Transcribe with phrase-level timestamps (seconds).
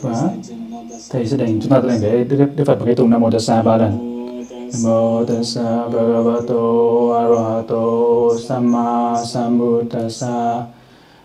[0.00, 0.30] và
[1.10, 3.76] thầy sẽ đành chúng ta đành để Đức, Phật và cái Nam Mô Tassa ba
[3.76, 4.10] lần.
[4.70, 10.66] Namo tassa bhagavato arahato samma sambuddhassa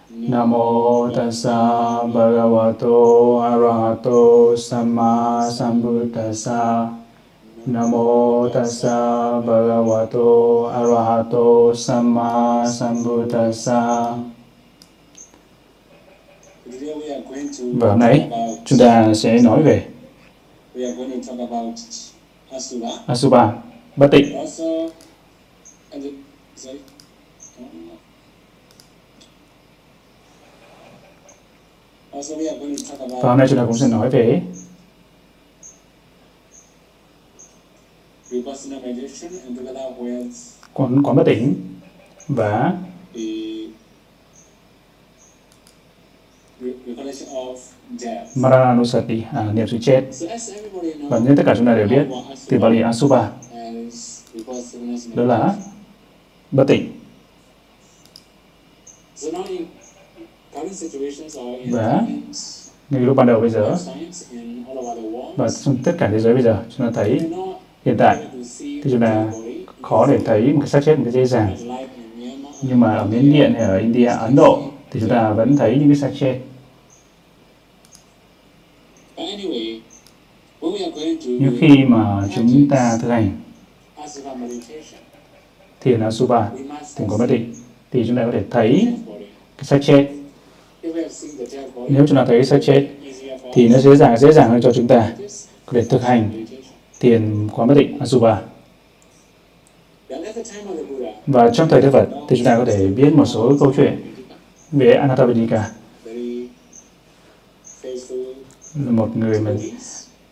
[0.10, 6.90] Namo tassa bhagavato arahato samma sambuddhassa
[7.68, 14.35] Namo tassa bhagavato arahato samma sambuddhassa
[17.60, 18.30] Và hôm nay
[18.66, 19.88] chúng ta sẽ nói về
[23.08, 23.54] Asuba,
[23.96, 24.36] bất tịnh.
[33.22, 34.42] Và hôm nay chúng ta cũng sẽ nói về
[40.74, 41.54] quán quán bất tỉnh
[42.28, 42.78] và
[48.36, 50.04] Maranusati, à, niệm sự chết.
[51.10, 52.08] Và như tất cả chúng ta đều biết,
[52.50, 53.32] từ Bali Asubha,
[55.16, 55.56] đó là
[56.52, 56.92] bất tỉnh.
[61.72, 62.02] Và
[62.90, 63.78] ngay lúc ban đầu bây giờ,
[65.36, 67.20] và trong tất cả thế giới bây giờ, chúng ta thấy
[67.86, 68.18] hiện tại
[68.60, 69.32] thì chúng ta
[69.82, 71.56] khó để thấy một cái xác chết một cái dễ dàng.
[72.62, 75.78] Nhưng mà ở Miến Điện hay ở India, Ấn Độ thì chúng ta vẫn thấy
[75.80, 76.40] những cái xác chết.
[81.26, 83.42] Nhưng khi mà chúng ta thực hành
[85.82, 86.50] thiền Asubha,
[86.96, 87.54] thiền có bất định,
[87.92, 88.88] thì chúng ta có thể thấy
[89.58, 90.08] cái xác chết.
[91.90, 92.88] Nếu chúng ta thấy xác chết,
[93.54, 95.14] thì nó dễ dàng dễ dàng hơn cho chúng ta
[95.66, 96.46] có thể thực hành
[97.00, 98.42] thiền quán bất định Asubha.
[101.28, 104.02] Và trong thời Đức Phật thì chúng ta có thể biết một số câu chuyện
[104.72, 105.70] về Anattavedika
[108.76, 109.52] một người mà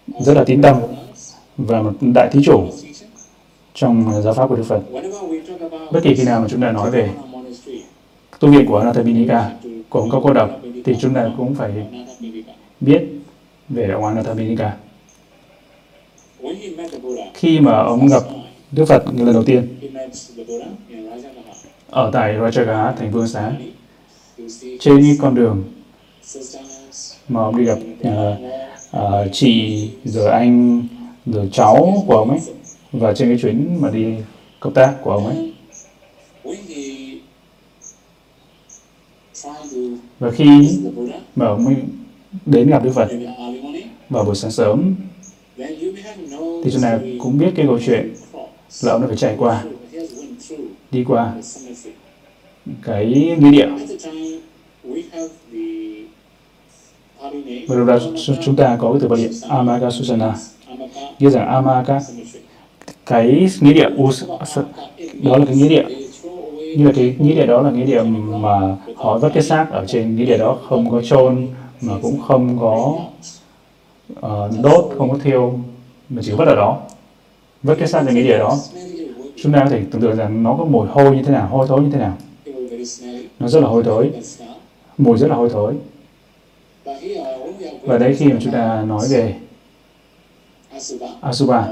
[0.08, 0.76] rất là tín tâm
[1.58, 2.68] và một đại thí chủ
[3.74, 4.82] trong giáo pháp của Đức Phật.
[5.92, 7.10] Bất kỳ khi nào mà chúng ta nói về
[8.40, 9.52] tu viện của Anattavedika,
[9.90, 10.50] của ông Cao Cô Độc,
[10.86, 11.72] thì chúng ta cũng phải
[12.80, 13.04] biết
[13.70, 14.78] về ông Anattavedika.
[17.34, 18.24] Khi mà ông gặp
[18.72, 19.68] Đức Phật lần đầu tiên
[21.90, 23.52] ở tại Rajagaha, thành Vương Xá,
[24.80, 25.64] trên con đường
[27.28, 28.10] mà ông đi gặp uh,
[28.98, 30.84] uh, chị rồi anh
[31.26, 32.40] rồi cháu của ông ấy
[32.92, 34.06] và trên cái chuyến mà đi
[34.60, 35.54] công tác của ông ấy.
[40.20, 40.80] Và khi
[41.36, 41.76] mà ông ấy
[42.46, 43.08] đến gặp Đức Phật
[44.10, 44.96] vào buổi sáng sớm
[46.64, 48.14] thì chúng ta cũng biết cái câu chuyện
[48.84, 49.64] là ông đã phải trải qua
[50.92, 51.34] đi qua
[52.84, 53.68] cái nghĩa địa
[57.68, 58.00] và rồi
[58.42, 60.36] chúng ta có cái từ Bali Amaka Susana.
[61.20, 62.00] Nghĩa rằng Amaka
[63.06, 63.90] cái nghĩa địa
[65.22, 65.86] đó là cái nghĩa địa.
[66.78, 69.86] Như là cái nghĩa địa đó là nghĩa địa mà họ vất cái xác ở
[69.88, 71.48] trên nghĩa địa đó không có chôn
[71.82, 72.96] mà cũng không có
[74.14, 75.60] uh, đốt không có thiêu
[76.10, 76.82] mà chỉ vất ở đó.
[77.64, 78.58] Vất cái xác trên nghĩa địa đó.
[79.44, 81.68] Chúng ta có thể tưởng tượng rằng nó có mùi hôi như thế nào hôi
[81.68, 82.18] thối như thế nào.
[83.40, 84.12] Nó rất là hôi thối.
[84.98, 85.74] Mùi rất là hôi thối
[87.84, 89.36] và đấy khi mà chúng ta nói về
[91.22, 91.68] Asubha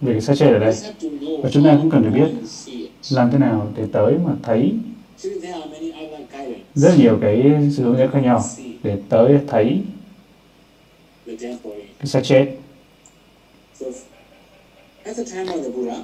[0.00, 0.74] về cái xác chết ở đây.
[1.42, 2.30] Và chúng ta cũng cần phải biết
[3.10, 4.72] làm thế nào để tới mà thấy
[6.74, 7.42] rất nhiều cái
[7.76, 8.44] sự hướng dẫn khác nhau
[8.82, 9.80] để tới thấy
[11.98, 12.46] cái xác chết.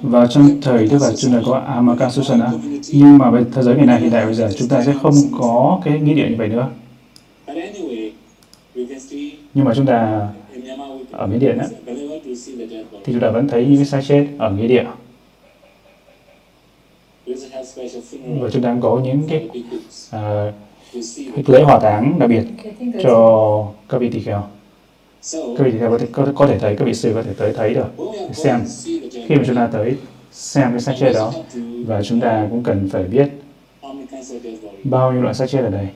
[0.01, 2.51] Và trong thời Đức Phật chúng ta có Amakasusana.
[2.93, 5.15] Nhưng mà về thế giới ngày nay hiện tại bây giờ chúng ta sẽ không
[5.39, 6.69] có cái nghĩa địa như vậy nữa
[9.55, 10.27] nhưng mà chúng ta
[11.11, 11.67] ở Miến Điện á,
[13.03, 14.85] thì chúng ta vẫn thấy những cái xác chết ở nghĩa địa
[18.39, 19.49] và chúng ta có những cái
[20.15, 22.43] uh, lễ hỏa táng đặc biệt
[23.03, 24.43] cho các vị tỳ kheo.
[25.33, 27.33] Các vị tỳ kheo có thể, có, có thể thấy các vị sư có thể
[27.37, 27.87] tới thấy được.
[28.33, 28.61] xem
[29.27, 29.95] khi mà chúng ta tới
[30.31, 31.33] xem cái xác chết đó
[31.85, 33.27] và chúng ta cũng cần phải biết
[34.83, 35.87] bao nhiêu loại xác chết ở đây?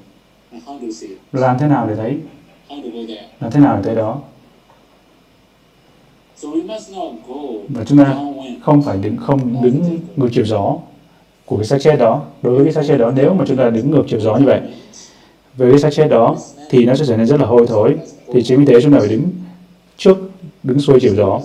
[1.32, 2.18] làm thế nào để thấy
[3.40, 4.22] là thế nào để tới đó?
[7.70, 8.18] Và chúng ta
[8.62, 10.78] không phải đứng không đứng ngược chiều gió
[11.46, 12.22] của cái xác chết đó.
[12.42, 14.46] Đối với cái xác chết đó, nếu mà chúng ta đứng ngược chiều gió như
[14.46, 14.62] vậy,
[15.56, 16.36] với cái xác chết đó,
[16.70, 17.96] thì nó sẽ trở nên rất là hôi thối.
[18.34, 19.24] Thì chính vì thế chúng ta phải đứng
[19.98, 20.18] trước,
[20.64, 21.42] đứng xuôi chiều gió.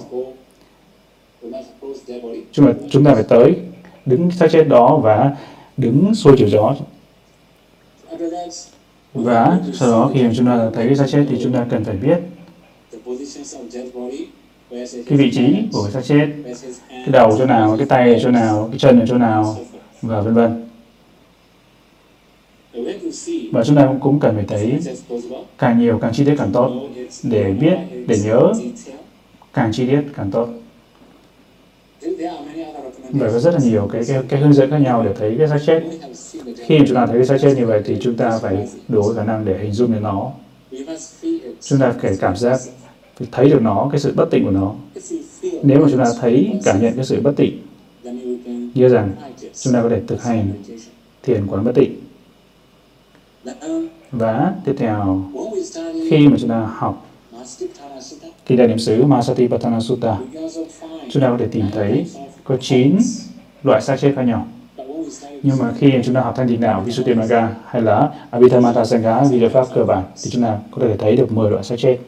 [2.52, 3.56] Chúng ta chúng ta phải tới,
[4.06, 5.36] đứng xác chết đó và
[5.76, 6.74] đứng xuôi chiều gió
[9.14, 11.84] và sau đó khi mà chúng ta thấy cái xác chết thì chúng ta cần
[11.84, 12.18] phải biết
[15.06, 16.28] cái vị trí của cái xác chết
[16.90, 19.56] cái đầu chỗ nào cái tay ở chỗ nào cái chân ở chỗ nào
[20.02, 20.64] và vân vân.
[23.52, 24.78] Và chúng ta cũng, cũng cần phải thấy
[25.58, 26.88] càng nhiều càng chi tiết càng tốt
[27.22, 27.76] để biết
[28.06, 28.52] để nhớ
[29.52, 30.48] càng chi tiết càng tốt
[33.14, 35.48] vậy có rất là nhiều cái, cái, cái hướng dẫn khác nhau để thấy cái
[35.48, 35.82] xác chết
[36.56, 39.24] khi chúng ta thấy cái xác chết như vậy thì chúng ta phải đủ khả
[39.24, 40.30] năng để hình dung đến nó.
[41.60, 42.60] Chúng ta phải cảm giác
[43.16, 44.74] phải thấy được nó cái sự bất tịnh của nó.
[45.62, 47.58] Nếu mà chúng ta thấy cảm nhận cái sự bất tịnh
[48.74, 49.12] như rằng
[49.54, 50.52] chúng ta có thể thực hành
[51.22, 52.00] thiền quán bất tịnh.
[54.12, 55.22] Và tiếp theo
[56.10, 57.06] khi mà chúng ta học
[58.46, 60.18] khi đại niệm xứ Masatipatthana Sutta
[61.10, 62.06] chúng ta có thể tìm thấy
[62.44, 62.98] có 9
[63.62, 64.48] loại xác chết khác nhau.
[65.42, 69.48] Nhưng mà khi chúng ta học thanh tịnh đạo Visuddhimagga hay là Abhidhamma Sangha vì
[69.48, 71.98] pháp cơ bản, thì chúng ta có thể thấy được 10 loại sắc chết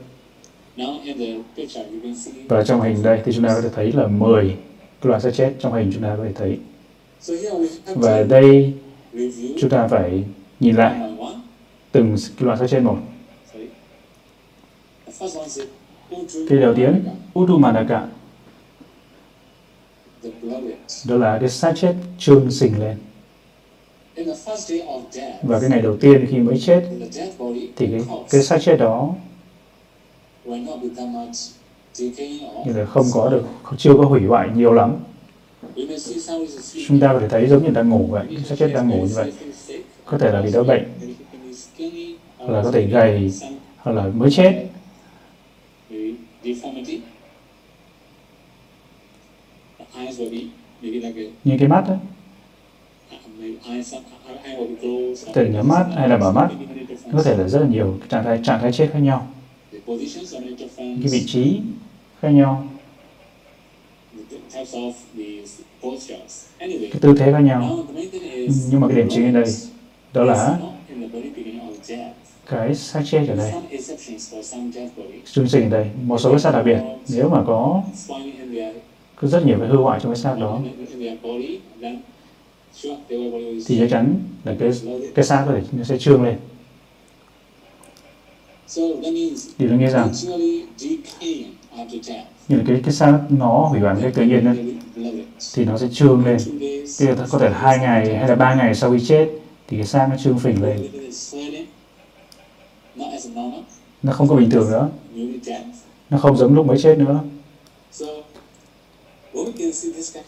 [2.49, 4.57] và trong hình đây thì chúng ta có thể thấy là 10
[5.03, 6.59] loại sắc chết trong hình chúng ta có thể thấy.
[7.87, 8.73] Và đây
[9.61, 10.25] chúng ta phải
[10.61, 11.13] nhìn lại
[11.93, 12.97] từng loại sắc chết một.
[16.49, 17.05] Cái đầu tiên
[17.39, 18.07] Udumadaka
[21.05, 22.97] đó là cái xác chết trương sình lên.
[25.43, 26.83] Và cái ngày đầu tiên khi mới chết
[27.77, 28.01] thì cái,
[28.31, 29.15] cái xác chết đó
[32.67, 33.45] như là không có được
[33.79, 34.97] chưa có hủy hoại nhiều lắm.
[36.89, 39.13] Chúng ta có thể thấy giống như đang ngủ vậy xác chết đang ngủ như
[39.15, 39.33] vậy.
[40.05, 40.85] Có thể là vì đau bệnh
[42.39, 43.33] hoặc là có thể gầy
[43.77, 44.67] hoặc là mới chết
[51.45, 51.99] như cái mắt ấy
[55.35, 56.49] thể nhắm mắt hay là mở mắt.
[57.13, 59.27] Có thể là rất là nhiều trạng thái trạng thái chết khác nhau.
[60.77, 61.61] Cái vị trí
[62.21, 62.69] khác nhau.
[66.59, 67.85] Cái tư thế khác nhau.
[68.71, 69.55] Nhưng mà cái điểm chính ở đây
[70.13, 70.59] đó là
[72.47, 73.53] cái xác chết ở đây.
[75.25, 76.79] Chương trình ở đây một số cái xác đặc biệt.
[77.09, 77.83] Nếu mà có
[79.21, 80.61] có rất nhiều cái hư hoại trong cái xác đó.
[83.67, 84.15] Thì chắc chắn
[84.45, 84.71] là cái
[85.15, 86.39] cái xác có thể nó sẽ trương lên.
[89.59, 90.09] Điều đó nghĩa rằng
[92.49, 94.75] như là cái cái xác nó hủy hoại cái tự nhiên ấy,
[95.55, 96.37] thì nó sẽ trương lên.
[96.99, 99.29] Thì có thể là hai ngày hay là ba ngày sau khi chết
[99.69, 100.89] thì cái xác nó trương phình lên.
[104.03, 104.89] Nó không có bình thường nữa.
[106.11, 107.21] Nó không giống lúc mới chết nữa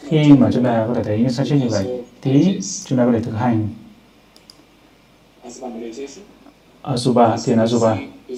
[0.09, 3.05] khi mà chúng ta có thể thấy những sáng chết như vậy thì chúng ta
[3.05, 3.67] có thể thực hành.
[6.81, 7.97] Asuba, thiền Asuba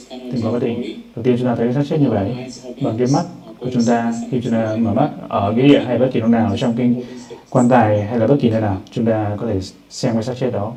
[0.09, 1.01] thì có định.
[1.15, 2.35] Đầu tiên chúng ta thấy sát chết như vậy
[2.81, 3.23] bằng cái mắt
[3.59, 4.13] của chúng ta.
[4.31, 7.03] Khi chúng ta mở mắt ở cái địa hay bất kỳ lúc nào trong kinh
[7.49, 9.59] quan tài hay là bất kỳ nơi nào chúng ta có thể
[9.89, 10.73] xem cái xác chết đó.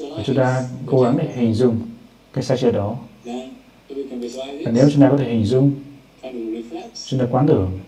[0.00, 1.80] Và chúng ta cố gắng để hình dung
[2.32, 2.96] cái xác chết đó.
[4.64, 5.72] Và nếu chúng ta có thể hình dung
[7.06, 7.78] chúng ta quán tưởng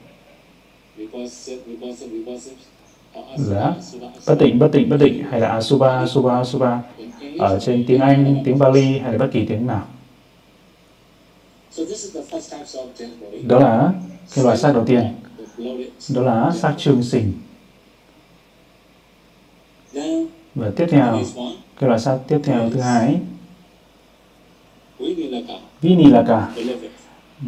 [3.39, 3.75] là
[4.27, 6.83] bất tịnh bất tịnh bất tịnh hay là asuba asuba asuba.
[7.39, 9.87] Ở trên tiếng Anh, tiếng Bali hay là bất kỳ tiếng nào.
[13.47, 13.93] Đó là
[14.35, 15.15] cái loại xác đầu tiên.
[16.15, 17.33] Đó là xác trương sình.
[20.55, 21.19] Và tiếp theo,
[21.79, 23.21] cái loại xác tiếp theo thứ hai.
[25.81, 26.49] Vinilaka.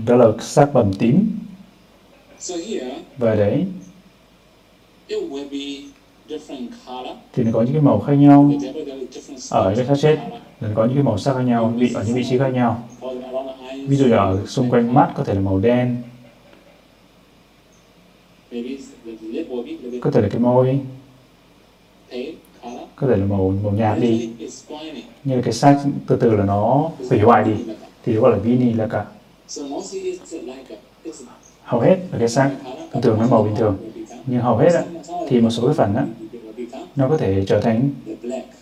[0.06, 1.38] Đó là xác bầm tím.
[3.18, 3.64] Và đấy.
[7.33, 8.52] thì nó có những cái màu khác nhau.
[9.50, 10.18] Ở cái xác chết
[10.61, 12.88] nó có những cái màu sắc khác nhau vị ở những vị trí khác nhau.
[13.87, 15.97] ví dụ ở xung quanh mắt có thể là màu đen.
[20.00, 20.78] Có thể là cái môi.
[22.97, 24.30] có thể là màu màu nhạt đi.
[25.25, 27.64] Như là cái xác từ từ là nó hủy hoại đi.
[28.04, 29.07] Thì gọi là vini là cả
[31.68, 32.50] hầu hết là cái xác
[33.02, 33.76] thường nó màu bình thường.
[34.26, 34.82] Nhưng hầu hết á,
[35.28, 36.06] thì một số cái phần á,
[36.96, 37.90] nó có thể trở thành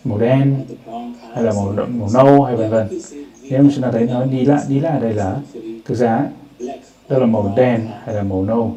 [0.03, 0.65] màu đen
[1.33, 2.87] hay là màu màu nâu hay vân vân.
[3.49, 5.35] Nếu mà chúng ta thấy nó đi lại đi lại đây là
[5.85, 6.27] thực ra
[7.09, 8.75] đó là màu đen hay là màu nâu.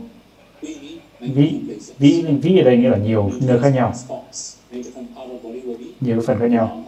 [1.20, 1.60] Vĩ
[1.99, 3.92] vĩ vĩ ở đây nghĩa là nhiều nơi khác nhau.
[6.00, 6.84] Nhiều phần khác nhau.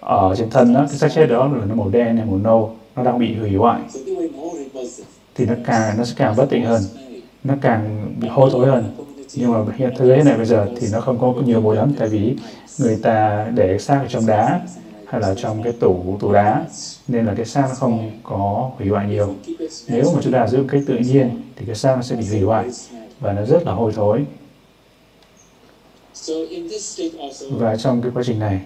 [0.00, 2.76] Ở trên thân đó cái xác chết đó là nó màu đen hay màu nâu
[2.96, 3.80] nó đang bị hủy hoại
[5.38, 6.82] thì nó càng, nó sẽ càng bất tịnh hơn.
[7.44, 8.84] Nó càng bị hôi thối hơn.
[9.34, 11.92] Nhưng mà hiện thế giới này bây giờ thì nó không có nhiều mùi lắm
[11.98, 12.36] tại vì
[12.78, 14.60] người ta để xác ở trong đá
[15.06, 16.64] hay là trong cái tủ tủ đá,
[17.08, 19.34] nên là cái xác nó không có hủy hoại nhiều.
[19.88, 22.40] Nếu mà chúng ta giữ cái tự nhiên thì cái xác nó sẽ bị hủy
[22.40, 22.66] hoại
[23.20, 24.24] và nó rất là hôi thối.
[27.50, 28.60] Và trong cái quá trình này,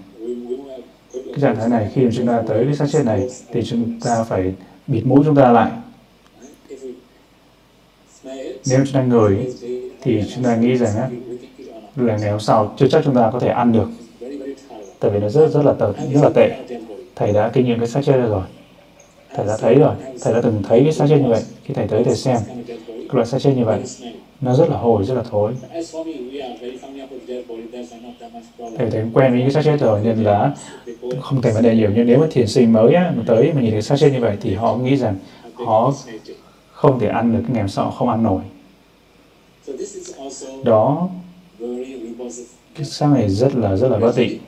[1.12, 4.00] cái trạng thái này khi mà chúng ta tới cái xác chết này thì chúng
[4.00, 4.55] ta phải
[4.87, 5.71] bịt mũi chúng ta lại
[8.67, 9.37] nếu chúng ta ngửi
[10.02, 11.09] thì chúng ta nghĩ rằng á,
[11.97, 13.88] là ngày hôm sau chưa chắc chúng ta có thể ăn được.
[14.99, 16.50] Tại vì nó rất rất là tệ rất là tệ.
[17.17, 18.43] Thầy đã kinh nghiệm cái xác chết rồi.
[19.35, 19.95] Thầy đã thấy rồi.
[20.21, 21.43] Thầy đã từng thấy cái xác chết như vậy.
[21.64, 22.38] Khi thầy tới thầy xem
[22.87, 23.81] cái loại xác chết như vậy
[24.41, 25.52] nó rất là hồi rất là thối.
[28.79, 30.55] Thầy thấy quen với cái xác chết rồi nên là
[31.21, 33.61] không thành vấn đề nhiều nhưng nếu mà thiền sinh mới á, mà tới mà
[33.61, 35.17] nhìn thấy xác chết như vậy thì họ nghĩ rằng
[35.55, 35.93] họ
[36.83, 38.43] không thể ăn được cái ngày sau không ăn nổi.
[40.65, 41.09] Đó.
[42.75, 44.39] cái xác này rất là rất là bất tịnh.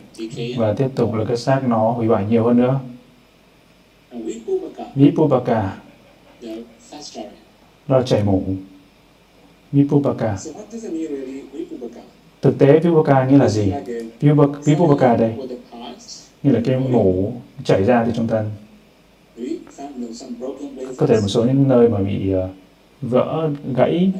[0.57, 2.81] Và tiếp tục là cái xác nó hủy hoại nhiều hơn nữa.
[4.95, 5.76] Vipupaka
[7.88, 8.43] đó là chảy mủ
[9.73, 10.37] Vipupaka
[12.43, 13.73] thực tế Vipupaka nghĩa là gì?
[14.64, 15.35] Vipupaka đây.
[16.43, 17.33] Như là cái mủ
[17.64, 18.50] chảy ra từ trong thân
[20.97, 22.49] có thể một số những nơi mà bị ờ,
[23.03, 24.13] vỡ gãy.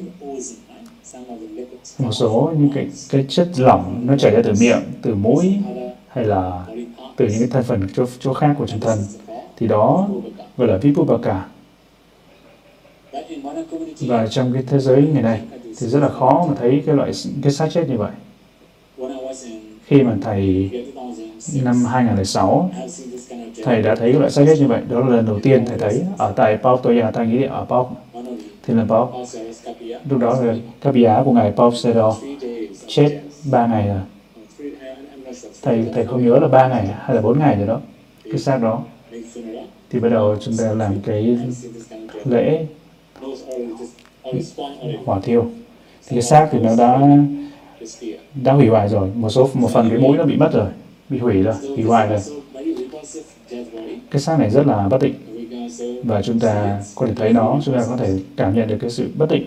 [1.99, 5.55] Một số những cái cái chất lỏng nó chảy ra từ miệng từ mũi
[6.09, 6.67] hay là
[7.17, 8.99] từ những cái thành phần chỗ, chỗ khác của trong thân.
[9.57, 10.09] Thì đó
[10.57, 11.49] gọi là vipubaka
[14.01, 15.41] và trong cái thế giới ngày nay
[15.79, 17.13] thì rất là khó mà thấy cái loại
[17.43, 18.13] cái xác chết như vậy.
[19.85, 20.71] Khi mà thầy
[21.63, 22.71] năm 2006
[23.65, 24.83] thầy đã thấy loại xác chết như vậy.
[24.89, 27.97] Đó là lần đầu tiên thầy thấy ở tại Pau Toya ta nghĩ ở Pau
[28.67, 29.27] thì là Pau
[30.11, 32.17] lúc đó là các bia của ngài Pau Sedo
[32.87, 34.01] chết ba ngày rồi.
[35.63, 37.81] Thầy thầy không nhớ là ba ngày hay là bốn ngày rồi đó.
[38.25, 38.83] Cái xác đó.
[39.91, 41.39] Thì bắt đầu chúng ta làm cái
[42.25, 42.67] lễ
[45.05, 45.45] hỏa thiêu.
[46.07, 47.01] Thì cái xác thì nó đã
[48.43, 49.11] đã hủy hoại rồi.
[49.15, 50.67] Một số, một phần cái mũi nó bị mất rồi,
[51.09, 52.21] bị hủy rồi, hủy hoại rồi
[54.11, 55.15] cái xác này rất là bất định
[56.05, 58.91] và chúng ta có thể thấy nó, chúng ta có thể cảm nhận được cái
[58.91, 59.47] sự bất định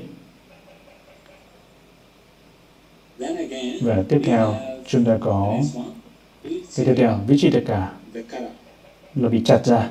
[3.82, 4.56] và tiếp theo,
[4.88, 5.60] chúng ta có
[6.76, 7.92] cái tiếp theo Vichitaka
[9.16, 9.90] là bị chặt ra.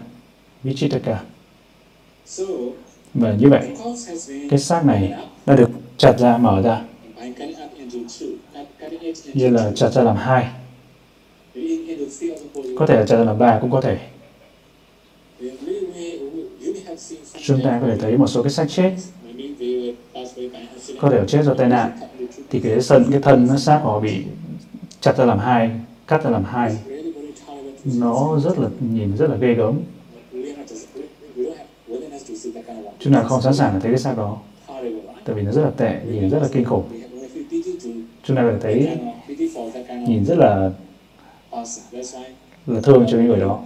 [0.62, 1.20] Vichitaka
[3.14, 3.62] và như vậy,
[4.50, 5.14] cái xác này
[5.46, 6.82] đã được chặt ra, mở ra.
[9.35, 10.46] Như là chặt ra làm hai
[12.78, 13.98] có thể là chặt ra làm ba cũng có thể.
[17.42, 18.92] Chúng ta có thể thấy một số cái xác chết.
[21.00, 21.90] Có thể chết do tai nạn.
[22.50, 24.25] Thì cái sân cái thân nó xác họ bị
[25.00, 25.70] chặt ra làm hai
[26.06, 26.76] cắt ra làm hai.
[27.84, 29.80] Nó rất là nhìn rất là ghê gớm.
[32.98, 34.38] Chúng ta không sẵn sàng để thấy cái xác đó.
[35.25, 36.84] Tại vì nó rất là tệ nhìn rất là kinh khủng.
[38.22, 38.88] Chúng ta có thể thấy
[40.08, 40.70] nhìn rất là
[42.66, 43.60] là thương cho những người đó.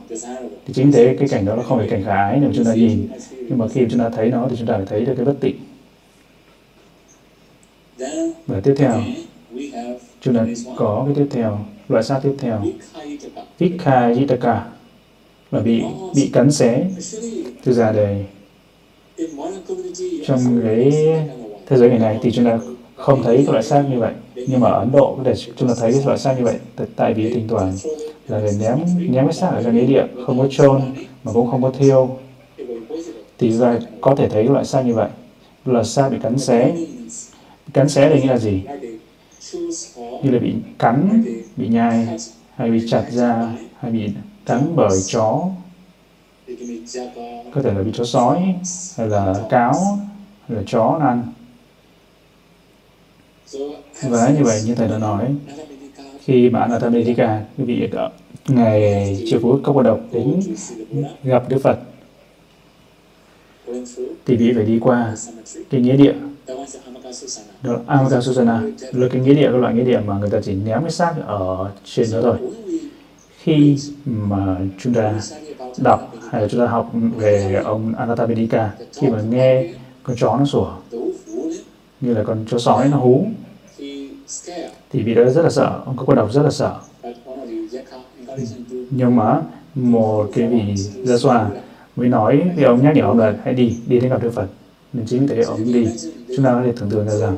[0.67, 2.75] Thì chính thế, cái cảnh đó nó không phải cảnh khả ái nếu chúng ta
[2.75, 3.09] nhìn.
[3.31, 5.35] Nhưng mà khi chúng ta thấy nó thì chúng ta phải thấy được cái bất
[5.41, 5.57] tịnh.
[8.47, 9.03] Và tiếp theo,
[10.21, 12.65] chúng ta có cái tiếp theo, loại sát tiếp theo.
[13.59, 14.65] Vikha Yitaka
[15.53, 15.83] là bị
[16.15, 16.85] bị cắn xé
[17.65, 18.25] từ ra đây
[20.27, 20.93] trong cái
[21.67, 22.59] thế giới ngày này thì chúng ta
[22.95, 24.13] không thấy các loại xác như vậy
[24.49, 26.59] nhưng mà ở Ấn Độ có thể chúng ta thấy cái loại xác như vậy,
[26.97, 27.73] tại vì thỉnh thoảng
[28.29, 28.79] là người ném
[29.11, 30.83] ném cái xác ở trong nghĩa địa, không có chôn
[31.25, 32.17] mà cũng không có thiêu.
[33.39, 35.09] Thì ra có thể thấy loại xác như vậy.
[35.65, 36.73] Là xác bị cắn xé.
[37.73, 38.63] Cắn xé đây nghĩa là gì?
[40.23, 41.25] Như là bị cắn,
[41.57, 42.09] bị nhai,
[42.55, 44.11] hay bị chặt ra hay bị
[44.47, 45.43] cắn bởi chó.
[47.55, 48.55] Có thể là bị chó sói,
[48.97, 49.75] hay là cáo,
[50.49, 51.23] hay là chó ăn
[54.03, 55.25] và như vậy như thầy đã nói,
[56.25, 57.89] khi bạn mà Anatamedika quý vị
[58.49, 60.41] ngày chiều Phú Cốc Bà Độc đến
[61.23, 61.79] gặp Đức Phật,
[64.27, 65.15] thì vị phải đi qua
[65.71, 66.15] cái nghĩa địa,
[67.63, 70.55] đó là Amakasusana là cái nghĩa địa, cái loại nghĩa địa mà người ta chỉ
[70.55, 72.37] ném cái xác ở trên đó thôi.
[73.39, 75.21] Khi mà chúng ta
[75.79, 79.69] đọc hay là chúng ta học về ông Anatamedika khi mà nghe
[80.03, 80.73] con chó nó sủa
[82.01, 83.27] như là con chó sói nó hú.
[84.91, 86.75] Thì vị đó rất là sợ ông có cô độc rất là sợ.
[88.91, 89.43] Nhưng mà
[89.75, 91.51] một cái vị gia xoa
[91.97, 94.47] mới nói với ông nhắc nhở ông là hãy đi đi đến gặp Đức Phật.
[94.93, 95.87] Nên chính vì thế ông đi.
[96.37, 97.37] Chúng ta có thể tưởng tượng ra rằng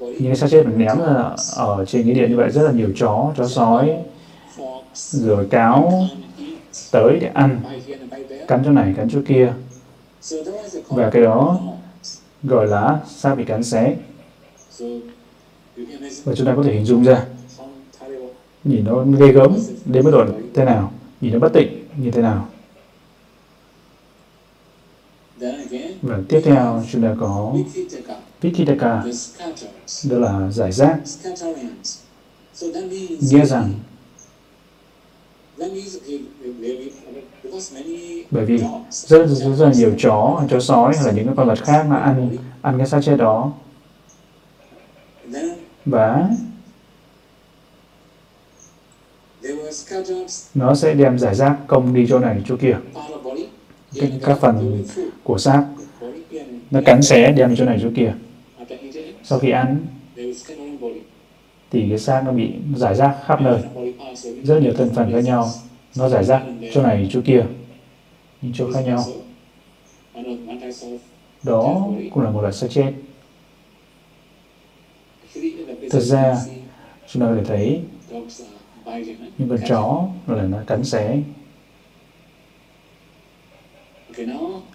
[0.00, 2.72] những cái xác chết mình ném ra ở trên cái điện như vậy rất là
[2.72, 3.96] nhiều chó chó sói
[4.94, 5.92] rồi cáo
[6.92, 7.60] tới để ăn
[8.48, 9.52] cắn chỗ này cắn chỗ kia.
[10.88, 11.60] Và cái đó
[12.46, 13.96] gọi là sa bị cắn xé.
[16.24, 17.26] Và chúng ta có thể hình dung ra,
[18.64, 20.24] nhìn nó ghê gớm đến mức độ
[20.54, 22.48] thế nào, nhìn nó bất tịnh như thế nào.
[26.02, 27.56] Và tiếp theo chúng ta có
[28.40, 29.04] Vikitaka
[30.04, 30.98] đó là giải rác.
[33.20, 33.74] Nghĩa rằng
[38.30, 38.58] bởi vì
[38.90, 41.86] rất, rất, rất là nhiều chó chó sói hay là những cái con vật khác
[41.88, 43.52] mà ăn ăn cái xác chết đó.
[45.84, 46.28] Và
[50.54, 52.76] nó sẽ đem giải rác công đi chỗ này chỗ kia.
[53.94, 54.84] Cái, các phần
[55.24, 55.64] của xác.
[56.70, 58.14] Nó cắn xé đem chỗ này chỗ kia.
[59.24, 59.86] Sau khi ăn
[61.70, 63.62] thì cái xác nó bị giải rác khắp nơi.
[64.22, 65.48] Rất nhiều thân phần khác nhau,
[65.96, 66.42] nó giải rác
[66.74, 67.46] chỗ này, chỗ kia
[68.42, 69.04] những chỗ khác nhau.
[71.42, 72.92] Đó cũng là một loại xác chết.
[75.90, 76.36] Thực ra,
[77.08, 77.80] chúng ta có thể thấy,
[79.38, 81.18] những con chó là nó cắn xé.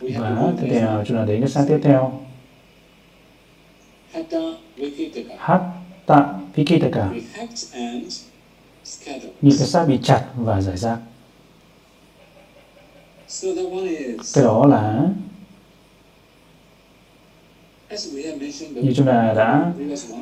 [0.01, 2.21] Và tiếp theo, chúng ta đến cái xác tiếp theo.
[6.11, 7.09] Hatta Vikitaka
[9.41, 10.97] những cái xác bị chặt và giải rác.
[14.33, 15.09] Cái đó là
[18.75, 19.73] như chúng ta đã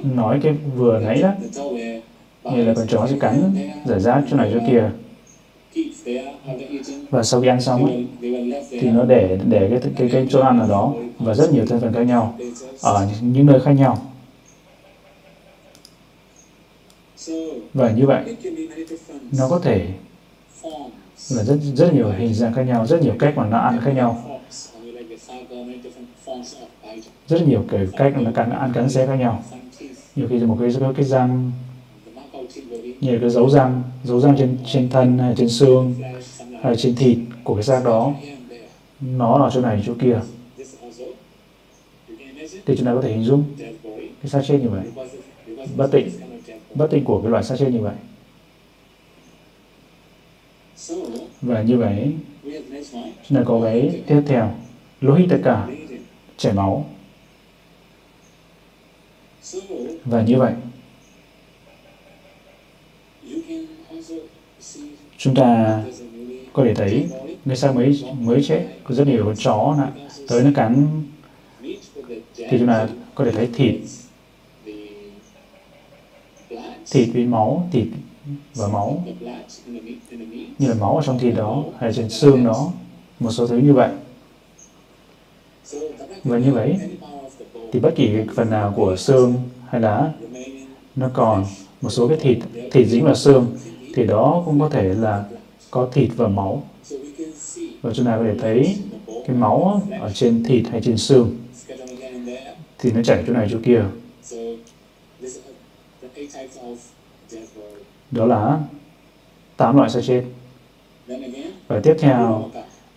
[0.03, 1.31] nói cái vừa nãy đó.
[2.55, 3.55] như là con chó sẽ cắn
[3.85, 4.89] giải rác chỗ này chỗ kia.
[7.09, 8.05] và sau khi ăn xong ấy,
[8.71, 11.79] thì nó để để cái cái cái chỗ ăn ở đó và rất nhiều thành
[11.79, 12.37] phần khác nhau
[12.81, 14.08] ở những nơi khác nhau
[17.73, 18.35] và như vậy,
[19.37, 19.87] nó có thể
[21.31, 23.91] là rất rất nhiều hình dạng khác nhau, rất nhiều cách mà nó ăn khác
[23.91, 24.39] nhau.
[27.27, 29.43] Rất nhiều cái cách mà nó cắn ăn cắn xé khác nhau.
[30.15, 31.51] Nhiều khi một cái cái răng,
[33.01, 35.95] nhiều cái dấu răng dấu răng trên trên thân hay trên xương
[36.61, 38.13] hay trên thịt của cái xác đó,
[39.01, 40.19] nó ở chỗ này, chỗ kia.
[42.65, 43.43] Thì chúng ta có thể hình dung
[44.21, 44.83] cái xác chết như vậy.
[45.77, 46.09] Bất tịnh
[46.75, 47.95] bất tinh của cái loài sát chết như vậy.
[51.41, 52.11] Và như vậy
[53.29, 54.55] là cô có cái tiếp theo
[55.01, 55.67] lohitaka
[56.37, 56.89] chảy máu.
[60.05, 60.53] Và như vậy,
[65.17, 65.83] chúng ta
[66.53, 67.09] có thể thấy
[67.45, 71.03] người sao mới mới chết có rất nhiều con chó nè, tới nó cắn.
[72.35, 73.75] Thì chúng ta có thể thấy thịt
[76.91, 77.87] thịt với máu, thịt
[78.55, 79.03] và máu.
[80.59, 82.71] Như là máu ở trong thịt đó, hay trên xương đó,
[83.19, 83.89] một số thứ như vậy.
[86.23, 86.75] Và như vậy,
[87.71, 89.33] thì bất kỳ phần nào của xương
[89.67, 90.11] hay là
[90.95, 91.45] nó còn
[91.81, 92.37] một số cái thịt
[92.71, 93.57] thịt dính vào xương,
[93.93, 95.23] thì đó cũng có thể là
[95.71, 96.63] có thịt và máu.
[97.81, 98.77] Và chúng ta có thể thấy
[99.27, 101.37] cái máu ở trên thịt hay trên xương,
[102.79, 103.83] thì nó chảy chỗ này chỗ kia
[108.11, 108.59] đó là
[109.57, 110.23] tám loại xác chết
[111.67, 112.49] và tiếp theo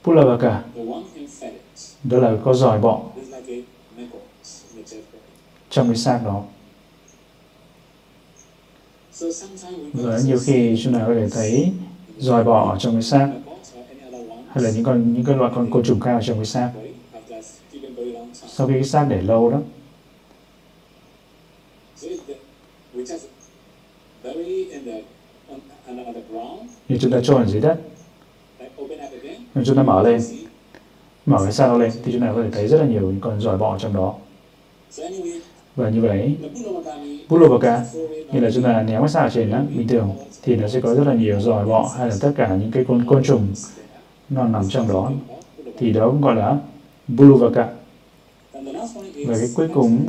[0.05, 0.63] Pulavaka
[2.05, 3.03] đó là có giỏi bọ.
[5.71, 6.43] Trong cái xác đó.
[9.93, 11.73] Và nhiều khi chúng ta có thể thấy
[12.19, 13.31] dòi bọ trong cái xác
[14.49, 16.73] hay là những con những cái loại con côn trùng ở trong cái xác.
[18.33, 19.59] Sau khi cái xác để lâu đó
[26.89, 27.81] như chúng ta trôn ở dưới đất.
[29.55, 30.23] Nhưng chúng ta mở lên.
[31.27, 33.41] Mở cái xác lên thì chúng ta có thể thấy rất là nhiều những con
[33.41, 34.15] giỏi bọ trong đó.
[35.77, 36.37] Và như vậy
[37.29, 37.85] Pulovaka
[38.33, 40.11] như là chúng ta ném cái ở trên đó bình thường
[40.43, 42.85] thì nó sẽ có rất là nhiều giỏi bọ hay là tất cả những cái
[42.89, 43.47] con côn trùng
[44.29, 45.13] nó nằm trong đó.
[45.79, 46.57] Thì đó cũng gọi là
[47.09, 47.69] Bulovaka
[49.27, 50.07] và cái cuối cùng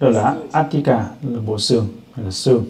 [0.00, 2.64] đó là Attika là bộ xương hay là xương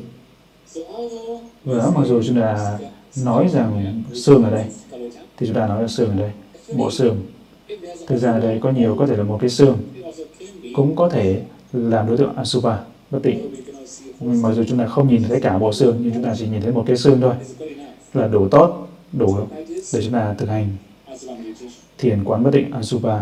[1.65, 2.79] vừa mặc dù chúng ta
[3.25, 4.65] nói rằng xương ở đây.
[5.37, 6.31] Thì chúng ta nói là xương ở đây
[6.77, 7.17] bộ xương
[8.07, 9.79] thực ra ở đây có nhiều, có thể là một cái xương
[10.75, 12.77] cũng có thể làm đối tượng Asupa,
[13.11, 13.55] bất tịnh
[14.21, 16.63] mặc dù chúng ta không nhìn thấy cả bộ xương nhưng chúng ta chỉ nhìn
[16.63, 17.35] thấy một cái xương thôi.
[18.15, 19.37] Là đủ tốt đủ
[19.93, 20.69] để chúng ta thực hành
[21.99, 23.21] thiền quán bất định Asupa.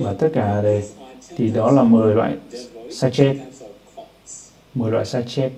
[0.00, 0.82] Và tất cả đây
[1.36, 2.36] thì đó là 10 loại
[2.90, 3.36] sa chết
[4.74, 5.50] 10 loại sa chết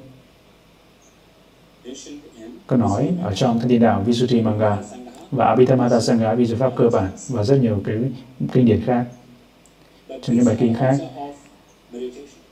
[2.66, 4.78] có nói ở trong Thanh Thiên Đạo Visuddhi Manga
[5.30, 7.96] và Abhidhamma Sangha vi pháp cơ bản và rất nhiều cái
[8.52, 9.04] kinh điển khác
[10.08, 10.96] trong những bài kinh khác.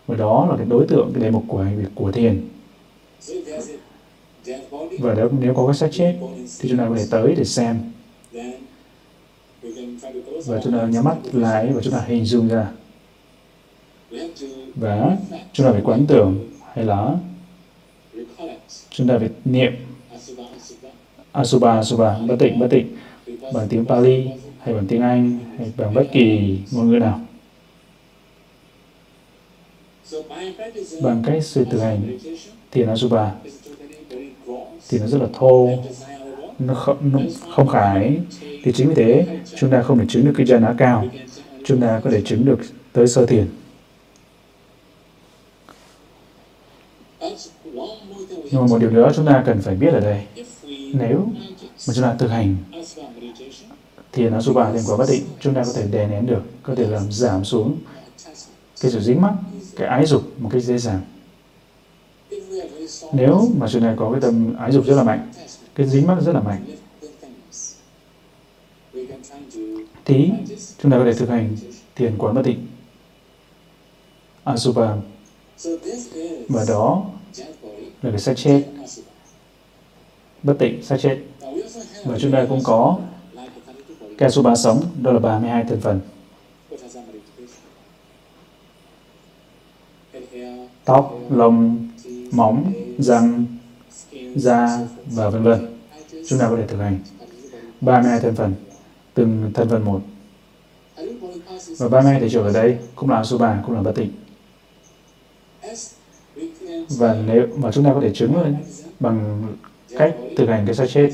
[0.06, 2.48] và đó là cái đối tượng cái đề mục của việc của thiền.
[4.98, 6.18] Và nếu, nếu có cái xác chết
[6.60, 7.78] thì chúng ta có thể tới để xem.
[10.46, 12.66] và chúng ta nhắm mắt lại và chúng ta hình dung ra.
[14.74, 15.16] Và
[15.52, 17.14] chúng ta phải quán tưởng hay là
[18.90, 19.72] chúng ta phải niệm.
[21.32, 22.96] Asubha Asubha bất tịnh bất tịnh.
[23.54, 24.26] Bằng tiếng Pali
[24.60, 27.20] hay bằng tiếng Anh hay bằng bất kỳ ngôn ngữ nào.
[31.02, 32.18] Bằng cách sự thực hành
[32.70, 33.32] thiền Asubha
[34.88, 35.70] thì nó rất là thô
[36.58, 38.18] nó không, nó không khải.
[38.40, 41.06] Thì chính vì thế chúng ta không thể chứng được cái jhana cao.
[41.64, 42.60] Chúng ta có thể chứng được
[42.92, 43.46] tới sơ thiền
[48.50, 50.26] nhưng mà một điều nữa chúng ta cần phải biết ở đây.
[50.94, 51.26] Nếu
[51.88, 52.56] mà chúng ta thực hành
[54.12, 55.22] thiền Asubha thiền quả bất định.
[55.40, 57.78] Chúng ta có thể đè nén được, có thể làm giảm xuống
[58.80, 59.34] cái sự dính mắc,
[59.76, 61.00] cái ái dục một cách dễ dàng.
[63.12, 65.32] Nếu mà chúng ta có cái tâm ái dục rất là mạnh,
[65.74, 66.64] cái dính mắc rất là mạnh,
[70.04, 70.30] thì
[70.82, 71.56] chúng ta có thể thực hành
[71.94, 72.66] thiền quán bất định.
[74.44, 74.96] Asubha
[76.48, 77.06] và đó
[78.02, 78.64] là cái xác chết
[80.42, 81.18] bất tịnh xác chết
[82.04, 82.98] và chúng ta cũng có
[84.18, 86.00] ca số 3 sống đó là 32 thành phần
[90.84, 91.88] tóc, lông,
[92.32, 93.44] móng, răng,
[94.34, 95.78] da và vân vân.
[96.28, 96.98] Chúng ta có thể thực hành
[97.80, 98.54] 32 thành phần,
[99.14, 100.00] từng thành phần một.
[101.78, 104.10] Và 32 thể trưởng ở đây cũng là số 3, cũng là bất tịnh.
[106.88, 108.54] Và nếu mà chúng ta có thể chứng
[109.00, 109.46] bằng
[109.98, 111.10] cách thực hành cái sa chết,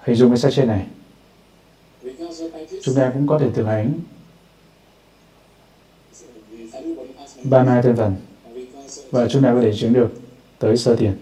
[0.00, 0.86] hình dung cái sa chết này,
[2.82, 3.92] chúng ta cũng có thể thực hành
[7.44, 8.16] 32 thành phần
[9.10, 10.08] và chúng ta có thể chứng được
[10.58, 11.18] tới sơ thiền.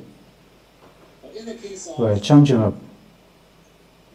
[1.98, 2.74] Và trong trường hợp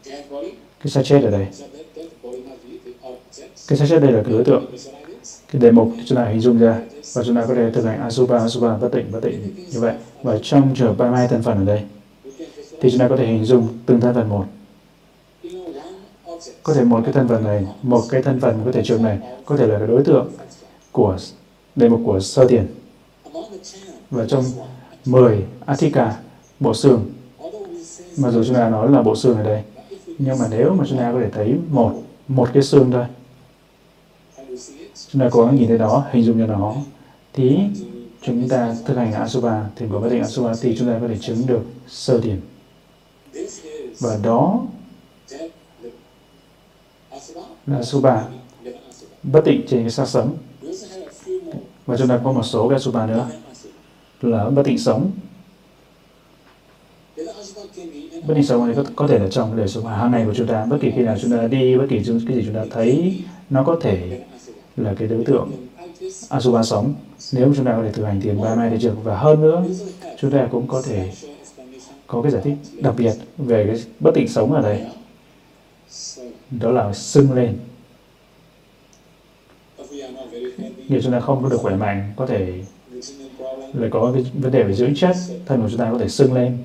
[0.04, 1.46] cái xác chết ở đây,
[3.68, 4.64] cái xác chết đây là cái đối tượng,
[5.52, 6.80] cái đề mục chúng ta hình dung ra
[7.14, 9.94] và chúng ta có thể thực hành Asubha, Asubha, bất tịnh, bất tịnh như vậy.
[10.22, 11.82] Và trong trường ba mai thân phần ở đây,
[12.80, 14.44] thì chúng ta có thể hình dung từng thân phần một.
[16.62, 19.18] Có thể một cái thân phần này, một cái thân phần có thể trường này,
[19.44, 20.30] có thể là cái đối tượng
[20.92, 21.16] của
[21.76, 22.66] đề mục của sơ thiền
[24.10, 24.44] và trong
[25.04, 26.16] 10 Athika,
[26.60, 27.10] bộ xương.
[28.16, 29.62] Mà dù chúng ta nói là bộ xương ở đây,
[30.18, 33.04] nhưng mà nếu mà chúng ta có thể thấy một, một cái xương thôi,
[35.12, 36.74] chúng ta cố gắng nhìn thấy đó, hình dung cho nó,
[37.32, 37.58] thì
[38.22, 41.18] chúng ta thực hành Asubha, thiền của bất định Asubha, thì chúng ta có thể
[41.20, 42.40] chứng được sơ thiền.
[44.00, 44.62] Và đó
[47.66, 48.24] là Asubha,
[49.22, 50.36] bất định trên cái xác sống.
[51.86, 53.28] Và chúng ta có một số cái Asubha nữa
[54.22, 55.10] là bất tịnh sống
[58.26, 60.46] bất định sống này có, có thể là trong đời sống hàng ngày của chúng
[60.46, 63.20] ta bất kỳ khi nào chúng ta đi bất kỳ cái gì chúng ta thấy
[63.50, 64.20] nó có thể
[64.76, 65.50] là cái đối tượng.
[66.28, 66.94] Asuba sống
[67.32, 69.64] nếu chúng ta có thể thực hành thiền ba mai thì trường và hơn nữa
[70.20, 71.12] chúng ta cũng có thể
[72.06, 74.86] có cái giải thích đặc biệt về cái bất tịnh sống ở đây.
[76.50, 77.58] Đó là sưng lên.
[80.88, 82.52] Nếu chúng ta không có được khỏe mạnh có thể
[83.72, 86.34] lại có cái vấn đề về dưỡng chất thân của chúng ta có thể sưng
[86.34, 86.58] lên.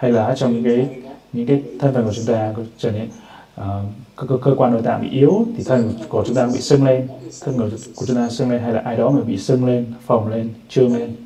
[0.00, 0.88] Hay là trong những cái
[1.32, 3.08] những cái thân phần của chúng ta trở nên
[3.54, 6.46] ờ, uh, cơ, cơ, cơ quan nội tạng bị yếu thì thân của chúng ta
[6.46, 7.08] bị sưng lên
[7.40, 9.92] thân của, của chúng ta sưng lên hay là ai đó mà bị sưng lên
[10.06, 11.16] phồng lên trương lên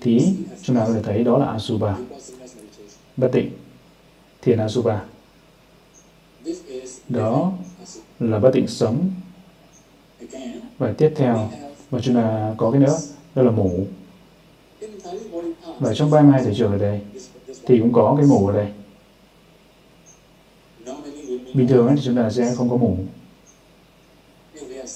[0.00, 0.20] thì
[0.62, 1.96] chúng ta có thể thấy đó là asuba.
[3.16, 3.50] Bất tịnh
[4.42, 5.04] thiền asuba.
[7.08, 7.52] Đó
[8.20, 9.10] là bất tịnh sống.
[10.78, 11.50] Và tiếp theo
[11.90, 12.98] mà chúng ta có cái nữa
[13.34, 13.86] đó là ngủ
[15.78, 17.00] và trong 32 thể trường ở đây
[17.66, 18.66] thì cũng có cái mủ ở đây.
[21.54, 22.96] Bình thường thì chúng ta sẽ không có mủ.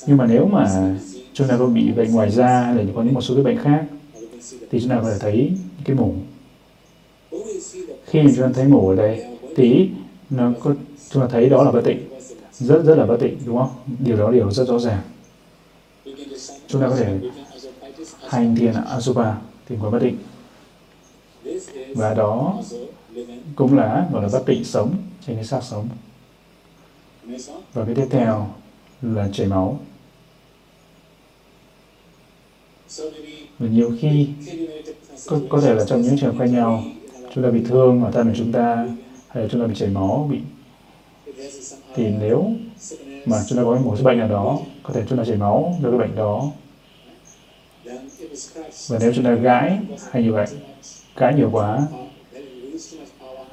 [0.06, 0.94] Nhưng mà nếu mà
[1.32, 3.58] chúng ta có bị bệnh ngoài da hay là có những một số cái bệnh
[3.58, 3.84] khác
[4.70, 5.52] thì chúng ta có thể thấy
[5.84, 6.14] cái mủ.
[8.06, 9.24] Khi chúng ta thấy mủ ở đây
[9.56, 9.90] thì
[10.30, 10.74] nó có,
[11.10, 12.08] chúng ta thấy đó là bất tịnh.
[12.52, 13.70] Rất rất là bất tịnh đúng không?
[13.98, 15.02] Điều đó điều rất rõ ràng.
[16.66, 17.18] Chúng ta có thể
[18.28, 19.36] hành thiền Asubha,
[19.68, 20.16] tìm quán bất định.
[21.94, 22.62] Và đó
[23.56, 24.94] cũng là gọi là bất định sống
[25.26, 25.88] trên cái xác sống.
[27.72, 28.48] Và cái tiếp theo
[29.02, 29.80] là chảy máu.
[33.58, 34.28] Và nhiều khi
[35.26, 36.82] có, có thể là trong những trường khác nhau
[37.34, 38.88] chúng ta bị thương ở thân của chúng ta
[39.28, 40.38] hay là chúng ta bị chảy máu bị
[41.94, 42.52] thì nếu
[43.26, 45.78] mà chúng ta có một cái bệnh nào đó có thể chúng ta chảy máu
[45.82, 46.50] do cái bệnh đó
[48.88, 49.78] và nếu chúng ta gãi
[50.10, 50.46] hay như vậy
[51.16, 51.78] gãi nhiều quá.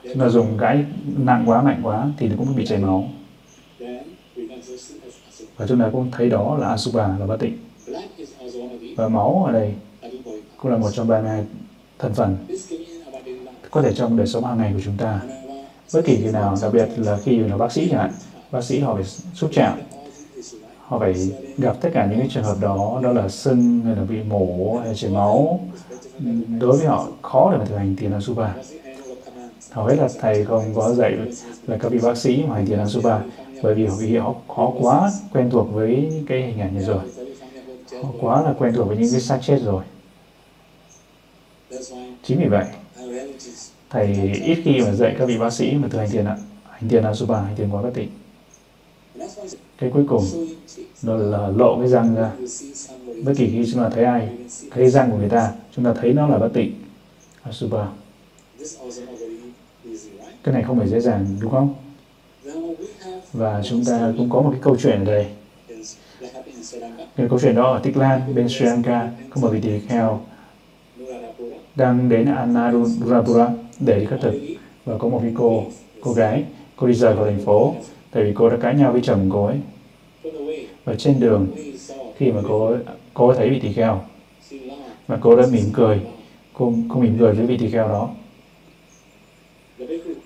[0.04, 0.86] Chúng ta dùng gãi
[1.18, 3.10] nặng quá, mạnh quá thì nó cũng bị chảy máu.
[5.58, 7.58] Và chúng ta cũng thấy đó là asuba là bất tịnh.
[8.96, 9.74] Và máu ở đây
[10.58, 11.46] cũng là một trong 32
[12.00, 12.38] thành phần
[13.72, 15.22] có thể trong đời sống hàng ngày của chúng ta.
[15.94, 18.12] Bất kỳ khi nào, đặc biệt là khi là bác sĩ chẳng hạn,
[18.52, 19.80] bác sĩ họ phải xúc chạm,
[20.82, 21.14] họ phải
[21.58, 24.78] gặp tất cả những cái trường hợp đó đó là sưng hay là bị mổ
[24.84, 25.60] hay chảy máu
[26.60, 28.50] đối với họ khó để mà thực hành thiền Asupa.
[29.72, 31.18] hầu hết là thầy không có dạy
[31.68, 33.20] là các vị bác sĩ mà hành thiền Asupa
[33.62, 37.04] bởi vì vì họ khó quá quen thuộc với cái hình ảnh này rồi.
[38.02, 39.84] Họ quá là quen thuộc với những cái xác chết rồi.
[42.24, 42.66] Chính vì vậy
[43.90, 46.38] thầy ít khi mà dạy các vị bác sĩ mà thực hành thiền ạ.
[46.70, 48.10] Hành thiền Asupa, hành thiền quá bất tịnh
[49.78, 50.24] cái cuối cùng,
[51.02, 52.32] đó là lộ cái răng ra.
[53.26, 54.30] Bất kỳ khi chúng ta thấy ai,
[54.72, 56.74] thấy răng của người ta, chúng ta thấy nó là bất tịnh
[57.44, 57.88] Asuba
[60.48, 61.74] cái này không phải dễ dàng, đúng không?
[63.34, 65.26] Và chúng ta cũng có một cái câu chuyện ở đây.
[67.16, 70.22] Cái câu chuyện đó ở Tích Lan, bên Sri Lanka, có một vị tỳ kheo
[71.76, 74.34] đang đến Anuradhapura để đi khất thực.
[74.86, 75.64] Và có một cái cô
[76.02, 76.44] cô gái,
[76.76, 77.76] cô đi rời khỏi thành phố
[78.18, 79.58] tại vì cô đã cãi nhau với chồng cô ấy.
[80.86, 81.48] Và trên đường
[82.18, 82.76] khi mà cô
[83.14, 84.02] cô thấy vị tỳ kheo
[85.08, 86.00] và cô đã mỉm cười
[86.54, 88.10] cô, cô mỉm cười với vị tỳ kheo đó.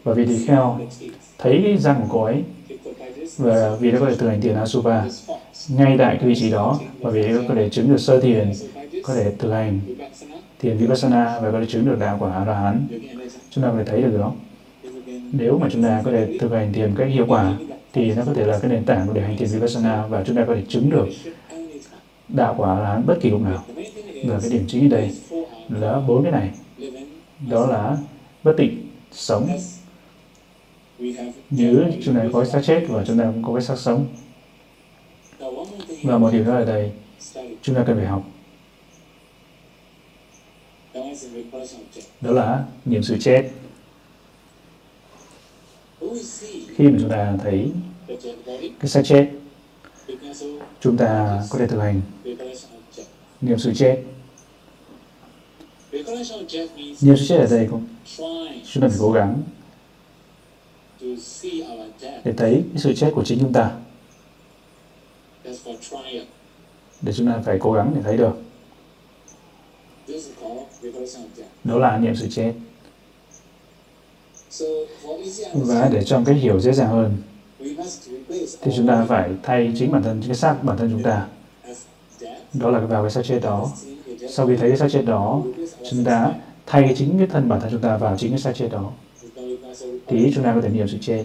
[0.04, 0.80] Và vị tỳ kheo
[1.38, 2.44] thấy cái răng của cô ấy
[3.38, 5.04] và vì đã có thể thực hành thiền Asupa
[5.70, 8.52] ngay tại cái vị trí đó và vì có thể chứng được sơ thiền
[9.04, 9.80] có thể thực hành
[10.60, 12.88] thiền Vipassana và có thể chứng được đạo quả A La Hán
[13.50, 14.34] chúng ta có thể thấy được đó.
[15.32, 17.58] Nếu mà chúng ta có thể thực hành thiền cách hiệu quả
[17.94, 20.46] thì nó có thể là cái nền tảng để hành thiền Vipassana và chúng ta
[20.48, 21.08] có thể chứng được
[22.28, 23.64] đạo quả là bất kỳ lúc nào.
[24.26, 25.16] Và cái điểm chính ở đây
[25.70, 26.52] là bốn cái này.
[27.50, 27.98] Đó là
[28.44, 29.50] bất tịnh, sống.
[31.50, 34.08] Như chúng ta có cái xác chết và chúng ta cũng có cái xác sống.
[36.04, 36.92] Và một điều nữa ở đây,
[37.62, 38.24] chúng ta cần phải học.
[42.22, 43.50] Đó là niệm sự chết
[46.76, 47.72] khi mà chúng ta thấy
[48.80, 49.30] cái xác chết,
[50.80, 52.02] chúng ta có thể thực hành
[53.42, 54.04] niệm sự chết.
[57.02, 57.88] Niệm sự chết ở đây cũng
[58.72, 59.42] chúng ta phải cố gắng
[62.24, 63.72] để thấy cái sự chết của chính chúng ta.
[67.02, 68.34] Để chúng ta phải cố gắng để thấy được.
[71.64, 72.54] Đó là niệm sự chết
[75.54, 77.18] và để cho cách hiểu dễ dàng hơn,
[78.62, 81.28] thì chúng ta phải thay chính bản thân, cái xác bản thân chúng ta.
[82.54, 83.72] Đó là vào cái xác chết đó.
[84.30, 85.42] Sau khi thấy cái xác chết đó,
[85.92, 86.34] chúng ta
[86.66, 88.92] thay chính cái thân bản thân chúng ta vào chính cái xác chết đó.
[90.08, 91.24] Thì chúng ta có thể niệm sự chết.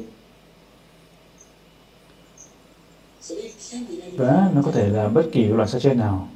[4.17, 6.29] Và nó có thể là bất kỳ loại xác chết nào.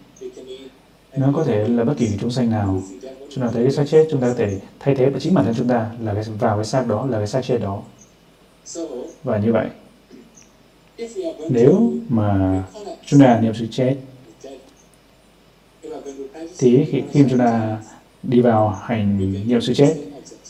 [1.17, 2.83] Nó có thể là bất kỳ chúng sanh nào
[3.31, 5.55] chúng ta thấy cái xác chết chúng ta có thể thay thế chính bản thân
[5.59, 7.83] chúng ta là cái vào cái xác đó là cái xác chết đó.
[9.25, 9.67] Và như vậy
[11.51, 12.63] nếu mà
[13.07, 13.97] chúng ta niệm sự chết
[16.59, 17.79] thì khi, khi chúng ta
[18.23, 19.97] đi vào hành niệm sự chết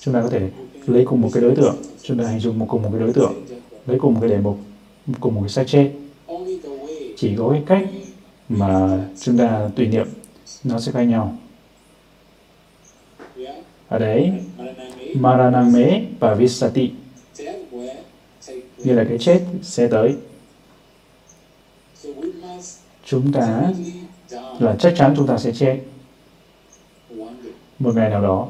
[0.01, 0.51] chúng ta có thể
[0.87, 3.12] lấy cùng một cái đối tượng chúng ta hình dung một cùng một cái đối
[3.12, 3.33] tượng
[3.87, 4.59] lấy cùng một cái đề mục
[5.21, 5.90] cùng một cái xác chết.
[7.16, 7.88] Chỉ có cái cách
[8.49, 10.07] mà chúng ta tùy niệm
[10.64, 11.37] nó sẽ khác nhau
[13.90, 14.33] ở đấy
[15.14, 16.90] Maraname và Visati
[18.79, 20.14] như là cái chết sẽ tới.
[23.05, 23.72] Chúng ta
[24.59, 25.79] là chắc chắn chúng ta sẽ chết.
[27.79, 28.48] Một ngày nào đó.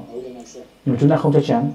[0.84, 1.70] Nhưng mà chúng ta không chắc chắn.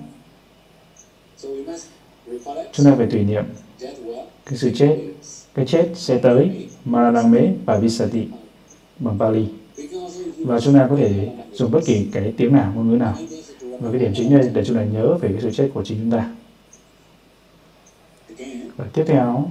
[2.72, 3.44] Chúng ta phải tùy niệm.
[4.46, 4.98] Cái sự chết,
[5.54, 8.28] cái chết sẽ tới Maraname và Visati
[9.00, 9.46] bằng Pali.
[10.38, 13.16] Và chúng ta có thể dùng bất kỳ cái tiếng nào, ngôn ngữ nào
[13.80, 15.98] và cái điểm chính đây để chúng ta nhớ về cái sự chết của chính
[15.98, 16.32] chúng ta.
[18.76, 19.50] Và tiếp theo,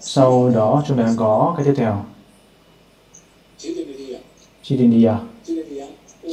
[0.00, 2.04] sau đó chúng ta có cái tiếp theo.
[4.62, 5.20] Chidindiya.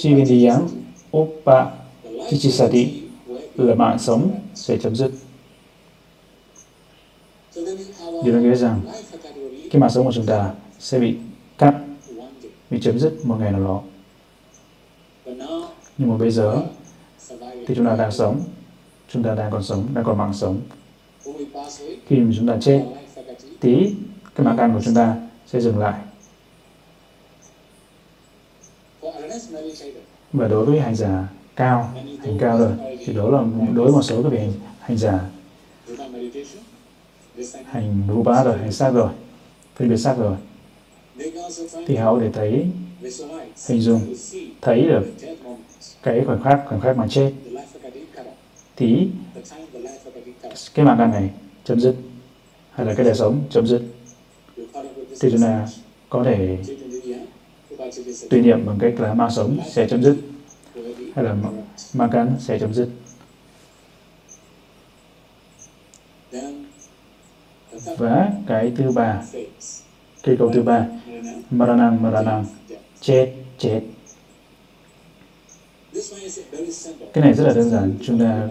[0.02, 0.58] Chidindiya
[1.18, 1.66] Upa
[2.30, 3.02] Chichisati
[3.56, 5.12] là mạng sống sẽ chấm dứt.
[8.24, 8.82] Điều đó nghĩa rằng,
[9.72, 11.18] cái mạng sống của chúng ta sẽ bị
[11.58, 11.74] cắt,
[12.70, 13.82] bị chấm dứt một ngày nào đó
[15.98, 16.64] nhưng mà bây giờ
[17.68, 18.42] thì chúng ta đang sống
[19.10, 20.62] chúng ta đang còn sống đang còn mạng sống.
[22.08, 22.86] Khi mà chúng ta chết
[23.60, 23.94] tí
[24.36, 25.16] cái mạng căn của chúng ta
[25.48, 26.02] sẽ dừng lại.
[30.34, 32.72] Và đối với hành giả cao hành cao rồi
[33.06, 35.20] thì đó là đối với một số các vị hành, hành giả.
[37.66, 39.10] Hành rupa rồi hành sát rồi
[39.76, 40.36] phân biệt sát rồi.
[41.88, 42.68] Thì họ để thấy
[43.68, 44.16] hình dung
[44.62, 45.04] thấy được
[46.04, 47.34] cái khoảnh khắc khoảnh khắc mà chết.
[48.76, 49.08] Thì
[50.74, 51.30] cái mạng đàn này,
[51.64, 51.96] chấm dứt.
[52.72, 53.82] Hay là cái đời sống, chấm dứt.
[55.20, 55.68] Thì chúng ta
[56.10, 56.58] có thể
[58.30, 60.18] tùy niệm bằng cách là mạng sống sẽ chấm dứt.
[61.16, 61.36] Hay là
[61.94, 62.90] mạng cắn sẽ chấm dứt.
[67.98, 69.24] Và cái thứ ba,
[70.24, 70.88] cái câu thứ ba.
[71.52, 72.46] Maranang maranang.
[73.02, 73.82] Chết chết
[77.14, 78.50] cái này rất là đơn giản, chúng ta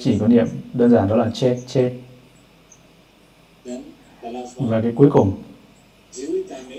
[0.00, 0.46] chỉ có niệm.
[0.72, 1.92] Đơn giản đó là chết chết.
[4.56, 5.32] Và cái cuối cùng.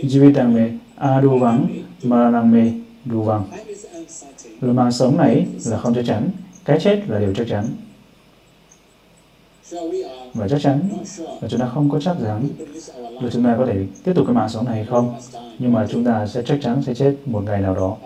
[0.04, 1.68] Jivitame adu vắng,
[2.04, 2.72] Maranang me
[3.06, 3.44] vắng.
[4.62, 6.30] Là mạng sống này là không chắc chắn.
[6.66, 7.66] Cái chết là điều chắc chắn.
[10.34, 10.90] Và chắc chắn
[11.42, 12.48] là chúng ta không có chắc rằng
[13.22, 15.16] là chúng ta có thể tiếp tục cái mạng sống này hay không.
[15.60, 17.98] Nhưng mà chúng ta sẽ chắc chắn sẽ chết một ngày nào đó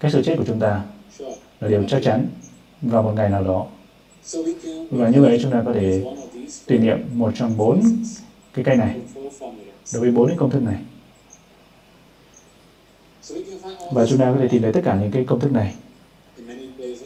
[0.00, 0.82] cái sự chết của chúng ta
[1.60, 2.26] là điều chắc chắn
[2.82, 3.66] vào một ngày nào đó.
[4.90, 6.04] Và như vậy chúng ta có thể
[6.66, 7.82] tùy niệm một trong bốn
[8.54, 9.00] cái cây này
[9.92, 10.76] đối với bốn cái công thức này.
[13.92, 15.74] Và chúng ta có thể tìm thấy tất cả những cái công thức này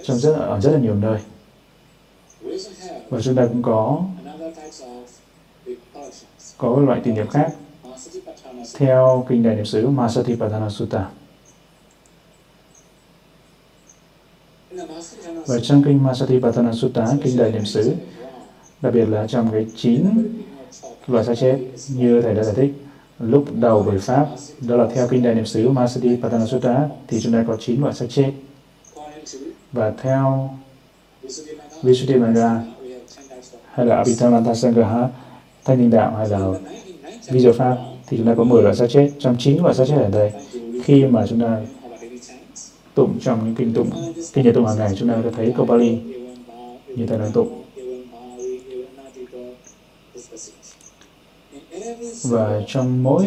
[0.03, 1.21] trong rất, ở rất là nhiều nơi.
[3.09, 4.03] Và chúng ta cũng có
[6.59, 7.53] có loại tìm niệm khác
[8.75, 11.11] theo kinh đại niệm xứ Masatipatthana Sutta.
[15.47, 17.93] Và trong kinh Masatipatthana Sutta, kinh đại niệm xứ,
[18.83, 20.07] đặc biệt là trong cái chín
[21.07, 21.59] loại sa chết
[21.89, 22.73] như thầy đã giải thích
[23.19, 24.27] lúc đầu bởi pháp
[24.61, 27.95] đó là theo kinh đại niệm xứ Masatipatthana Sutta thì chúng ta có chín loại
[27.95, 28.33] sa chết.
[29.73, 30.51] Và theo
[31.83, 32.63] Visuddhimagga
[33.73, 35.09] hay là Abhidhamanta Sangraha
[35.65, 36.39] thanh niên đạo hay là
[37.31, 39.11] vi pháp thì chúng ta có 10 loại xác chết.
[39.19, 40.33] Trong chín loại xác chết ở đây
[40.85, 41.61] khi mà chúng ta
[42.95, 43.91] tụng trong những kinh tụng.
[44.33, 45.99] Kinh nhật tụng hàng ngày chúng ta có thấy câu Bali
[46.87, 47.63] như thầy đang tụng.
[52.25, 53.25] Và trong mỗi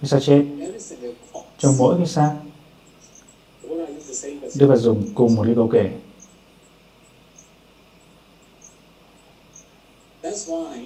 [0.00, 0.44] cái xác chết
[1.58, 2.34] trong mỗi cái xác
[4.56, 5.90] Đức Phật dùng cùng một cái câu kể.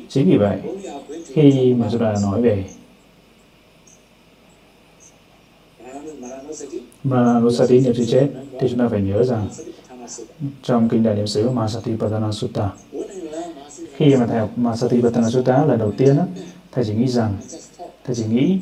[0.09, 0.59] Chính vì vậy,
[1.27, 2.65] khi mà chúng ta nói về
[7.05, 8.29] Manusati niệm sự chết,
[8.61, 9.49] thì chúng ta phải nhớ rằng
[10.63, 12.71] trong kinh đại niệm xứ Masati Patana Sutta,
[13.97, 16.17] khi mà thầy học Masati Patana Sutta lần đầu tiên,
[16.73, 17.35] thầy chỉ nghĩ rằng,
[18.05, 18.59] thầy chỉ nghĩ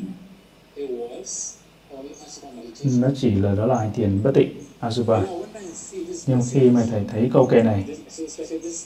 [2.83, 5.21] nó chỉ là đó là hành thiền bất tịnh, Asubha.
[6.27, 7.85] Nhưng khi mà thầy thấy câu kệ này,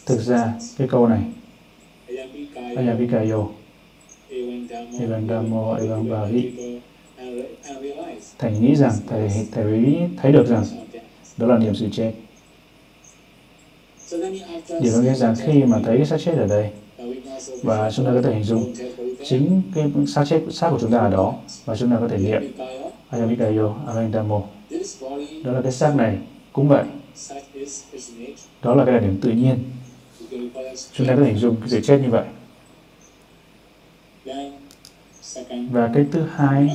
[0.06, 1.22] thực ra cái câu này
[2.76, 3.48] Ayavikayo
[5.00, 6.52] Evandamo Evambavi
[8.40, 10.64] Thầy nghĩ rằng, thầy, thầy thấy được rằng
[11.38, 12.14] đó là niềm sự chết.
[14.82, 16.72] Điều có nghĩa rằng khi mà thấy cái xác chết ở đây
[17.64, 18.74] và chúng ta có thể hình dung
[19.24, 22.18] chính cái xác chết xác của chúng ta ở đó và chúng ta có thể
[22.18, 22.42] niệm.
[23.10, 24.42] Ayamikayo Avendamo
[25.44, 26.18] đó là cái xác này
[26.54, 26.84] cũng vậy.
[28.62, 29.58] Đó là cái đặc điểm tự nhiên.
[30.94, 32.26] Chúng ta có thể hình dung cái sự chết như vậy.
[35.72, 36.70] Và cái thứ hai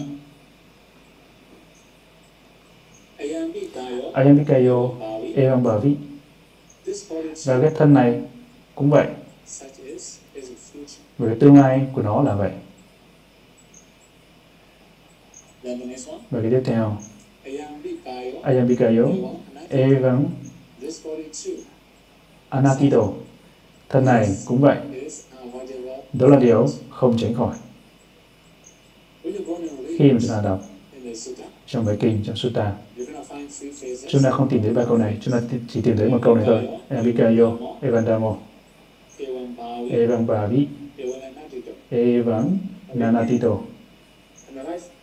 [4.12, 4.90] Ayambikayo
[5.34, 5.80] Evam và
[7.60, 8.20] cái thân này
[8.74, 9.06] cũng vậy.
[11.18, 12.50] Và cái tương lai của nó là vậy.
[16.30, 16.96] Và cái tiếp theo.
[18.42, 19.04] Ayambikayo
[19.68, 20.24] Evang,
[22.48, 23.12] Anatito
[23.88, 24.76] thân này cũng vậy.
[26.12, 27.56] Đó là điều không tránh khỏi.
[29.98, 30.60] Khi mà chúng ta đọc
[31.72, 32.72] trong bài kinh, trong sutta.
[34.08, 36.34] Chúng ta không tìm thấy ba câu này, chúng ta chỉ tìm thấy một câu
[36.34, 36.68] này thôi.
[36.88, 38.36] Evikayo Evandamo.
[39.90, 40.66] Evambavi
[41.90, 42.58] Evang
[42.94, 43.58] Nanatito.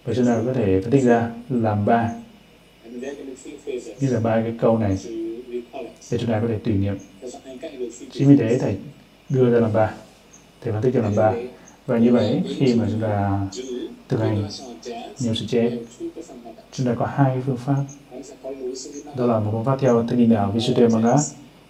[0.05, 2.13] Và chúng ta có thể phân tích ra làm ba.
[3.99, 4.97] Như là ba cái câu này,
[6.11, 6.97] để chúng ta có thể tùy niệm.
[8.11, 8.77] Chính vì thế thầy
[9.29, 9.93] đưa ra làm ba.
[10.61, 11.33] Thầy phân tích cho làm ba
[11.89, 13.41] và như vậy, khi mà chúng ta
[14.09, 14.47] thực hành
[15.19, 15.77] niệm sự chết
[16.71, 17.83] chúng ta có hai phương pháp.
[19.17, 21.15] Đó là một phương pháp theo tinh niệm đạo Visuddhimagga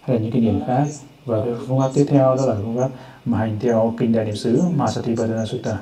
[0.02, 0.88] hay là những kinh điển khác.
[1.26, 2.90] Và cái phương pháp tiếp theo, đó là phương pháp
[3.26, 5.78] mà hành theo kinh đại niệm xứ Masatipadana Sutta.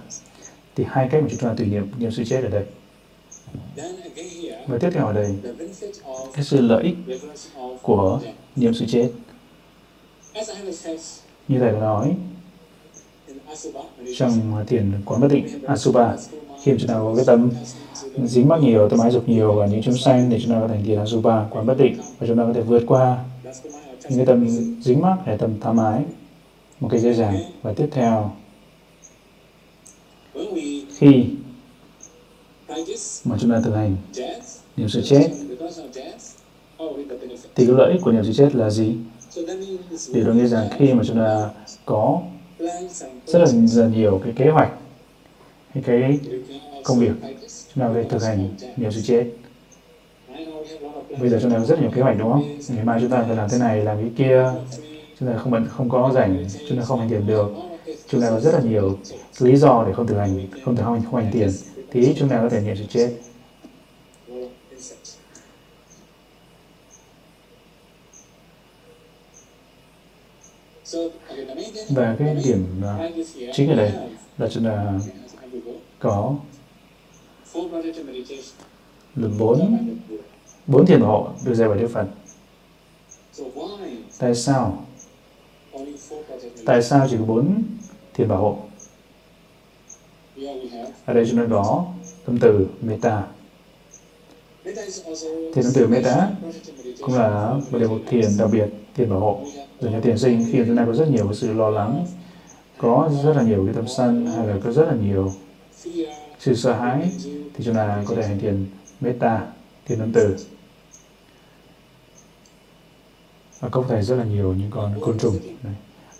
[0.75, 2.65] Thì hai cách mà chúng ta tùy niệm niệm sự chết ở đây.
[4.67, 5.35] Và tiếp theo ở đây,
[6.33, 6.95] cái sự lợi ích
[7.81, 8.19] của
[8.55, 9.09] niệm sự chết
[11.47, 12.15] như thầy đã nói
[14.17, 16.17] trong à, thiền quán bất định à, Asuba
[16.63, 17.49] khi chúng ta có cái tâm
[18.25, 20.67] dính mắc nhiều tâm ái dục nhiều và những chúng sanh để chúng ta có
[20.67, 23.23] thành thiền Asuba quán bất định và chúng ta có thể vượt qua
[24.09, 24.47] những cái tâm
[24.81, 26.01] dính mắc hay tâm tham ái
[26.79, 27.39] một cái dễ dàng.
[27.61, 28.31] Và tiếp theo,
[30.97, 31.25] khi
[33.25, 33.95] mà chúng ta thực hành
[34.77, 35.29] niệm sự chết,
[37.55, 38.95] thì cái lợi ích của niệm sự chết là gì?
[40.13, 41.49] Điều đó nghĩa rằng khi mà chúng ta
[41.85, 42.21] có
[43.27, 43.39] rất
[43.75, 44.71] là, nhiều cái kế hoạch
[45.73, 46.19] hay cái
[46.83, 47.11] công việc
[47.73, 49.25] chúng ta có thể thực hành niệm sự chết
[51.19, 52.57] bây giờ chúng ta có rất nhiều kế hoạch đúng không?
[52.69, 54.51] Ngày mai chúng ta phải làm thế này làm cái kia.
[55.19, 57.51] Chúng ta không bận không có rảnh chúng ta không hành tiền được.
[58.07, 58.97] Chúng ta có rất là nhiều
[59.39, 61.49] lý do để không thực hành không thực hành không hành tiền
[61.91, 63.09] thì chúng ta có thể niệm sự chết
[71.89, 73.09] và cái điểm à,
[73.53, 73.91] chính ở đây
[74.37, 74.99] là chúng ta
[75.99, 76.35] có
[79.15, 79.87] lần bốn
[80.67, 82.07] bốn thiền bảo hộ được dạy bởi Đức Phật.
[84.19, 84.85] Tại sao?
[86.65, 87.63] Tại sao chỉ có bốn
[88.13, 88.57] thiền bảo hộ?
[91.05, 91.85] Ở đây chúng ta có
[92.25, 93.27] tâm từ meta
[95.53, 96.31] Thiền tâm từ meta
[97.01, 99.45] cũng là một điều thiền đặc biệt, thiền bảo hộ
[99.81, 102.05] dành cho tiền sinh khi chúng ta có rất nhiều sự lo lắng,
[102.77, 105.31] có rất là nhiều cái tâm sân hay là có rất là nhiều
[106.39, 108.65] sự sợ hãi thì chúng ta có thể hành thiền
[109.01, 109.41] metta,
[109.85, 110.35] thiền tâm từ.
[113.59, 115.35] Và có thể rất là nhiều những con côn trùng.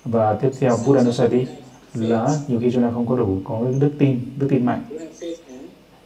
[0.06, 1.46] Và tiếp theo Buddhanusati
[1.94, 4.84] là nhiều khi chúng ta không có đủ có đức tin đức tin mạnh.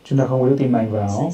[0.04, 1.32] Chúng ta không có đức tin mạnh vào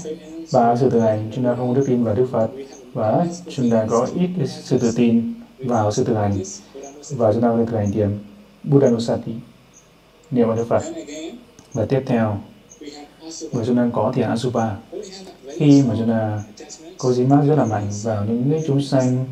[0.53, 2.49] ba sự thực hành chúng ta không có đức tin vào Đức Phật
[2.93, 6.39] và chúng ta có ít sự tự tin vào sự thực hành.
[7.09, 8.19] Và chúng ta có thể thực hành thiền
[8.63, 9.31] Buddhanusati.
[10.31, 10.83] Niệm Đức Phật.
[11.73, 12.37] Và tiếp theo
[13.53, 14.75] mà chúng ta có thiền Asupa.
[15.57, 16.43] Khi mà chúng ta
[16.97, 19.25] có dính mắc rất là mạnh vào những chúng sanh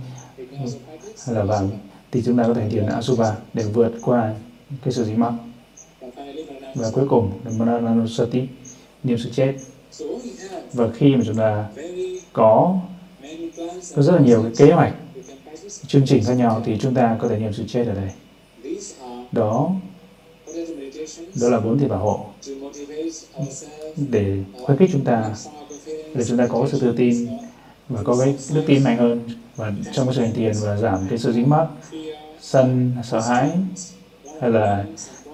[1.26, 1.70] hay là vàng
[2.12, 4.34] thì chúng ta có thể thiền Asuba để vượt qua
[4.84, 5.34] cái sự dính mắc
[6.76, 8.48] và cuối cùng là Mananusati
[9.04, 9.54] niệm sự chết.
[10.74, 11.68] Và khi mà chúng ta
[12.34, 12.80] có
[13.96, 14.94] có rất là nhiều cái kế hoạch
[15.96, 18.10] chương trình khác nhau thì chúng ta có thể niệm sự chết ở đây.
[19.32, 19.72] Đó.
[21.42, 22.26] Đó là bốn thiền bảo hộ.
[23.96, 25.36] Để khuyến khích chúng ta,
[26.16, 27.28] để chúng ta có sự tự tin
[27.90, 29.22] và có cái đức tin mạnh hơn
[29.56, 31.68] và trong cái sự hành thiền và giảm cái sự dính mắc,
[32.42, 33.50] sân, sợ hãi,
[34.42, 34.86] hay là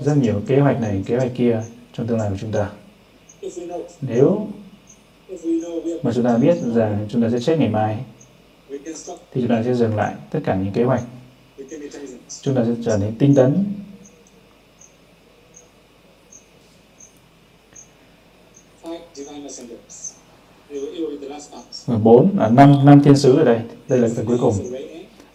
[0.02, 2.70] rất nhiều kế hoạch này, kế hoạch kia trong tương lai của chúng ta.
[4.02, 4.48] Nếu
[6.04, 7.98] mà chúng ta biết rằng chúng ta sẽ chết ngày mai
[9.32, 11.04] thì chúng ta sẽ dừng lại tất cả những kế hoạch.
[12.42, 13.66] Chúng ta sẽ trở nên tinh tấn.
[22.04, 23.62] Bốn là năm năm thiên sứ ở đây.
[23.88, 24.54] Đây là phần cuối cùng.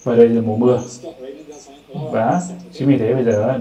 [0.03, 0.83] Và đây là mùa mưa.
[2.13, 2.41] Và
[2.73, 3.59] chính vì thế bây giờ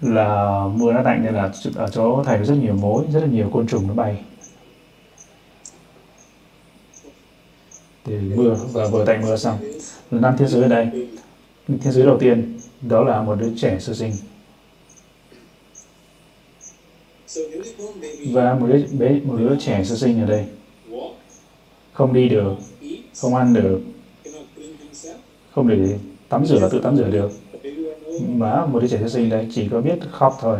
[0.00, 3.26] là mưa nó lạnh nên là ở chỗ thầy có rất nhiều mối, rất là
[3.26, 4.24] nhiều côn trùng nó bay.
[8.04, 9.58] Thì mưa và vừa tạnh mưa xong.
[10.10, 10.88] Năm thiên sứ ở đây
[11.68, 14.12] thiên sứ đầu tiên, đó là một đứa trẻ sơ sinh.
[18.32, 20.44] Và một đứa bé, một đứa trẻ sơ sinh ở đây.
[21.92, 22.54] Không đi được,
[23.20, 23.80] không ăn được,
[25.54, 25.98] không để
[26.28, 27.30] tắm rửa, tự tắm rửa được.
[28.28, 30.58] Mà một đứa trẻ sơ sinh đây chỉ có biết khóc thôi.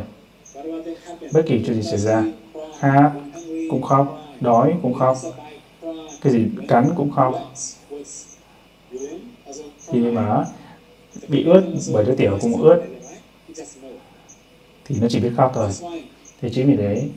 [1.32, 2.24] Bất kỳ chuyện gì xảy ra,
[2.78, 3.12] hát
[3.70, 5.16] cũng khóc, đói cũng khóc
[6.20, 7.34] cái gì cắn cũng không,
[9.88, 10.44] khi mà
[11.28, 11.62] bị ướt
[11.92, 12.82] bởi đứa tiểu cũng ướt
[14.84, 15.70] thì nó chỉ biết khóc thôi.
[16.40, 17.08] Thì chính vì thế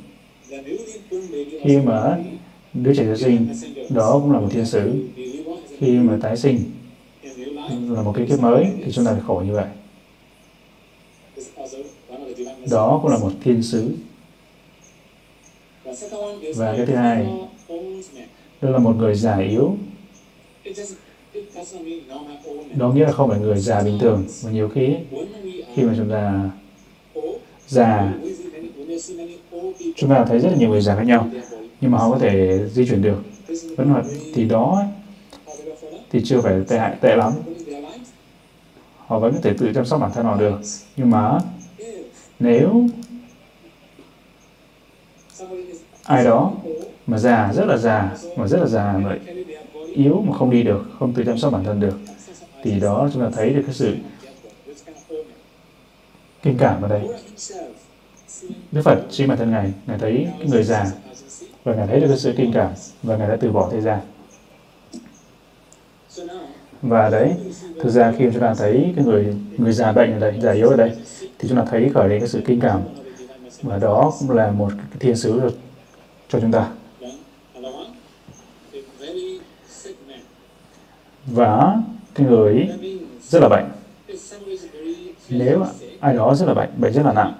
[1.62, 2.18] khi mà
[2.74, 3.48] đứa trẻ sơ sinh
[3.90, 5.08] đó cũng là một thiên sứ.
[5.78, 6.72] Khi mà tái sinh
[7.70, 9.68] là một cái kiếp mới thì chúng ta phải khổ như vậy.
[12.72, 13.92] Đó cũng là một thiên sứ.
[16.56, 17.28] Và cái thứ hai
[18.70, 19.78] là một người già yếu.
[22.76, 24.96] Đó nghĩa là không phải người già bình thường, mà nhiều khi
[25.74, 26.50] khi mà chúng ta
[27.68, 28.14] già,
[29.96, 31.30] chúng ta thấy rất là nhiều người già khác nhau,
[31.82, 33.24] nhưng mà họ có thể di chuyển được.
[33.78, 34.84] Vẫn hoạt thì đó
[36.12, 37.34] thì chưa phải tệ hại, tệ lắm.
[38.98, 40.60] Họ vẫn có thể tự chăm sóc bản thân họ được.
[40.96, 41.40] Nhưng mà
[42.40, 42.88] nếu
[46.04, 46.54] ai đó
[47.08, 49.18] mà già rất là già mà rất là già mà
[49.94, 51.98] yếu mà không đi được không tự chăm sóc bản thân được
[52.64, 53.96] thì đó chúng ta thấy được cái sự
[56.42, 57.10] kinh cảm ở đây
[58.72, 60.86] Đức Phật chính bản thân Ngài, Ngài thấy cái người già
[61.64, 62.72] và Ngài thấy được cái sự kinh cảm
[63.04, 64.00] và Ngài đã từ bỏ thế gian.
[66.82, 67.34] Và đấy,
[67.84, 70.70] thực ra khi chúng ta thấy cái người người già bệnh ở đây, già yếu
[70.70, 70.92] ở đây,
[71.40, 72.82] thì chúng ta thấy khởi lên cái sự kinh cảm
[73.62, 75.42] và đó cũng là một cái thiên sứ
[76.30, 76.72] cho chúng ta.
[81.26, 81.82] Và
[82.16, 82.70] cái người
[83.22, 83.66] rất là bệnh.
[85.30, 85.66] Nếu
[86.00, 87.34] ai đó rất là bệnh, bệnh rất là nặng,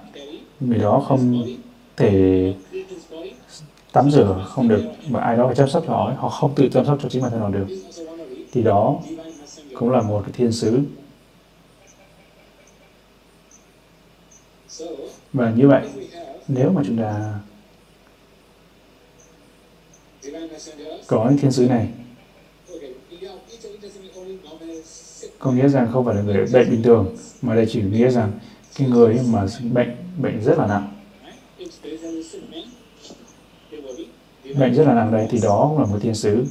[0.60, 1.44] người đó không
[1.96, 2.54] thể
[3.92, 6.68] tắm rửa không được mà ai đó phải chăm sóc cho họ họ không tự
[6.72, 7.66] chăm sóc cho chính bản thân họ được
[8.52, 8.96] thì đó
[9.74, 10.80] cũng là một cái thiên sứ
[15.32, 15.88] và như vậy
[16.48, 17.38] nếu mà chúng ta
[21.06, 21.88] có những thiên sứ này
[25.44, 28.32] có nghĩa rằng không phải là người bệnh bình thường, mà đây chỉ nghĩa rằng
[28.78, 30.88] cái người mà bệnh bệnh rất là nặng.
[34.58, 36.44] Bệnh rất là nặng đây thì đó cũng là một thiên sứ.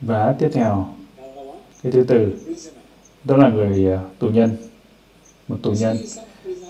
[0.00, 0.88] Và tiếp theo,
[1.82, 2.32] cái thứ tư,
[3.24, 4.56] đó là người à, tù nhân,
[5.48, 5.96] một tù nhân.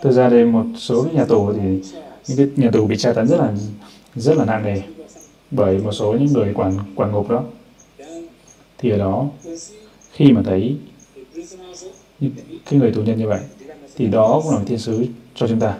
[0.02, 1.82] Thực ra đây một số nhà tù thì
[2.28, 3.52] những cái nhà tù bị tra tấn rất là
[4.14, 4.82] rất là nặng nề
[5.50, 7.44] bởi một số những người quản quản ngục đó
[8.84, 9.28] thì ở đó,
[10.12, 10.76] khi mà thấy
[12.70, 13.40] cái người tù nhân như vậy,
[13.96, 15.78] thì đó cũng là một thiên sứ cho chúng ta.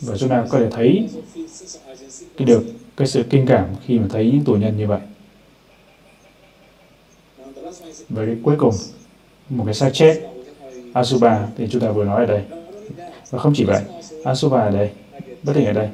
[0.00, 1.08] Và chúng ta có thể thấy
[2.36, 2.62] cái được
[2.96, 5.00] cái sự kinh cảm khi mà thấy những tù nhân như vậy.
[8.08, 8.74] Và cái cuối cùng,
[9.48, 10.22] một cái xác chết,
[10.92, 12.42] Asuba, thì chúng ta vừa nói ở đây.
[13.30, 13.82] Và không chỉ vậy,
[14.24, 14.90] Asuba ở đây,
[15.42, 15.88] bất tỉnh ở đây,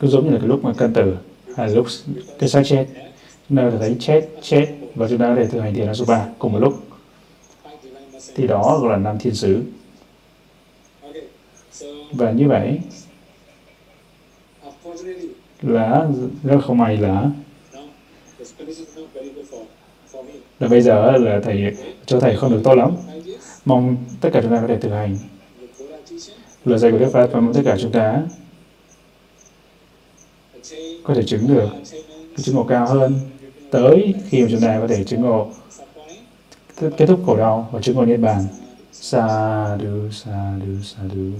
[0.00, 1.16] cứ giống như là cái lúc mà cân tử,
[1.56, 1.86] hay là lúc
[2.38, 2.86] cái xác chết
[3.50, 5.86] chúng ta có thể thấy chết chết và chúng ta có thể thực hành thiền
[5.86, 6.74] Asuba cùng một lúc.
[8.34, 9.62] Thì đó gọi là năm thiên sứ.
[12.12, 12.80] Và như vậy
[15.62, 16.08] là
[16.42, 17.30] rất không may là
[20.60, 21.76] là bây giờ là thầy
[22.06, 22.90] cho thầy không được tốt lắm.
[23.64, 25.18] Mong tất cả chúng ta có thể thực hành.
[26.64, 28.22] Lời dạy của Đức Phật và mong tất cả chúng ta
[31.04, 31.68] có thể chứng được
[32.36, 33.14] cái chứng ngộ cao hơn
[33.70, 35.50] tới khi mà chúng ta có thể chứng ngộ
[36.80, 38.46] kết thúc khổ đau và chứng ngộ niết bàn.
[38.92, 41.32] Sa du sa du sa du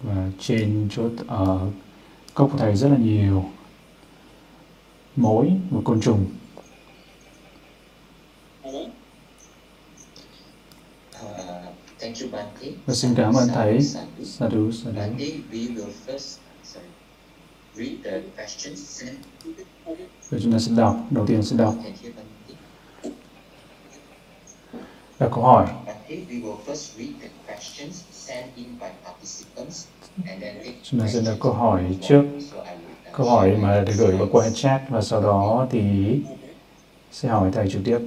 [0.00, 1.60] và trên chốt ở
[2.34, 3.44] cốc của thầy rất là nhiều.
[5.16, 6.26] Mối và côn trùng.
[12.86, 13.80] Và xin cảm ơn thầy.
[14.24, 15.10] Sadhu sadhu
[20.30, 21.74] Rồi chúng ta sẽ đọc, đầu tiên sẽ đọc
[25.18, 25.66] là câu hỏi.
[30.82, 32.24] Chúng ta sẽ đọc câu hỏi trước.
[33.12, 35.80] Câu hỏi mà được gửi vào qua chat và sau đó thì
[37.12, 37.98] sẽ hỏi thầy trực tiếp.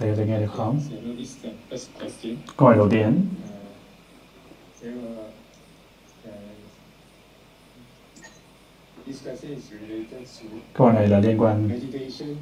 [0.00, 0.80] Có thể nghe được không?
[2.56, 3.26] Câu hỏi đầu tiên.
[10.72, 11.80] Câu hỏi này là liên quan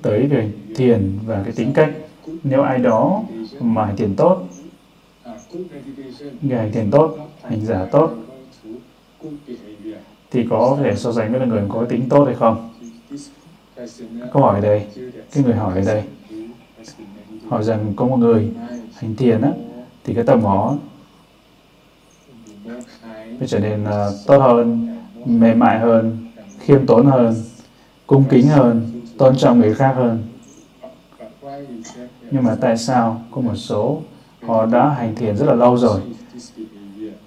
[0.03, 1.90] tới về thiền và cái tính cách.
[2.43, 3.24] Nếu ai đó
[3.61, 4.49] mà hành thiền tốt,
[6.43, 8.14] người hành thiền tốt, hành giả tốt,
[10.30, 12.70] thì có thể so sánh với người có tính tốt hay không?
[14.32, 14.86] Câu hỏi đây,
[15.32, 16.03] cái người hỏi ở đây,
[17.49, 18.51] hỏi rằng có một người
[18.95, 19.53] hành thiền á,
[20.05, 20.76] thì cái tâm họ
[23.38, 26.28] mới trở nên uh, tốt hơn, mềm mại hơn,
[26.59, 27.34] khiêm tốn hơn,
[28.07, 30.22] cung kính hơn, tôn trọng người khác hơn.
[32.30, 34.03] Nhưng mà tại sao có một số
[34.43, 36.01] họ đã hành thiền rất là lâu rồi,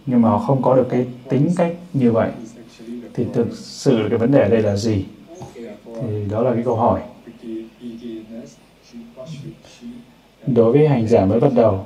[0.05, 2.31] nhưng mà họ không có được cái tính cách như vậy,
[3.13, 5.05] thì thực sự cái vấn đề ở đây là gì?
[6.01, 7.01] thì đó là cái câu hỏi
[10.47, 11.85] đối với hành giả mới bắt đầu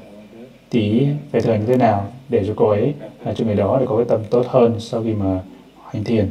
[0.69, 2.93] thì phải thực hành như thế nào để cho cô ấy
[3.25, 5.43] là cho người đó để có cái tâm tốt hơn sau khi mà
[5.89, 6.29] hành thiền?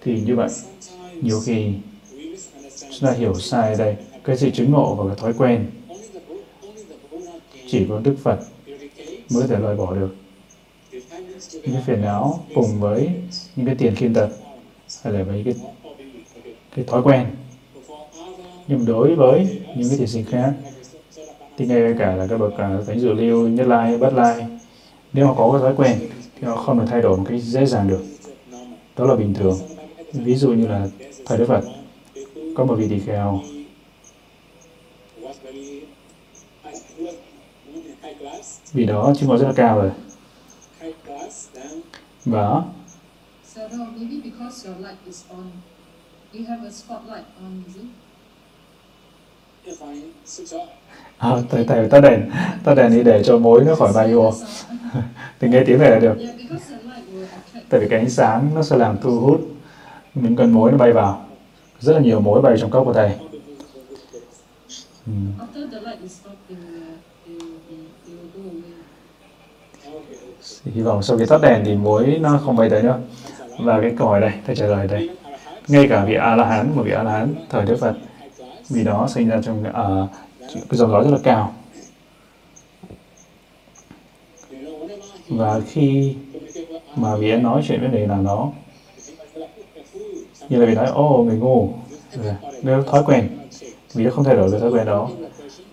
[0.00, 0.48] Thì như vậy,
[1.22, 1.72] nhiều khi
[2.90, 5.66] chúng ta hiểu sai đây, cái sự chứng ngộ và cái thói quen,
[7.66, 8.38] chỉ có Đức Phật
[9.30, 10.14] mới có thể loại bỏ được.
[11.52, 13.10] Những cái phiền não cùng với
[13.56, 14.28] những cái tiền khiên tật,
[15.02, 15.54] hay là với cái
[16.76, 17.26] cái thói quen
[18.68, 20.52] nhưng đối với những cái thiền sinh khác
[21.56, 24.46] thì ngay cả là các bậc uh, thánh dự lưu nhất lai bất lai
[25.12, 25.98] nếu họ có cái thói quen
[26.40, 28.02] thì họ không được thay đổi một cách dễ dàng được.
[28.96, 29.58] Đó là bình thường.
[30.12, 30.86] Ví dụ như là
[31.26, 31.64] thời đức phật
[32.56, 33.40] có một vị tỳ kheo
[38.72, 39.90] vì đó chứng ngộ rất là cao rồi
[42.24, 42.62] và
[51.18, 52.30] À, thầy thầy tắt đèn
[52.64, 54.32] tắt đèn đi để cho mối nó khỏi bay vô.
[55.40, 56.16] Thì nghe tiếng này là được.
[57.68, 59.40] Tại vì cái ánh sáng nó sẽ làm thu hút
[60.14, 61.24] những con mối nó bay vào.
[61.80, 63.10] Rất là nhiều mối bay trong cốc của thầy.
[65.06, 65.12] Ừ.
[70.64, 72.98] hy vọng sau khi tắt đèn thì mối nó không bay tới nữa.
[73.58, 75.10] Và cái câu hỏi đây thầy trả lời đây.
[75.68, 77.94] Ngay cả vị a la hán một vị a la hán thời đức phật
[78.68, 80.10] vì đó sinh ra trong uh,
[80.52, 81.54] cái dòng gió rất là cao.
[85.28, 86.14] Và khi
[86.96, 88.52] mà vị ấy nói chuyện với người nào đó
[90.48, 91.68] như là vị nói ô người ngu.
[92.24, 93.28] Dạ, nếu thói quen
[93.94, 95.10] vì nó không thay đổi được thói quen đó.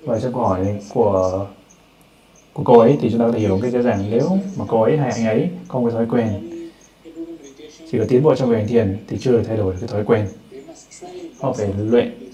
[0.02, 1.48] Và trong câu hỏi của
[2.54, 4.06] của cô ấy thì chúng ta có thể hiểu cái dễ dàng.
[4.12, 6.52] Nếu mà cô ấy hay anh ấy không có thói quen
[7.92, 9.88] chỉ có tiến bộ trong việc hành thiền thì chưa được thay đổi được cái
[9.88, 10.28] thói quen.
[11.40, 12.25] Họ phải luyện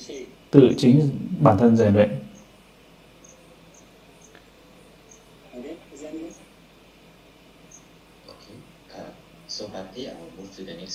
[0.51, 2.09] tự chính bản thân rèn luyện.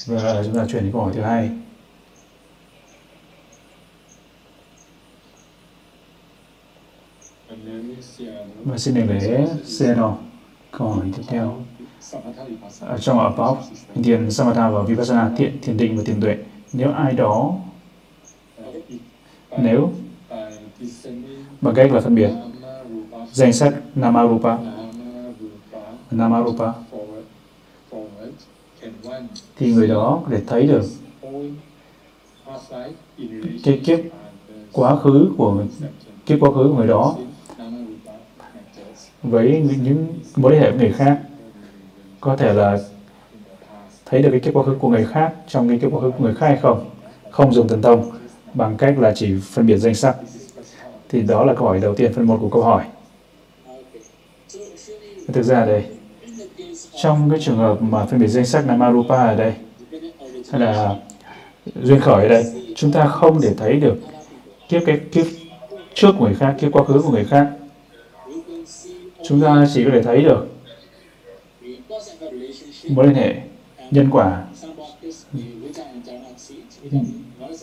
[0.07, 1.50] Và chúng ta chuyển đến câu hỏi thứ hai.
[8.64, 10.14] Và xin đừng để Zeno
[10.70, 11.62] câu hỏi tiếp theo.
[12.80, 13.61] Ở trong above
[14.04, 16.36] thiền samatha và vipassana thiện, thiền định và thiền tuệ.
[16.72, 17.59] Nếu ai đó
[19.59, 19.90] nếu
[21.61, 22.30] bằng cách là phân biệt
[23.32, 24.59] danh sách Namarupa
[26.11, 26.72] Namarupa,
[29.57, 30.82] thì người đó có thể thấy được
[33.64, 33.98] cái kiếp
[34.72, 35.66] quá khứ của người
[36.26, 37.16] kiếp quá khứ của người đó
[39.22, 41.20] với những mối liên hệ với người khác.
[42.20, 42.78] Có thể là
[44.04, 46.24] thấy được cái kiếp quá khứ của người khác trong cái kiếp quá khứ của
[46.24, 46.90] người khác hay không?
[47.30, 48.11] Không dùng thần thông
[48.57, 50.16] bằng cách là chỉ phân biệt danh sắc.
[51.09, 52.84] Thì đó là câu hỏi đầu tiên, phần một của câu hỏi.
[55.32, 55.84] Thực ra đây,
[57.02, 59.52] trong cái trường hợp mà phân biệt danh sắc Namarupa ở đây,
[60.50, 60.94] hay là
[61.82, 62.44] duyên khởi ở đây,
[62.76, 63.96] chúng ta không để thấy được
[64.68, 65.26] kiếp cái kiếp
[65.94, 67.50] trước của người khác, kiếp quá khứ của người khác.
[69.28, 70.46] Chúng ta chỉ có thể thấy được
[72.90, 73.34] mối liên hệ,
[73.90, 74.44] nhân quả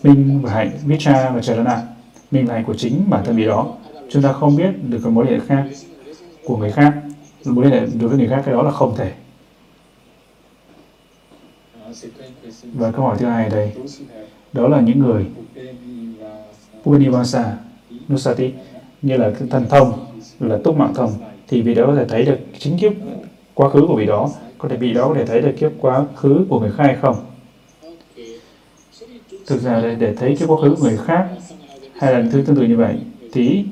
[0.03, 1.81] minh và hạnh cha và charana
[2.31, 3.73] minh và hạnh của chính bản thân vị đó.
[4.09, 5.63] Chúng ta không biết được cái mối liên hệ khác
[6.45, 6.93] của người khác.
[7.45, 9.11] Mối liên hệ đối với người khác cái đó là không thể.
[12.73, 13.71] Và câu hỏi thứ hai đây
[14.53, 15.25] đó là những người
[16.83, 17.57] Punivasa,
[18.11, 18.53] Nusati
[19.01, 20.05] như là thần thông,
[20.39, 21.11] là túc mạng thông
[21.47, 22.91] thì vị đó có thể thấy được chính kiếp
[23.53, 24.29] quá khứ của vị đó.
[24.57, 26.95] Có thể vị đó có thể thấy được kiếp quá khứ của người khác hay
[27.01, 27.15] không?
[29.47, 31.29] Thực ra để, để thấy kiếp quá khứ của người khác
[31.93, 32.99] hay là thứ tương tự như vậy
[33.31, 33.65] thì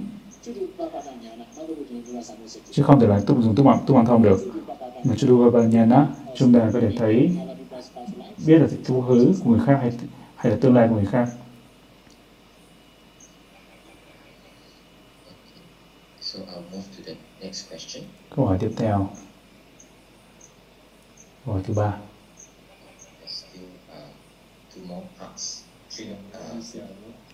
[2.71, 4.39] chứ không thể là túc dùng túc mạng túc mạng thông được
[5.03, 7.31] mà Chuduvabanyana chúng ta có thể thấy
[8.45, 9.91] biết là quá khứ của người khác hay
[10.35, 11.27] hay là tương lai của người khác
[18.35, 19.09] Câu hỏi tiếp theo.
[21.45, 22.10] Câu hỏi thứ ba.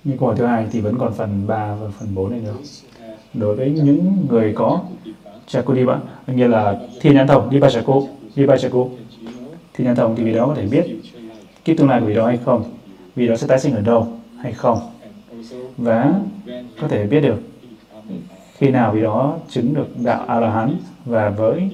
[0.03, 2.55] Như câu hỏi thứ hai thì vẫn còn phần 3 và phần 4 này nữa.
[3.33, 4.81] Đối với những người có
[5.47, 5.97] Chakudipa,
[6.27, 8.89] nghĩa là thiên nhãn thông, Dipachaku, Dipachaku,
[9.73, 10.85] thiên nhãn thông thì vì đó có thể biết
[11.65, 12.63] kiếp tương lai của vị đó hay không,
[13.15, 14.07] vì đó sẽ tái sinh ở đâu
[14.37, 14.79] hay không,
[15.77, 16.13] và
[16.81, 17.37] có thể biết được
[18.53, 21.69] khi nào vì đó chứng được đạo a la hán và với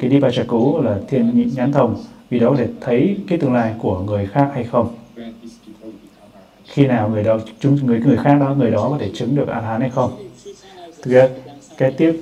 [0.00, 1.96] cái Dipachaku là thiên nhãn thông
[2.30, 4.88] vì đó có thể thấy cái tương lai của người khác hay không
[6.72, 9.48] khi nào người đó, chúng, người người khác đó, người đó có thể chứng được
[9.48, 10.28] a hán hay không?
[11.02, 11.28] Thực ra,
[11.78, 12.20] cái tiếp,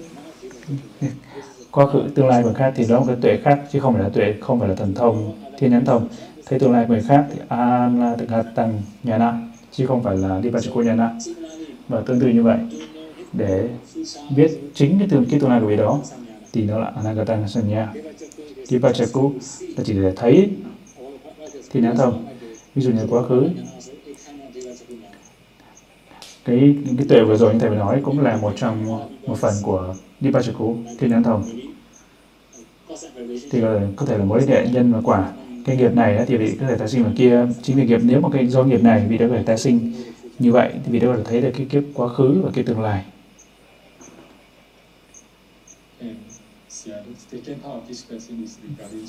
[1.70, 3.94] quá khứ, tương lai người khác thì đó là một cái tuệ khác, chứ không
[3.94, 6.08] phải là tuệ, không phải là thần thông, thiên nhãn thông.
[6.46, 7.90] Thấy tương lai người khác thì a
[8.28, 9.32] la tăng nhà na,
[9.72, 11.10] chứ không phải là đi nhà nhana
[11.88, 12.58] và tương tự như vậy,
[13.32, 13.68] để
[14.36, 16.00] biết chính cái tương cái tương lai của vị đó,
[16.52, 17.92] thì nó là anagata sanya
[18.68, 19.32] Vipachaku
[19.76, 20.50] là chỉ để thấy
[21.70, 22.26] thì nhãn thông.
[22.74, 23.48] Ví dụ như quá khứ
[26.48, 28.86] cái cái tuệ vừa rồi như thầy vừa nói cũng là một trong
[29.26, 31.44] một phần của Vipachaku thiên nhãn thông
[33.50, 35.32] thì ờ, có thể là mối hệ nhân và quả
[35.64, 38.20] cái nghiệp này thì vị có thể tái sinh ở kia chính vì nghiệp nếu
[38.20, 39.92] mà cái do nghiệp này vị đã có thể tái sinh
[40.38, 42.64] như vậy thì vị đã có thể thấy được cái kiếp quá khứ và cái
[42.64, 43.04] tương lai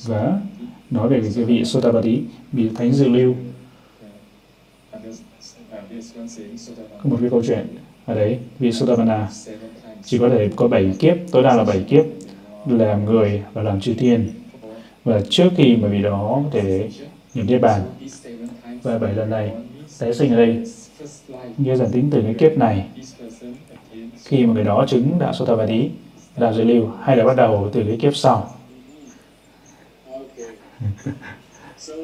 [0.06, 0.42] và
[0.92, 2.22] nói về cái vị Sotabadi,
[2.52, 3.36] vị thánh dự lưu.
[7.04, 7.68] Có một cái câu chuyện
[8.06, 9.30] ở đấy, vị Sotabana
[10.04, 12.06] chỉ có thể có 7 kiếp, tối đa là 7 kiếp,
[12.66, 14.30] làm người và làm chư thiên.
[15.04, 16.90] Và trước khi mà vị đó có thể
[17.34, 17.82] nhập niết bàn,
[18.84, 19.52] và bảy lần này
[20.00, 20.64] tái sinh ở đây,
[21.58, 22.88] như dần tính từ cái kiếp này,
[24.26, 25.90] khi mà người đó chứng đạo Sotabadi,
[26.38, 28.54] đạo dự lưu hay là bắt đầu từ cái kiếp sau.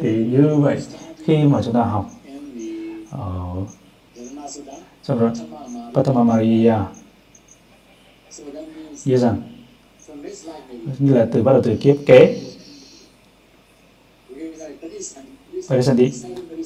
[0.02, 0.78] Thì như vậy
[1.26, 2.10] khi mà chúng ta học
[3.20, 3.66] ờ.
[5.04, 5.34] Trong
[5.94, 6.86] Patama Maria à?
[9.06, 9.42] như rằng
[11.00, 12.42] như là từ bắt đầu từ kiếp kế.
[15.70, 16.12] Parisanti.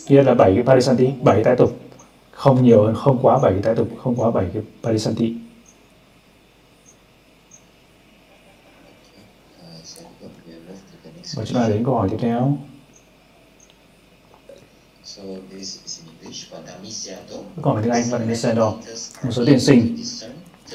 [0.08, 1.78] Kia là bảy cái Parisanti, bảy tái tục.
[2.32, 5.36] Không nhiều hơn, không quá bảy tái tục, không quá bảy cái Parisanti.
[11.36, 12.58] Và chúng ta đến câu hỏi tiếp theo
[17.62, 18.72] còn hỏi tiếng Anh và Nisado.
[19.24, 19.98] Một số tiền sinh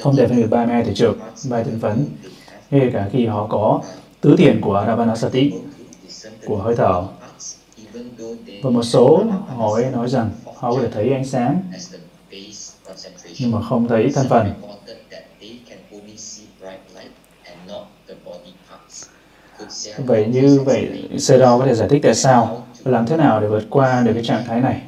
[0.01, 1.17] không thể phân biệt 32 thể trực,
[1.49, 2.05] bài thân phấn,
[2.71, 3.81] ngay cả khi họ có
[4.21, 5.53] tứ tiền của Ravanasati,
[6.45, 7.03] của hơi thở.
[8.61, 11.61] Và một số hỏi nói rằng họ có thể thấy ánh sáng,
[13.39, 14.53] nhưng mà không thấy thân phần.
[19.97, 23.63] Vậy như vậy, Sero có thể giải thích tại sao làm thế nào để vượt
[23.69, 24.81] qua được cái trạng thái này?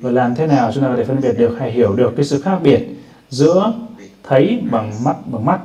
[0.00, 2.24] Và làm thế nào chúng ta có thể phân biệt được hay hiểu được cái
[2.24, 2.86] sự khác biệt
[3.28, 3.72] giữa
[4.22, 5.60] thấy bằng mắt bằng mắt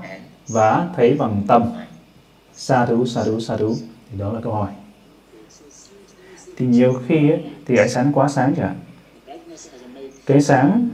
[0.48, 1.64] và thấy bằng tâm?
[2.54, 3.76] Sa thú, sa thú, sa thú.
[4.12, 4.72] Thì đó là câu hỏi.
[6.58, 8.76] Thì nhiều khi ấy, thì ánh sáng quá sáng chẳng
[10.26, 10.90] Cái sáng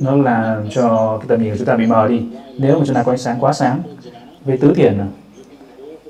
[0.00, 2.22] nó làm cho cái tầm nhìn của chúng ta bị mờ đi.
[2.58, 3.82] Nếu mà chúng ta có ánh sáng quá sáng
[4.44, 5.06] với tứ tiền à,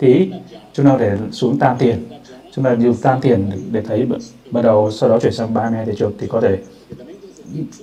[0.00, 0.32] thì
[0.72, 2.11] chúng ta để xuống tam tiền
[2.54, 4.06] chúng ta dùng tam tiền để thấy
[4.50, 6.58] bắt đầu sau đó chuyển sang 32 thể chụp thì có thể.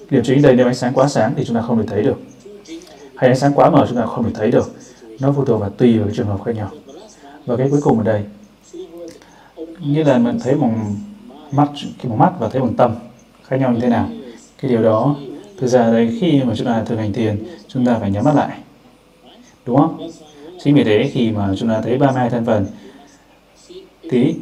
[0.10, 2.20] Điểm chính đây nếu ánh sáng quá sáng thì chúng ta không thể thấy được.
[3.16, 4.72] Hay ánh sáng quá mờ chúng ta không thể thấy được.
[5.20, 6.70] Nó phụ thuộc vào tùy vào cái trường hợp khác nhau.
[7.46, 8.24] Và cái cuối cùng ở đây.
[9.80, 10.96] Như là mình thấy bằng
[11.52, 12.96] mắt, cái bằng mắt và thấy bằng tâm
[13.44, 14.10] khác nhau như thế nào.
[14.62, 15.16] Cái điều đó,
[15.60, 18.36] thực ra đây khi mà chúng ta thực hành thiền, chúng ta phải nhắm mắt
[18.36, 18.60] lại.
[19.66, 20.10] Đúng không?
[20.64, 22.66] Chính vì thế khi mà chúng ta thấy 32 thân phần
[24.10, 24.36] thì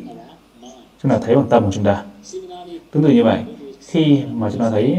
[1.04, 2.04] chúng ta thấy bằng tâm của chúng ta.
[2.92, 3.44] Tương tự như vậy,
[3.80, 4.98] khi mà chúng ta thấy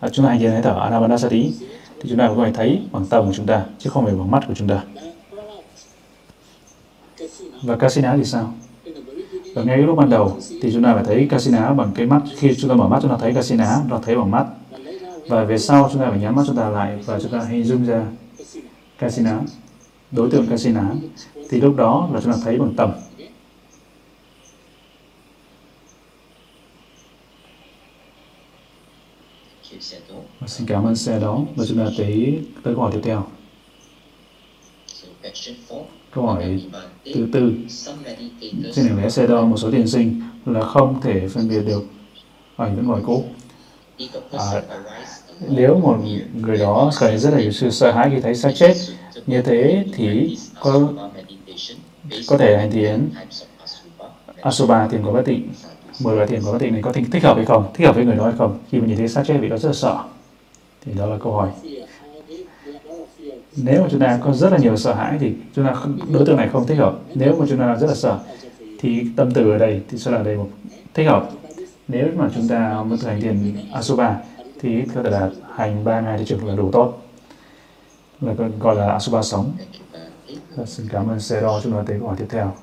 [0.00, 1.54] à, chúng ta hành thiền hơi thở Anapanasati
[2.00, 4.30] thì chúng ta cũng phải thấy bằng tâm của chúng ta chứ không phải bằng
[4.30, 4.82] mắt của chúng ta.
[7.62, 8.52] Và Kasina thì sao?
[9.54, 12.22] Ở ngay lúc ban đầu thì chúng ta phải thấy Kasina bằng cái mắt.
[12.36, 14.46] Khi chúng ta mở mắt chúng ta thấy Kasina, chúng ta thấy bằng mắt.
[15.28, 17.64] Và về sau chúng ta phải nhắm mắt chúng ta lại và chúng ta hình
[17.64, 18.04] dung ra
[18.98, 19.40] Kasina
[20.12, 20.84] đối tượng kasina
[21.50, 22.90] thì lúc đó là chúng ta thấy bằng tâm
[30.40, 31.40] Vâng, xin cảm ơn xe đó.
[31.56, 33.26] Và chúng ta tới tới câu hỏi tiếp theo.
[36.10, 36.62] Câu hỏi
[37.14, 37.52] thứ tư.
[38.74, 41.82] Trên đường lẽ xe đo một số tiền sinh là không thể phân biệt được.
[42.56, 43.24] Ảnh vẫn ngoài cũ
[44.32, 44.62] à,
[45.48, 45.96] nếu một
[46.34, 48.74] người đó cần rất là sự sợ hãi khi thấy xác chết
[49.26, 50.88] như thế thì có
[52.28, 53.10] có thể hành thiền
[54.40, 55.48] Asuba à, thiền của bất tịnh.
[56.00, 57.70] Mười loại thiền của bất tịnh này có thích, hợp hay không?
[57.74, 58.58] Thích hợp với người đó hay không?
[58.70, 60.04] Khi mà nhìn thấy xác chết vì đó rất là sợ
[60.84, 61.48] thì đó là câu hỏi.
[63.56, 65.74] Nếu mà chúng ta có rất là nhiều sợ hãi thì chúng ta
[66.12, 66.98] đối tượng này không thích hợp.
[67.14, 68.18] Nếu mà chúng ta rất là sợ
[68.78, 70.48] thì tâm từ ở đây thì sẽ là đây một
[70.94, 71.30] thích hợp.
[71.88, 74.16] Nếu mà chúng ta muốn thực hành thiền Asubha
[74.60, 77.02] thì có thể là hành ba ngày thì trường là đủ tốt.
[78.20, 79.52] Là gọi là Asubha sống.
[80.56, 82.54] Và xin cảm ơn Sero chúng ta tới câu hỏi tiếp theo.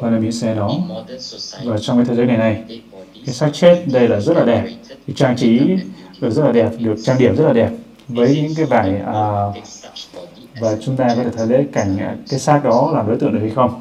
[0.00, 0.70] và là xe đó
[1.64, 2.80] và trong cái thế giới này này
[3.26, 4.68] cái xác chết đây là rất là đẹp.
[5.06, 5.76] Thì trang trí
[6.20, 7.70] được rất là đẹp được trang điểm rất là đẹp.
[8.08, 9.54] Với những cái vải uh,
[10.60, 13.32] và chúng ta có thể thấy lấy cảnh à, cái xác đó làm đối tượng
[13.32, 13.80] được hay không?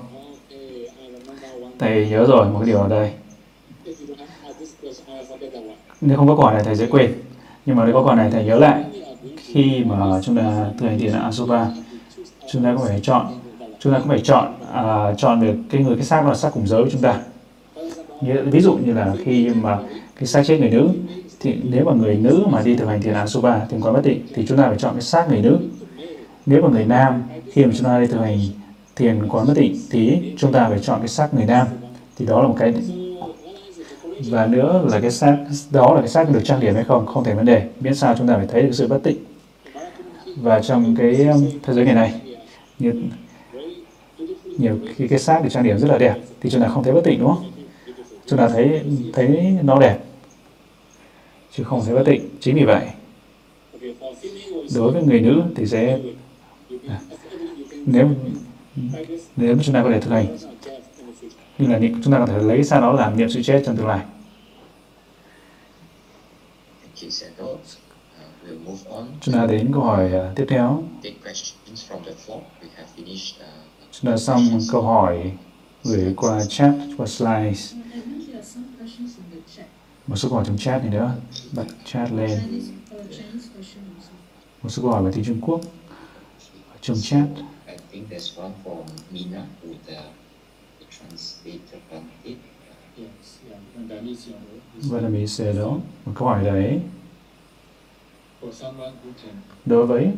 [1.79, 3.11] Thầy nhớ rồi một cái điều ở đây.
[6.01, 7.13] Nếu không có quả này thầy sẽ quên.
[7.65, 8.83] Nhưng mà nếu có quả này thầy nhớ lại
[9.37, 11.67] khi mà chúng ta thực hành thiền asuba
[12.51, 13.27] chúng ta cũng phải chọn
[13.79, 16.49] chúng ta cũng phải chọn à, chọn được cái người cái xác đó là xác
[16.53, 17.19] cùng giới của chúng ta.
[18.21, 19.79] Như, ví dụ như là khi mà
[20.15, 20.89] cái xác chết người nữ
[21.45, 24.21] thì nếu mà người nữ mà đi thực hành thiền asuba thiền quán bất tịnh,
[24.33, 25.57] thì chúng ta phải chọn cái xác người nữ.
[26.45, 28.39] Nếu mà người nam, khi mà chúng ta đi thực hành
[28.95, 31.67] thiền quán bất tịnh, thì chúng ta phải chọn cái xác người nam.
[32.17, 32.73] Thì đó là một cái
[34.29, 35.37] và nữa là cái xác
[35.71, 37.67] đó là cái xác được trang điểm hay không không thể vấn đề.
[37.79, 39.17] Miễn sao chúng ta phải thấy được sự bất tịnh.
[40.41, 42.13] Và trong cái um, thế giới ngày này
[42.79, 42.93] như
[44.57, 46.93] nhiều khi cái xác được trang điểm rất là đẹp, thì chúng ta không thấy
[46.93, 47.43] bất tịnh, đúng không?
[48.27, 48.81] Chúng ta thấy
[49.13, 49.97] thấy nó đẹp
[51.57, 52.87] chứ không sẽ bất tịnh chính vì vậy,
[54.75, 55.99] đối với người nữ thì sẽ
[56.87, 56.99] à,
[57.85, 58.09] nếu
[59.35, 60.37] nếu chúng ta có thể thực hành
[61.57, 63.87] như là chúng ta có thể lấy sao đó làm niệm sự chết trong tương
[63.87, 64.05] lai.
[69.21, 70.83] Chúng ta đến câu hỏi à, tiếp theo.
[73.91, 75.31] Chúng ta xong câu hỏi
[75.83, 77.73] gửi qua chat, qua slides
[80.07, 81.11] một số câu hỏi trong chat này nữa.
[81.53, 82.39] Bật chat lên.
[84.63, 85.61] Một số câu hỏi về tiếng Trung Quốc
[86.81, 87.27] trong chat.
[94.75, 96.79] Vậy là mình sẽ đó một câu hỏi đấy.
[99.65, 100.11] Đối với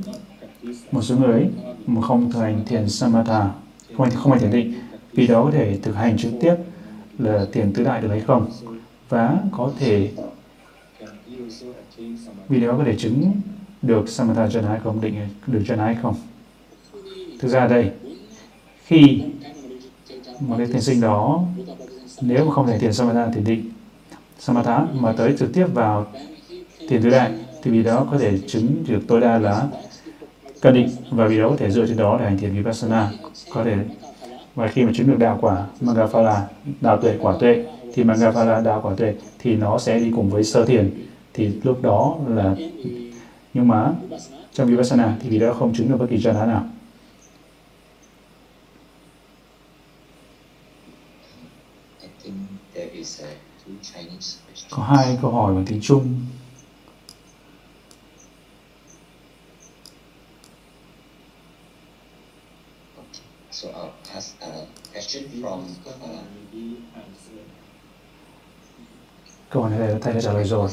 [0.91, 1.49] một số người
[1.87, 3.51] mà không thực hành thiền samatha
[3.97, 4.73] không không hành thiền định
[5.11, 6.55] vì đó có thể thực hành trực tiếp
[7.17, 8.51] là thiền tứ đại được hay không
[9.09, 10.11] và có thể
[12.49, 13.31] vì đó có thể chứng
[13.81, 15.15] được samatha chân hay không, định
[15.47, 16.15] được chân hay không?
[17.39, 17.91] Thực ra đây,
[18.85, 19.21] khi
[20.39, 21.43] một cái thiền sinh đó,
[22.21, 23.71] nếu mà không thể thiền samatha thì định
[24.39, 26.07] samatha mà tới trực tiếp vào
[26.89, 27.31] thiền tứ đại
[27.63, 29.67] thì vì đó có thể chứng được tối đa là
[30.61, 33.11] cân định và vì đó có thể dựa trên đó để hành thiền vipassana.
[33.53, 33.75] Có thể
[34.55, 36.47] và khi mà chứng được đạo quả Magaphala
[36.81, 37.65] đạo tuệ quả tuệ
[37.97, 41.07] thì Magaphala đạo quả tuệ thì nó sẽ đi cùng với sơ thiền.
[41.33, 42.55] Thì lúc đó là
[43.53, 43.93] nhưng mà
[44.53, 46.65] trong vipassana thì vì đó không chứng được bất kỳ jhana nào.
[54.69, 56.25] Có hai câu hỏi bằng tiếng Trung.
[63.51, 64.47] So I'll ask a
[64.93, 66.96] question from uh,
[69.49, 70.69] Câu hỏi này thầy đã trả lời rồi.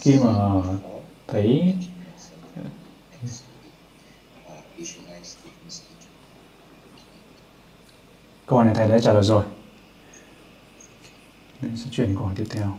[0.00, 0.62] Khi mà
[1.26, 1.74] thấy
[8.46, 9.44] Câu hỏi này thầy đã trả lời rồi.
[11.60, 12.78] Nên sẽ chuyển câu hỏi tiếp theo.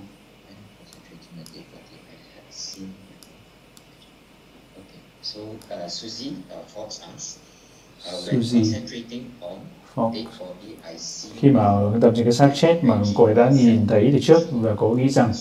[5.37, 7.39] So uh, Suzy uh, Fox asks,
[7.99, 8.73] uh, Suzy
[9.95, 10.15] Fox.
[11.35, 14.47] Khi mà tập trên cái xác chết mà cô ấy đã nhìn thấy từ trước
[14.51, 15.33] và cô nghĩ rằng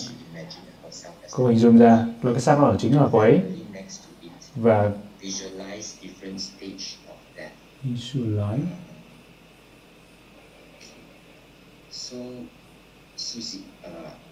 [1.31, 3.41] cô hình dung ra là cái xác đó chính là cô ấy.
[4.55, 4.91] Và
[7.83, 8.65] visualize.
[11.91, 12.17] So,
[13.17, 14.26] Suzy, uh,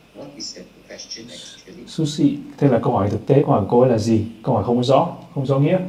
[1.87, 3.35] Sushi, thế là câu hỏi thực tế.
[3.35, 4.25] Câu hỏi cô ấy là gì?
[4.43, 5.79] Câu hỏi không rõ, không rõ nghĩa.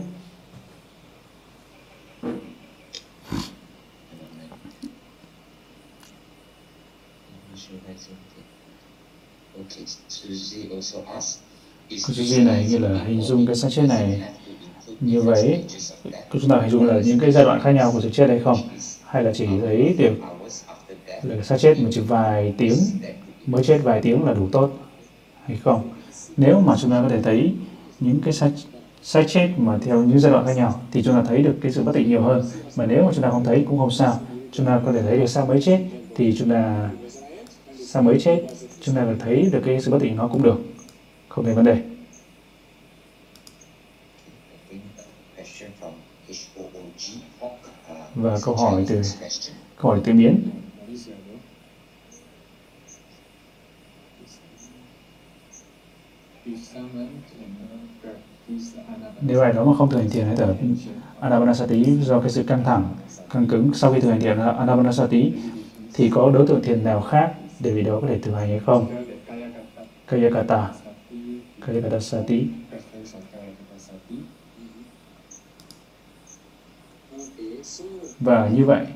[11.88, 14.22] Cô Suzy này như là hình dung cái xác chết này
[15.00, 15.64] như vậy.
[16.32, 18.40] Chúng ta hình dung là những cái giai đoạn khác nhau của sự chết hay
[18.44, 18.56] không?
[19.04, 20.14] Hay là chỉ thấy được
[21.22, 22.74] là xác chết một chỉ vài tiếng
[23.46, 24.70] mới chết vài tiếng là đủ tốt
[25.44, 25.90] hay không?
[26.36, 27.54] Nếu mà chúng ta có thể thấy
[28.00, 28.52] những cái sai,
[29.02, 31.72] sai chết mà theo những giai đoạn khác nhau thì chúng ta thấy được cái
[31.72, 32.44] sự bất tịnh nhiều hơn.
[32.76, 34.20] Mà nếu mà chúng ta không thấy cũng không sao.
[34.52, 35.80] Chúng ta có thể thấy được sao mới chết
[36.16, 36.90] thì chúng ta
[37.86, 38.42] sao mới chết
[38.80, 40.60] chúng ta có thấy được cái sự bất tịnh nó cũng được.
[41.28, 41.82] Không thành vấn đề.
[48.14, 49.02] Và câu hỏi từ
[49.76, 50.40] câu hỏi từ biến
[59.20, 60.54] nếu ai đó mà không thực hành thiền hay thở.
[61.20, 62.84] Anapanasati do cái sự căng thẳng
[63.30, 65.32] căng cứng sau khi thực hành thiền anapanasati
[65.94, 68.60] thì có đối tượng thiền nào khác để vì đó có thể thực hành hay
[68.66, 68.86] không?
[70.06, 70.68] Kayakata.
[71.66, 72.46] Kayakata sati
[78.20, 78.86] và như vậy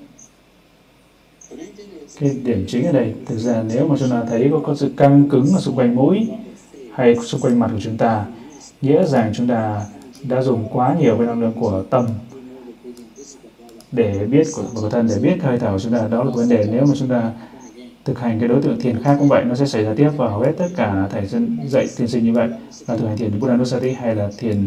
[2.20, 4.92] cái điểm chính ở đây thực ra nếu mà chúng ta thấy có, có sự
[4.96, 6.28] căng cứng ở xung quanh mũi
[6.95, 8.24] hay xung quanh mặt của chúng ta
[8.82, 9.82] nghĩa rằng chúng ta
[10.22, 12.07] đã dùng quá nhiều cái năng lượng của tâm
[13.93, 16.49] để biết của, của thân để biết hơi thở của chúng ta đó là vấn
[16.49, 16.68] đề.
[16.72, 17.30] Nếu mà chúng ta
[18.05, 20.28] thực hành cái đối tượng thiền khác cũng vậy nó sẽ xảy ra tiếp và
[20.28, 22.49] hầu hết tất cả thầy dân dạy thiền sinh như vậy
[22.88, 24.64] là thực hành thiền Buddha Nusati hay là thiền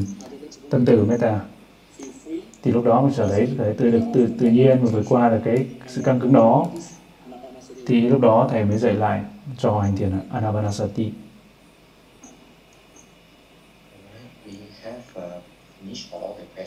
[0.69, 1.39] tâm tử meta
[2.63, 5.29] thì lúc đó mình trở thấy thấy tự được tự, tự nhiên và vượt qua
[5.29, 6.65] là cái sự căng cứng đó.
[7.87, 9.21] Thì lúc đó thầy mới dạy lại
[9.57, 11.11] cho hành thiền Anapanasati.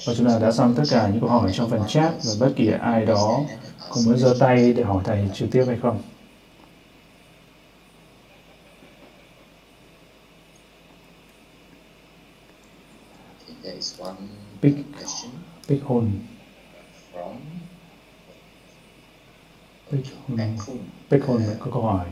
[0.07, 2.53] Và chúng ta đã xong tất cả những câu hỏi trong phần chat và bất
[2.57, 3.41] kỳ ai đó
[3.91, 6.03] cũng muốn giơ tay để hỏi thầy trực tiếp hay không.
[14.63, 14.75] Big,
[15.69, 16.11] big hồn
[19.91, 20.39] Big hồn
[21.11, 22.07] Big hồn có câu hỏi.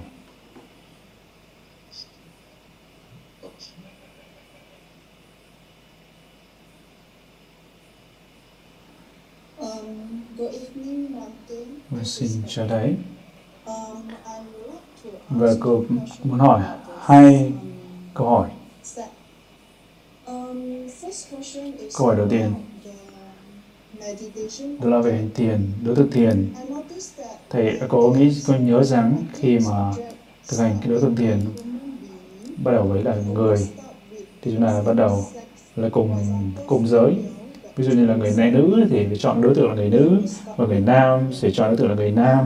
[12.19, 12.95] Xin cho đấy.
[15.31, 15.85] Và cô
[16.25, 16.63] muốn hỏi
[17.01, 17.53] hai
[18.15, 18.51] câu hỏi.
[21.95, 22.55] Câu hỏi đầu tiên
[24.83, 26.53] đó là về hành thiền, đối tượng thiền.
[27.51, 29.93] Thầy có nghĩ, có nhớ rằng khi mà
[30.49, 31.41] thực hành cái đối tượng thiền
[32.65, 33.69] bắt đầu với là người
[34.43, 35.25] thì chúng ta bắt đầu
[35.77, 36.17] là cùng
[36.67, 37.15] cùng giới
[37.77, 40.19] ví dụ như là người này nữ thì phải chọn đối tượng là người nữ
[40.57, 42.45] và người nam sẽ chọn đối tượng là người nam.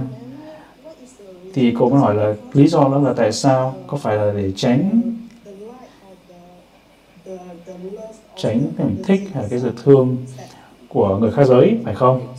[1.55, 3.77] Thì cô mới hỏi là lý do đó là tại sao?
[3.87, 5.03] Có phải là để tránh
[8.37, 10.17] tránh cái thích hay là cái sự thương
[10.89, 12.35] của người khác giới, phải không?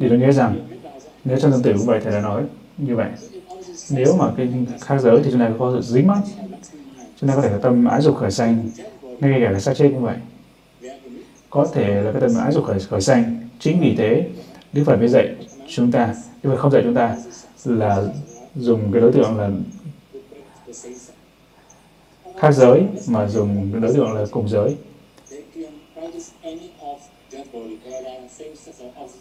[0.00, 0.68] Thì tôi nghĩ rằng,
[1.24, 2.42] nếu trong tương tự cũng vậy thầy đã nói
[2.78, 3.10] như vậy,
[3.90, 4.48] nếu mà cái
[4.80, 6.20] khác giới thì chúng ta có sự dính mắt
[7.20, 8.70] chúng ta có thể có tâm ái dục khởi sanh,
[9.20, 10.16] ngay cả cái xác chết như vậy
[11.52, 13.48] có thể là cái tâm ái dục khởi, khởi sanh.
[13.58, 14.28] Chính vì thế
[14.72, 15.34] Đức Phật mới dạy
[15.68, 17.16] chúng ta Đức Phật không dạy chúng ta
[17.64, 18.02] là
[18.54, 19.50] dùng cái đối tượng là
[22.38, 24.76] khác giới mà dùng đối tượng là cùng giới.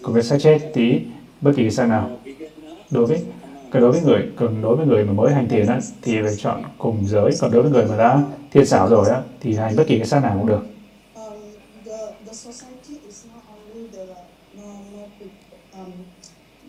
[0.01, 0.99] Cùng cái xác chết tí
[1.41, 2.09] bất kỳ cái nào.
[2.91, 3.23] Đối với
[3.71, 6.35] cái đối với người còn đối với người mà mới hành thiền á thì phải
[6.37, 7.31] chọn cùng giới.
[7.41, 10.07] Còn đối với người mà đã thiên xảo rồi á thì hành bất kỳ cái
[10.07, 10.70] sát nào cũng được.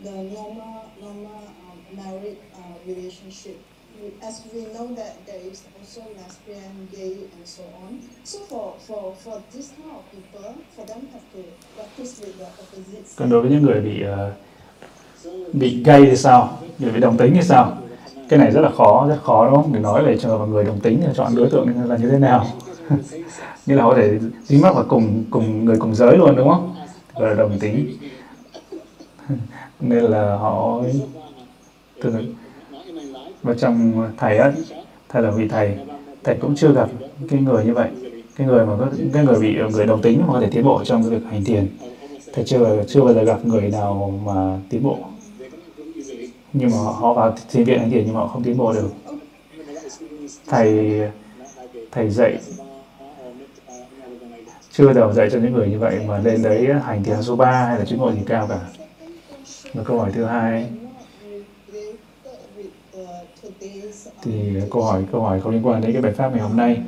[0.04, 3.56] The normal normal um, married uh, relationship
[4.22, 8.00] as we know that there is also lesbian, gay, and so on.
[8.24, 11.42] So for for for this kind of people, for them have to
[11.76, 13.16] practice with the opposite.
[13.16, 16.58] Còn đối với những người bị uh, bị gay thì sao?
[16.78, 17.76] Người bị đồng tính thì sao?
[18.28, 19.72] Cái này rất là khó, rất khó đúng không?
[19.72, 22.46] Để nói về cho người đồng tính là chọn đối tượng là như thế nào?
[23.66, 26.74] như là có thể dính mắc vào cùng cùng người cùng giới luôn đúng không?
[27.16, 27.96] Là đồng tính.
[29.82, 30.82] Nên là họ
[32.02, 32.12] từ
[33.42, 34.52] và trong thầy ấy,
[35.08, 35.76] thầy là vị thầy
[36.24, 36.88] thầy cũng chưa gặp
[37.28, 37.88] cái người như vậy.
[38.36, 40.84] Cái người mà có cái người bị người đồng tính mà có thể tiến bộ
[40.84, 41.68] trong cái việc hành thiền.
[42.32, 44.98] Thầy chưa chưa bao giờ gặp người nào mà tiến bộ.
[46.52, 48.90] Nhưng mà họ vào thiền viện hành thiền nhưng mà họ không tiến bộ được.
[50.46, 51.00] Thầy
[51.92, 52.38] thầy dạy
[54.72, 57.64] chưa đầu dạy cho những người như vậy mà lên đấy hành thiền số 3
[57.64, 58.60] hay là chứng ngộ gì cao cả
[59.74, 60.70] và câu hỏi thứ hai.
[64.22, 66.82] Thì câu hỏi câu hỏi có liên quan đến cái bài pháp ngày hôm nay.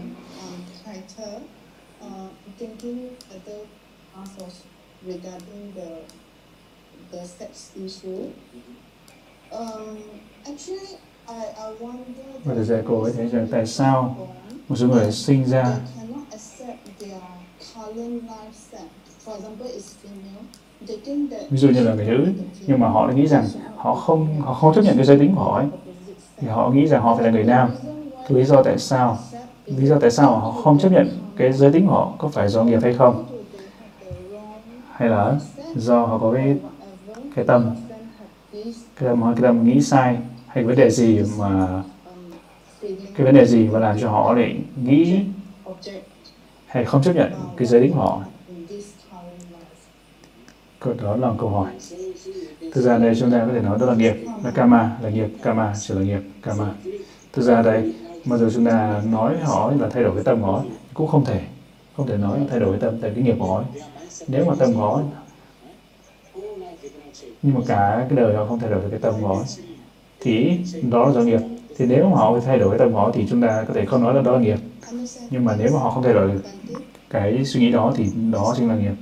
[12.44, 14.28] Và thực ra cô ấy thấy rằng tại sao
[14.68, 15.78] một số người sinh ra
[21.50, 22.26] ví dụ như là người nữ,
[22.66, 23.44] nhưng mà họ lại nghĩ rằng
[23.76, 25.66] họ không họ không chấp nhận cái giới tính của họ ấy.
[26.40, 27.70] Thì họ nghĩ rằng họ phải là người nam.
[28.28, 29.18] Lý do tại sao,
[29.66, 32.48] lý do tại sao họ không chấp nhận cái giới tính của họ có phải
[32.48, 33.24] do nghiệp hay không?
[34.92, 35.36] Hay là
[35.74, 36.56] do họ có cái
[37.34, 37.70] cái tâm?
[38.96, 40.16] Cái tâm cái tâm nghĩ sai
[40.46, 41.82] hay vấn đề gì mà,
[43.14, 45.20] cái vấn đề gì mà làm cho họ lại nghĩ
[46.66, 48.22] hay không chấp nhận cái giới tính của họ?
[51.02, 51.70] Đó là câu hỏi.
[52.72, 54.14] Thực ra đây chúng ta có thể nói đó là nghiệp.
[54.44, 55.28] Là karma, là nghiệp.
[55.42, 56.20] Karma chỉ là nghiệp.
[56.42, 56.74] Karma.
[57.32, 60.64] Thực ra đây, mặc giờ chúng ta nói họ là thay đổi cái tâm họ,
[60.94, 61.40] cũng không thể
[61.96, 63.64] không thể nói thay đổi cái tâm, tại cái nghiệp của họ.
[64.28, 65.00] Nếu mà tâm họ,
[67.42, 69.42] nhưng mà cả cái đời họ không thay đổi được cái tâm họ,
[70.20, 71.40] thì đó là do nghiệp.
[71.76, 74.02] Thì nếu mà họ thay đổi cái tâm họ thì chúng ta có thể không
[74.02, 74.58] nói là đó là nghiệp.
[75.30, 76.40] Nhưng mà nếu mà họ không thay đổi được
[77.10, 78.94] cái suy nghĩ đó thì đó chính là nghiệp.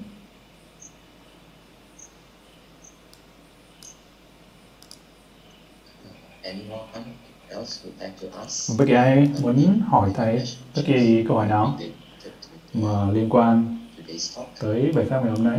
[8.79, 10.43] Bất kỳ ai muốn hỏi thầy
[10.77, 11.79] bất kỳ câu hỏi nào
[12.75, 13.79] mà liên quan
[14.61, 15.59] tới bài pháp ngày hôm nay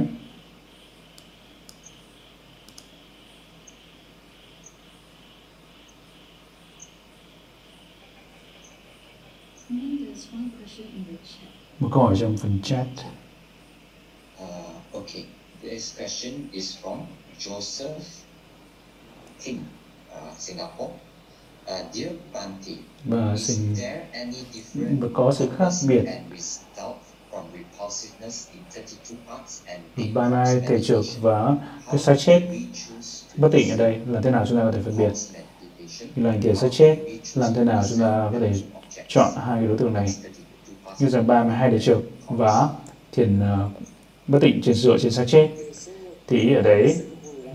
[11.80, 12.88] một câu hỏi trong phần chat.
[14.44, 15.26] Uh, okay,
[15.62, 17.00] this question is from
[17.40, 18.00] Joseph
[19.44, 19.64] Kim,
[20.12, 20.94] uh, Singapore.
[23.06, 26.06] Và difference có sự khác biệt?
[26.06, 26.96] and result
[27.32, 31.58] from repulsiveness in 32 parts and ba mai thể trực và
[31.92, 32.42] cái xác chết
[33.36, 34.00] bất tỉnh ở đây?
[34.08, 35.12] Là thế nào chúng ta có thể phân biệt?
[36.16, 36.98] Như là thể xác chết
[37.36, 38.54] làm thế nào chúng ta có thể
[39.08, 40.08] chọn hai cái đối tượng này?
[41.00, 42.70] Như rằng ba mươi hai thể trực và
[43.12, 43.72] thiền uh,
[44.28, 45.50] bất tịnh trên dựa trên xác chết.
[46.28, 46.96] Thì ở đấy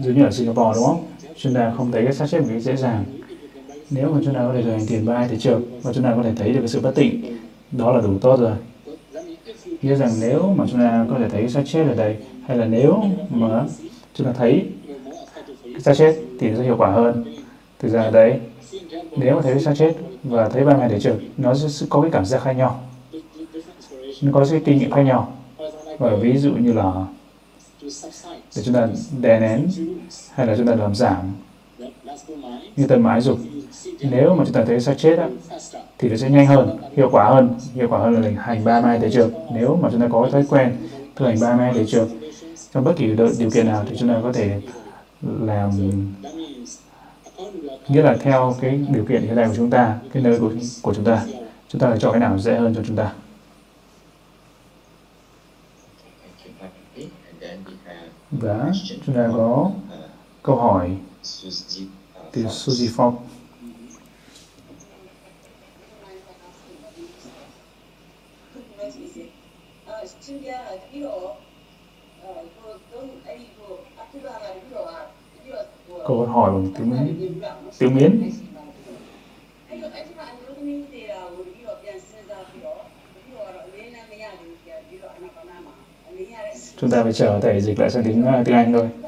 [0.00, 1.06] giống như ở Singapore đúng không?
[1.36, 3.04] Chúng ta không thấy cái xác chết một cách dễ dàng
[3.90, 6.12] nếu mà chúng ta có thể thực hành thiền ba thì trường và chúng ta
[6.16, 7.38] có thể thấy được cái sự bất tịnh,
[7.72, 8.56] đó là đủ tốt rồi.
[9.82, 12.16] Nghĩa rằng nếu mà chúng ta có thể thấy xác chết ở đây,
[12.46, 13.64] hay là nếu mà
[14.14, 14.66] chúng ta thấy
[15.80, 17.24] xác chết thì nó sẽ hiệu quả hơn.
[17.78, 18.40] Thực ra ở đây,
[19.16, 22.10] nếu mà thấy xác chết và thấy ba ngày để trực nó sẽ có cái
[22.10, 22.80] cảm giác khác nhau.
[24.22, 25.32] Nó có cái kinh nghiệm khác nhau.
[25.98, 26.92] Và ví dụ như là
[28.56, 28.88] để chúng ta
[29.20, 29.66] đè nén
[30.34, 31.32] hay là chúng ta làm giảm
[32.76, 33.38] như tần mái dục
[34.00, 35.28] nếu mà chúng ta thấy xác chết á,
[35.98, 38.98] thì nó sẽ nhanh hơn hiệu quả hơn hiệu quả hơn là hành ba mai
[38.98, 39.30] thể trường.
[39.54, 40.76] Nếu mà chúng ta có thói quen
[41.16, 42.08] thực hành ba mai thể trường
[42.74, 43.06] trong bất kỳ
[43.38, 44.60] điều kiện nào thì chúng ta có thể
[45.22, 45.70] làm
[47.88, 50.52] nghĩa là theo cái điều kiện hiện tại của chúng ta cái nơi của,
[50.82, 51.26] của chúng ta
[51.68, 53.12] chúng ta phải chọn cái nào dễ hơn cho chúng ta.
[58.30, 58.72] Và
[59.06, 59.70] chúng ta có
[60.42, 60.90] câu hỏi
[62.32, 63.14] từ Suzy Fox
[76.06, 77.40] câu hỏi bằng tiếng
[77.78, 78.30] tiếng miến.
[86.76, 89.07] Chúng ta phải chờ thầy dịch lại sang tiếng tiếng Anh thôi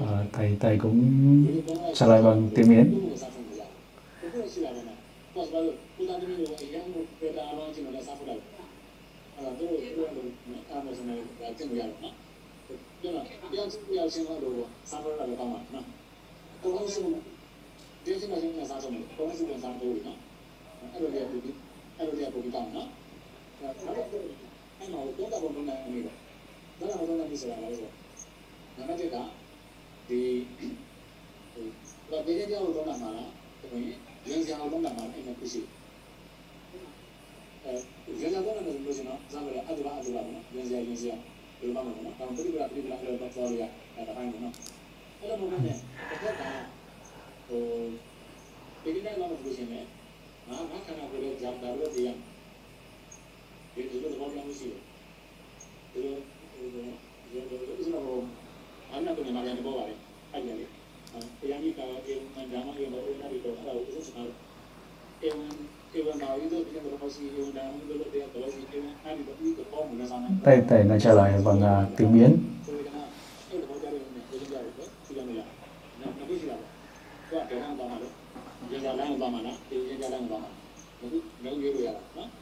[0.00, 1.46] à, thầy thầy cũng
[1.94, 3.10] trả lời bằng tiếng miến
[26.80, 27.88] ဘယ်လိုလုပ်ရမလဲဆိုတာလဲဆို
[28.76, 29.16] နံပါတ်1က
[30.08, 30.20] ဒီ
[31.52, 31.64] ဟို
[32.10, 33.30] ဘာပေးကြအောင်လုပ်တာမှာလား
[33.60, 33.82] ဒီဝင်
[34.28, 35.60] ရင်းစရာအောင်လုပ်တာမှာအဲ့မှာဖြစ်ရှိ
[37.64, 37.72] အဲ
[38.20, 41.16] ရင်းစရာတော့လည်းလို့ကျွန်တော်ဇာတ်လည်းအတူပါအတူပါနော်ရင်းစရာရင်းစရာ
[41.60, 43.64] ဘယ်လိုမှမဟုတ်နော်ဒါပေမဲ့ပြိပရာပြိပရာလည်းတော့သွားလို့ရ
[43.96, 44.54] တာတိုင်းပေါ့နော်
[45.18, 46.42] အဲ့လိုမျိုးနဲ့တစ်ခါက
[47.48, 47.62] ဟို
[48.82, 49.84] ဒီနေ့ကတော့ပြောရှင်မယ်
[50.48, 52.08] ငါငါခန္ဓာကိုယ်ရဲ့ဇာတ်တော်ရဲ့ဒီရ
[53.74, 54.82] ဒီလိုသဘောမျိုးရှိတယ်
[55.92, 56.16] ဒီလို
[70.44, 72.36] tay tay đã trả lời bằng à, uh, tiếng Miến.
[72.66, 73.60] Hãy
[82.16, 82.39] subscribe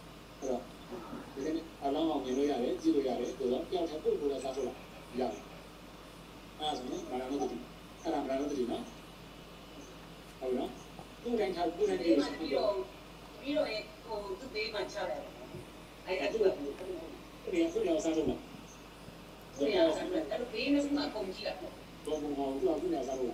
[19.77, 21.59] အောင်အဲ့လိုဘေးနဲ့ကအကုန်ကြည့်လိုက်
[22.05, 23.33] တော့ဘုံဟောသူကခုနေစားလို့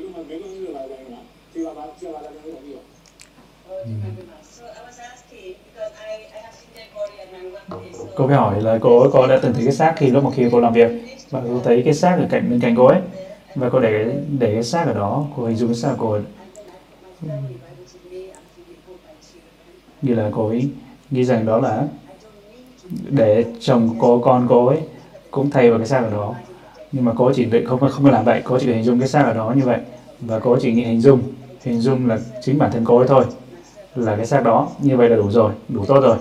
[8.16, 10.48] cô phải hỏi là cô cô đã từng thấy cái xác khi lúc mà khi
[10.52, 10.90] cô làm việc.
[11.30, 13.00] Và cô thấy cái xác ở cạnh bên cạnh cô ấy.
[13.54, 15.26] Và cô để để cái xác ở đó.
[15.36, 16.20] Cô hình dung cái xác của cô
[20.02, 20.68] như là cô ấy
[21.10, 21.88] nghĩ rằng đó là
[23.08, 24.78] để chồng cô con cô ấy
[25.30, 26.34] cũng thay vào cái xác ở đó
[26.92, 29.22] nhưng mà cô chỉ định, không không làm vậy cô chỉ hình dung cái xác
[29.22, 29.78] ở đó như vậy.
[30.20, 31.22] Và cô chỉ nghĩ hình dung
[31.62, 33.24] hình dung là chính bản thân cô ấy thôi,
[33.94, 34.68] là cái xác đó.
[34.78, 36.16] Như vậy là đủ rồi, đủ tốt rồi.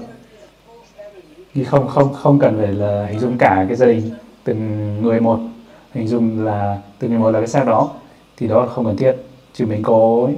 [1.54, 4.12] Nhưng không không không cần phải là hình dung cả cái gia đình
[4.44, 5.40] từng người một.
[5.94, 7.92] Hình dung là từng người một là cái xác đó,
[8.38, 9.16] thì đó là không cần thiết.
[9.54, 10.36] Chỉ mình cô ấy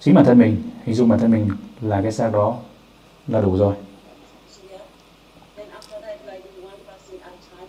[0.00, 1.48] chính bản thân mình, hình dung bản thân mình
[1.80, 2.56] là cái xác đó
[3.28, 3.74] là đủ rồi
[4.50, 4.82] So yeah.
[5.56, 7.68] Then after that, do I do one person at a time?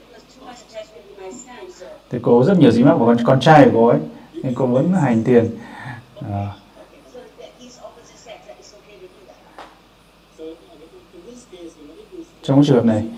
[0.00, 3.06] Because too much attachment with my son, so thì cô rất nhiều dí mắc của
[3.06, 3.98] con con trai của cô ấy.
[4.34, 5.50] Nên cô muốn hành tiền.
[6.32, 6.46] À,
[12.42, 13.08] trong trường hợp này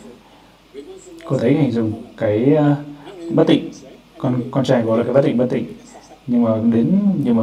[1.25, 3.71] cô thấy hình dùng cái uh, bất tịnh.
[4.19, 5.67] Con con trai của là cái bất tịnh bất tịnh.
[6.27, 7.43] Nhưng mà đến nhưng mà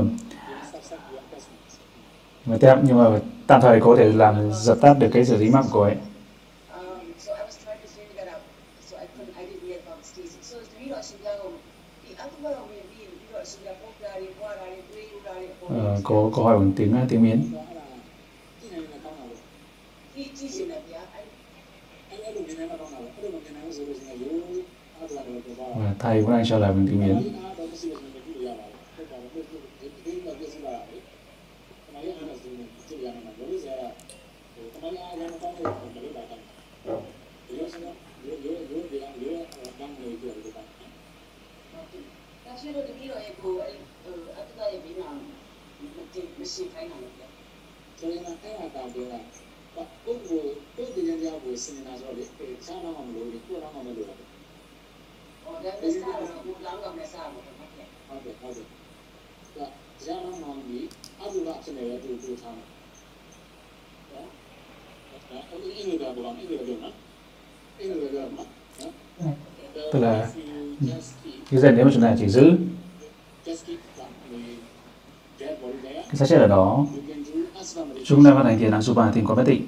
[2.45, 5.51] mà tạm nhưng mà tạm thời có thể làm dập tắt được cái sự dính
[5.51, 5.95] mạng của ấy.
[16.03, 17.41] có câu hỏi bằng tiếng tiếng Miến
[25.75, 27.33] và thầy cũng đang trả lời bằng tiếng Miến
[43.45, 43.92] Gracias
[46.13, 47.01] thì mới suy thái năng
[48.01, 49.19] cho nên là cái hoàn toàn điều là
[49.75, 53.05] và tốt vừa tốt thì nhân giao vừa sinh ra rồi để sao nó mà
[53.13, 54.05] lùi thì nó mà lùi
[55.63, 58.63] đấy sao mà muốn lắm gặp này sao mà không biết không không biết
[59.55, 59.69] là
[59.99, 60.29] ra nó
[61.73, 62.55] này là từ từ tham
[64.15, 64.21] đó
[65.31, 66.89] đó cái người là bọn cái người là đường đó
[67.77, 68.25] cái người là
[69.93, 70.31] là
[71.51, 72.51] như vậy nếu mà chúng ta chỉ giữ
[76.13, 76.85] body cái xác chết ở đó.
[78.05, 79.61] Chúng ta vận hành thiền Asuba thì có bất tịnh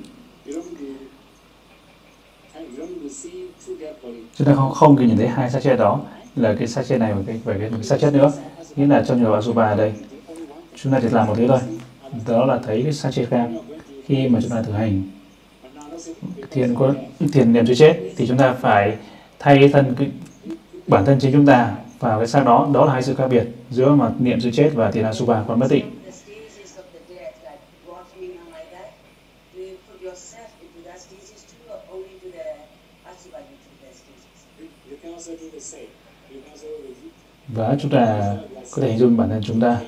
[4.38, 6.02] chúng ta không không nhìn thấy hai xác chết đó
[6.36, 8.32] là cái xác chết này và cái và cái, cái xác chết nữa.
[8.76, 9.94] Nghĩa là trong trường hợp Asuba ở đây
[10.76, 11.60] chúng ta chỉ làm một thứ thôi.
[12.28, 13.50] Đó là thấy cái xác chết khác
[14.06, 15.04] khi mà chúng ta thực hành.
[16.52, 16.94] Thiền có
[17.34, 18.98] thiền niệm chưa chết thì chúng ta phải
[19.40, 20.12] thay cái thân cái
[20.88, 22.70] bản thân chính chúng ta vào cái xác đó.
[22.74, 25.60] Đó là hai sự khác biệt giữa mà niệm sự chết và thiền Asuba còn
[25.60, 27.58] bất tịnh The stages of the dead, like
[27.88, 28.94] walking and like that,
[29.56, 32.62] do you put yourself into that stages too, or only to the
[33.10, 34.46] asuba you do the stages?
[34.86, 35.90] you can also do the same
[36.30, 37.10] you can also do
[37.56, 38.36] và chúng ta
[38.72, 39.80] có thể hình dung bản thân chúng ta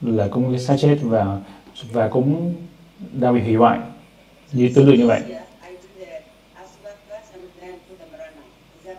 [0.00, 1.40] là cũng cái xác chết và
[1.92, 2.54] và cũng
[3.12, 3.78] đang bị hủy hoại
[4.52, 5.22] như tương tự như vậy.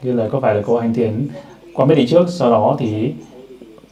[0.01, 1.27] Như là có phải là cô hành thiền
[1.73, 3.13] qua biết định trước sau đó thì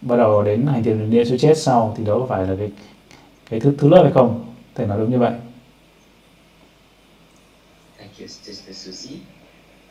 [0.02, 2.72] bắt đầu đến hành thiền niệm sự chết sau thì đó có phải là cái
[3.50, 4.46] cái thứ thứ lớp hay không?
[4.76, 5.32] Thể nói đúng như vậy.
[7.98, 9.18] Thank you, Sister Susie.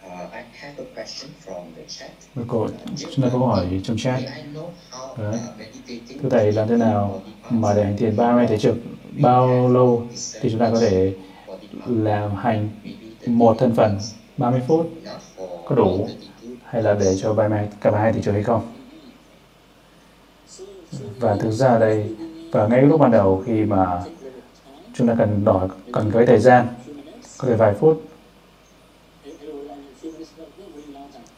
[0.06, 2.10] Uh, I have a question from the chat.
[2.34, 2.68] Và cô
[2.98, 4.44] chúng ta có câu hỏi trong chat Đấy.
[5.12, 7.20] uh, meditating thưa thầy làm thế nào
[7.50, 8.74] mà để hành thiền ba mươi thế trực
[9.20, 10.06] bao lâu
[10.40, 11.14] thì chúng ta có thể
[11.86, 12.68] làm hành
[13.26, 13.98] một thân phần
[14.36, 14.90] 30 phút
[15.64, 16.08] có đủ
[16.64, 18.62] hay là để cho bài mai cả hai thì trực hay không
[21.20, 22.14] và thực ra đây
[22.52, 24.02] và ngay lúc ban đầu khi mà
[24.94, 26.66] chúng ta cần đòi cần cái thời gian
[27.38, 28.02] có thể vài phút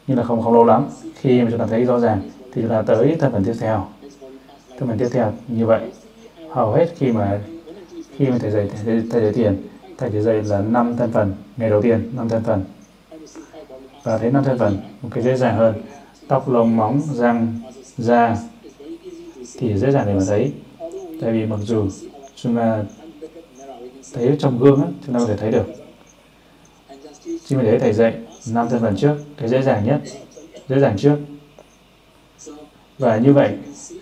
[0.07, 2.71] nhưng là không không lâu lắm khi mà chúng ta thấy rõ ràng thì chúng
[2.71, 3.87] ta tới thân phần tiếp theo.
[4.79, 5.81] Thân phần tiếp theo như vậy.
[6.51, 7.41] Hầu hết khi mà
[8.17, 9.63] khi mà thầy dạy thầy, thầy dạy tiền
[9.99, 12.65] thầy chỉ dạy là năm thân phần ngày đầu tiên năm thân phần
[14.03, 15.75] và thấy năm thân phần một cái dễ dàng hơn.
[16.29, 17.61] Tóc lông móng răng
[17.99, 18.37] da
[19.59, 20.53] thì dễ dàng để mà thấy.
[21.21, 21.89] Tại vì mặc dù
[22.37, 22.85] chúng ta
[24.15, 25.65] thấy trong gương á, chúng ta có thể thấy được.
[27.25, 28.15] Khi mà thấy thầy dạy
[28.51, 30.01] năm thân phần trước cái dễ dàng nhất
[30.69, 31.17] dễ dàng trước.
[32.99, 33.57] Và như vậy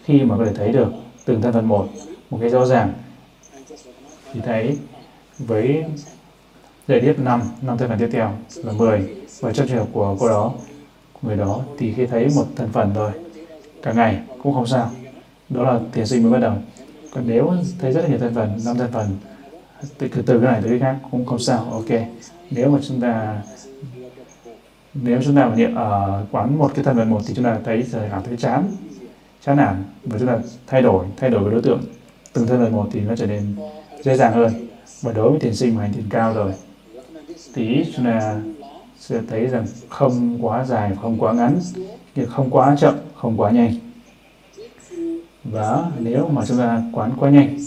[0.05, 0.93] khi mà có thể thấy được
[1.25, 1.89] từng thân phần một
[2.31, 2.93] một cái rõ ràng
[4.33, 4.79] thì thấy
[5.39, 5.85] với
[6.89, 10.16] giải tiếp năm năm thân phần tiếp theo là 10 và trong trường hợp của
[10.21, 10.53] cô đó
[11.23, 13.11] người đó thì khi thấy một thân phần thôi
[13.83, 14.91] cả ngày cũng không sao.
[15.49, 16.55] Đó là tiền sinh mới bắt đầu.
[17.11, 19.16] Còn nếu thấy rất là nhiều thân phần năm thân phần
[19.99, 22.01] từ, từ cái này tới cái khác cũng không sao ok.
[22.51, 23.43] Nếu mà chúng ta
[24.95, 27.59] nếu chúng ta mà niệm ở quán một cái thân phần một thì chúng ta
[27.65, 28.65] thấy cảm thấy chán
[29.45, 31.81] chán nản và chúng ta thay đổi thay đổi cái đối tượng.
[32.33, 33.57] Từng thân phần một thì nó trở nên
[34.03, 34.53] dễ dàng hơn
[35.03, 36.53] và đối với tiền sinh mà hành thiền cao rồi
[37.55, 38.41] tí chúng ta
[38.99, 41.59] sẽ thấy rằng không quá dài, không quá ngắn,
[42.15, 43.75] nhưng không quá chậm, không quá nhanh.
[45.45, 47.59] Và nếu mà chúng ta quán quá nhanh,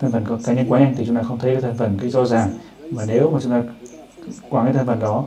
[0.00, 2.10] thân phần cá nhân quá nhanh thì chúng ta không thấy cái thân phần cái
[2.10, 2.48] rõ ràng.
[2.92, 3.62] Mà nếu mà chúng ta
[4.50, 5.24] quán cái thân phần đó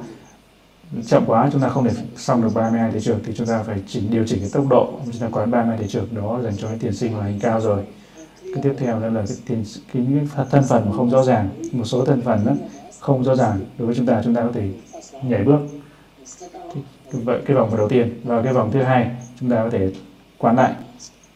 [1.06, 3.82] chậm quá chúng ta không thể xong được 32 thế trường thì chúng ta phải
[3.88, 4.94] chỉnh điều chỉnh cái tốc độ.
[5.06, 7.62] Chúng ta quán 32 thế trường đó dành cho cái tiền sinh và hành cao
[7.62, 7.84] rồi.
[8.44, 9.64] Cái tiếp theo đó là cái tiền
[9.94, 10.06] cái,
[10.36, 11.50] cái thân phần mà không rõ ràng.
[11.72, 12.54] Một số thân phần đó
[13.00, 14.70] không rõ ràng đối với chúng ta chúng ta có thể
[15.24, 15.60] nhảy bước.
[17.12, 18.22] Vậy cái vòng đầu tiên.
[18.24, 19.92] Và cái vòng thứ hai chúng ta có thể
[20.38, 20.74] quán lại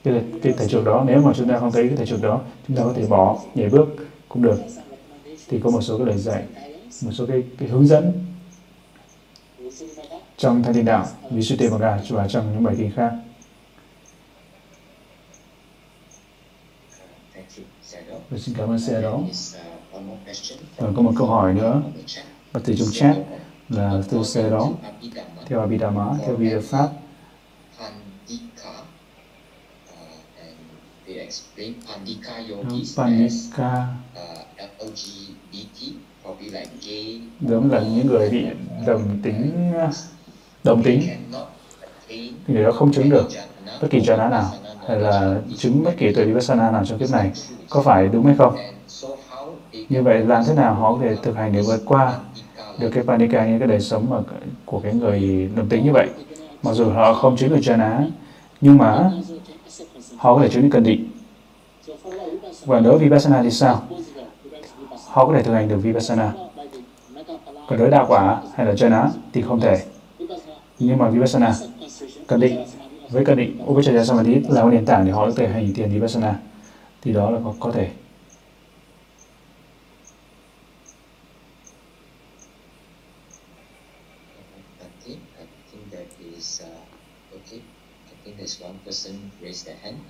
[0.04, 1.04] cái, cái thể trượt đó.
[1.08, 3.40] Nếu mà chúng ta không thấy cái thể trượt đó chúng ta có thể bỏ
[3.56, 3.96] nhảy bước
[4.30, 4.60] cũng được.
[5.50, 6.44] Thì có một số cái lời dạy
[7.02, 8.12] một số cái, cái hướng dẫn
[10.44, 13.12] trong thanh thiên đạo Visuddhimagga và trong những bài kinh khác.
[18.30, 19.20] Tôi xin cảm ơn xe đó.
[20.78, 21.82] Và có một câu hỏi nữa.
[22.52, 23.18] Và từ trong chat
[23.70, 24.72] là từ xe đó
[25.46, 26.90] theo Abhidhamma, theo vi pháp.
[32.98, 33.88] Panika
[37.42, 38.46] giống là những người bị
[38.88, 39.72] đồng tính
[40.64, 41.02] đồng tính
[42.08, 43.28] thì người đó không chứng được
[43.82, 44.50] bất kỳ jhana nào
[44.88, 47.32] hay là chứng bất kỳ tuệ vipassana nào trong kiếp này
[47.70, 48.56] có phải đúng hay không
[49.90, 52.14] như vậy làm thế nào họ có thể thực hành để vượt qua
[52.80, 54.18] được cái panika những cái đời sống mà
[54.66, 56.10] của cái người đồng tính như vậy
[56.64, 58.10] mặc dù họ không chứng được jhana
[58.62, 59.12] nhưng mà
[60.18, 61.10] họ có thể chứng được cần định
[62.66, 63.84] và đối với Vipassana thì sao?
[65.08, 66.32] Họ có thể thực hành được Vipassana.
[67.68, 69.84] Còn đối đạo quả hay là Jhana thì không thể.
[70.84, 71.56] Nhưng mà Vipassana,
[72.28, 72.66] cần định,
[73.10, 75.90] với cần định, Upacharya Samadhi là một nền tảng để họ có thể hành tiền
[75.90, 76.40] Vipassana.
[77.02, 77.92] Thì đó là có, có thể.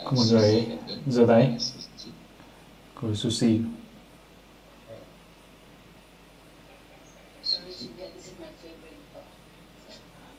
[0.04, 0.66] Có một người
[1.08, 1.58] giơ tay
[2.95, 3.60] cô sushi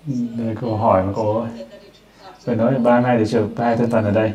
[0.07, 1.47] đây câu hỏi mà cô
[2.45, 4.33] phải nói ba ngày để trừ hai thân phần ở đây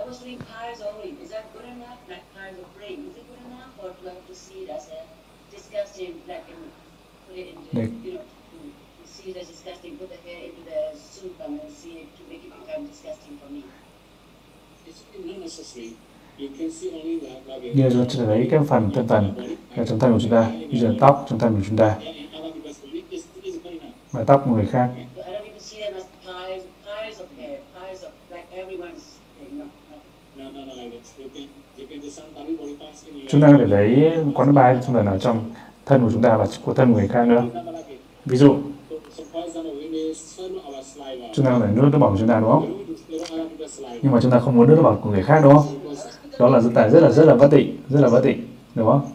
[0.00, 1.16] I was doing pies only.
[1.22, 1.98] Is that good enough?
[2.08, 3.10] Like pies of brain.
[3.10, 3.72] Is it good enough?
[3.82, 5.00] Or do I have to see it as a
[5.54, 6.72] disgusting, like, and
[7.28, 8.24] put it the, you know,
[9.04, 12.22] see it as disgusting, put the hair into the soup and then see it to
[12.30, 13.64] make it become disgusting for me.
[14.86, 15.96] It's necessary.
[16.38, 19.32] Như chúng ta lấy cái phần thân phần
[19.76, 21.96] ở trong thân của chúng ta, như là tóc trong thân của chúng ta,
[24.12, 24.90] và tóc của người khác.
[33.28, 35.50] Chúng ta có thể lấy quán bài trong lần ở trong
[35.86, 37.42] thân của chúng ta và của thân của người khác nữa.
[38.24, 38.56] Ví dụ,
[41.34, 42.84] chúng ta có thể nuốt nước bọt của chúng ta đúng không?
[44.02, 45.66] Nhưng mà chúng ta không muốn nuốt nước bọt của người khác đúng không?
[46.40, 48.86] Đó là rất là rất là rất là bất tịnh, rất là bất tịnh, đúng
[48.86, 49.12] không?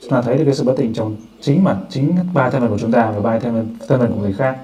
[0.00, 2.70] Chúng ta thấy được cái sự bất tịnh trong chính mặt chính ba thân phần
[2.70, 4.58] của chúng ta và ba thân phần, thân phần của người khác.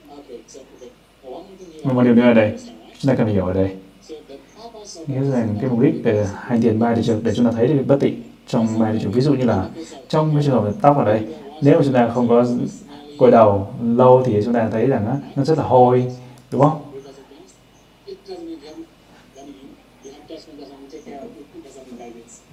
[0.09, 0.40] Okay.
[1.85, 2.59] Và một điều nữa ở đây,
[3.01, 3.77] chúng ta cần hiểu ở đây.
[5.06, 7.66] Nghĩa rằng cái mục đích để hành tiền ba thị trường để chúng ta thấy
[7.66, 9.12] được bất tịnh trong ba thị trường.
[9.12, 9.68] Ví dụ như là
[10.09, 11.20] trong cái trường hợp tóc ở đây,
[11.62, 12.44] nếu mà chúng ta không có
[13.18, 16.12] gội đầu lâu thì chúng ta thấy rằng á, nó rất là hôi,
[16.51, 16.82] đúng không?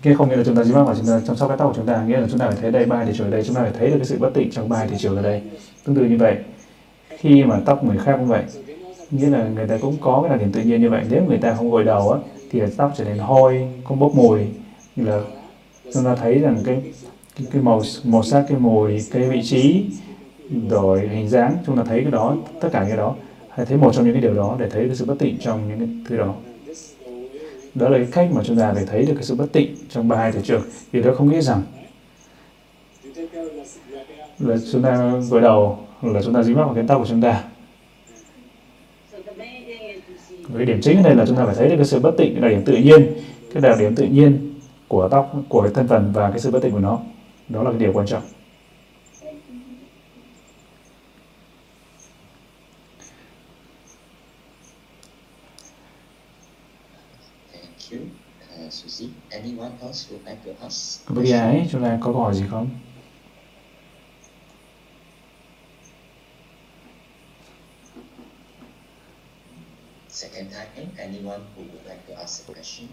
[0.02, 1.68] Cái không nghĩa là chúng ta dính mắc và chúng ta chăm sóc cái tóc
[1.68, 3.44] của chúng ta, nghĩa là chúng ta phải thấy đây ba thị trường ở đây,
[3.44, 5.42] chúng ta phải thấy được cái sự bất tịnh trong ba thị trường ở đây.
[5.86, 6.36] Tương tự như vậy,
[7.10, 8.44] khi mà tóc người khác cũng vậy,
[9.12, 11.04] nghĩa là người ta cũng có cái đặc điểm tự nhiên như vậy.
[11.10, 12.20] Nếu người ta không gội đầu á,
[12.52, 14.40] thì tóc trở nên hôi, không bốc mùi,
[14.96, 15.22] như là
[15.94, 16.82] chúng ta thấy rằng cái
[17.38, 19.86] cái, cái màu màu sắc cái mùi cái vị trí
[20.70, 23.16] rồi hình dáng chúng ta thấy cái đó tất cả cái đó
[23.50, 25.70] hãy thấy một trong những cái điều đó để thấy cái sự bất tịnh trong
[25.70, 26.34] những cái thứ đó.
[27.76, 30.08] Đó là cái cách mà chúng ta để thấy được cái sự bất tịnh trong
[30.08, 30.62] ba hai thể trường
[30.92, 31.62] thì đó không nghĩ rằng
[34.40, 37.22] là chúng ta gội đầu là chúng ta dính mắc vào cái tóc của chúng
[37.22, 37.44] ta
[39.12, 41.46] So the main thing is to see cái điểm chính ở đây là chúng ta
[41.46, 43.14] phải thấy được cái sự bất tịnh cái đặc điểm tự nhiên
[43.54, 44.54] cái đặc điểm tự nhiên
[44.88, 47.00] của tóc của cái thân phần và cái sự bất tịnh của nó
[47.50, 48.24] đó là cái điều quan trọng
[57.54, 58.00] Thank you,
[58.66, 59.10] uh, Susie.
[59.32, 61.06] Anyone else would like to ask?
[61.06, 62.68] Còn bất kỳ ai chúng ta có câu hỏi gì không
[70.18, 72.88] Second time, anyone who would like to ask a question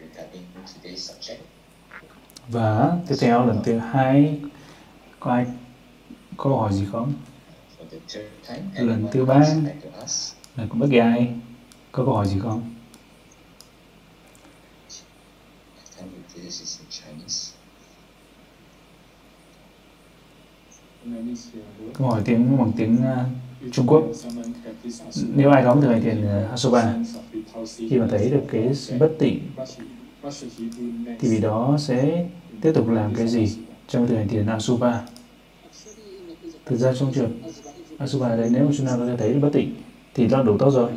[0.00, 1.40] regarding today's subject?
[2.48, 4.40] và tiếp theo lần thứ hai
[5.20, 5.46] có ai
[6.36, 7.12] có câu hỏi gì không
[7.78, 9.34] For the third time, Lần anyone thứ ba.
[9.34, 10.36] else would like to ask?
[10.56, 11.34] là có bất kỳ ai
[11.92, 12.74] có câu hỏi gì không
[15.98, 17.52] Can you do this is in Chinese?
[21.94, 24.04] câu hỏi tiếng bằng tiếng uh, Trung Quốc.
[25.34, 26.94] Nếu ai đóng được hành tiền ờ, Hasoba
[27.76, 29.40] khi mà thấy được cái bất tịnh
[31.20, 32.26] thì vì đó sẽ
[32.60, 33.48] tiếp tục làm cái gì
[33.88, 35.02] trong thực hành thiền Asuba
[36.66, 37.30] thực ra trong trường
[37.98, 39.74] Asuba đấy, nếu mà chúng ta có thể thấy bất tịnh
[40.14, 40.90] thì đã đủ tốt rồi.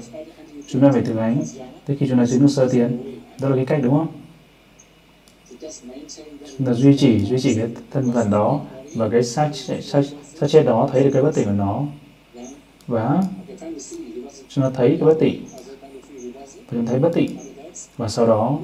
[0.67, 1.43] Chúng ta phải thực hành
[1.85, 2.97] tới khi chúng ta chứng được sơ thiền
[3.41, 4.07] đó là cái cách đúng không?
[6.57, 8.61] Chúng ta duy trì duy trì cái thân phận đó
[8.95, 9.49] và cái xác
[9.81, 10.01] xác
[10.35, 11.85] xác chết đó, thấy được cái bất tịnh của nó
[12.87, 13.23] và
[14.49, 15.45] chúng ta thấy cái bất tịnh
[16.55, 17.37] và chúng ta thấy bất tịnh
[17.97, 18.59] và sau đó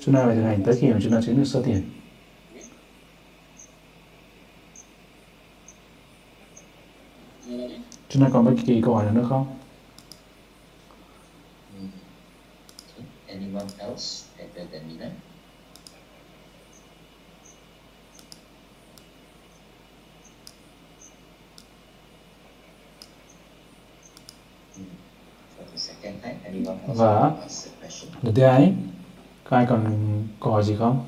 [0.00, 1.82] chúng ta phải thực hành tới khi mà chúng ta chứng được sơ thiền
[8.08, 9.46] chúng ta còn bất kỳ câu hỏi nào nữa không?
[13.28, 14.26] Anyone else?
[14.38, 15.10] At the, Nina?
[25.56, 25.96] For the second time, anyone else
[26.86, 27.30] và-
[28.22, 28.72] want thứ hai
[29.44, 29.84] có ai còn
[30.40, 31.04] câu hỏi gì không?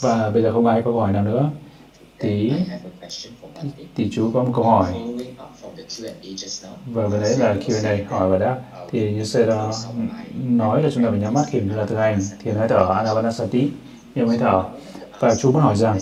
[0.00, 1.50] Và bây giờ không ai có câu hỏi nào nữa.
[2.18, 2.52] Thì
[3.94, 4.92] thì chú có một câu hỏi.
[6.86, 8.60] Và vừa đấy là Q&A hỏi và đáp
[8.90, 9.72] thì như sẽ đó
[10.44, 12.18] nói là chúng ta phải nhắm mắt kiểm như là thực hành.
[12.42, 13.70] Thiền hơi thở Anapanasati
[14.14, 14.64] nhiều hơi thở.
[15.18, 15.98] Và chú muốn hỏi rằng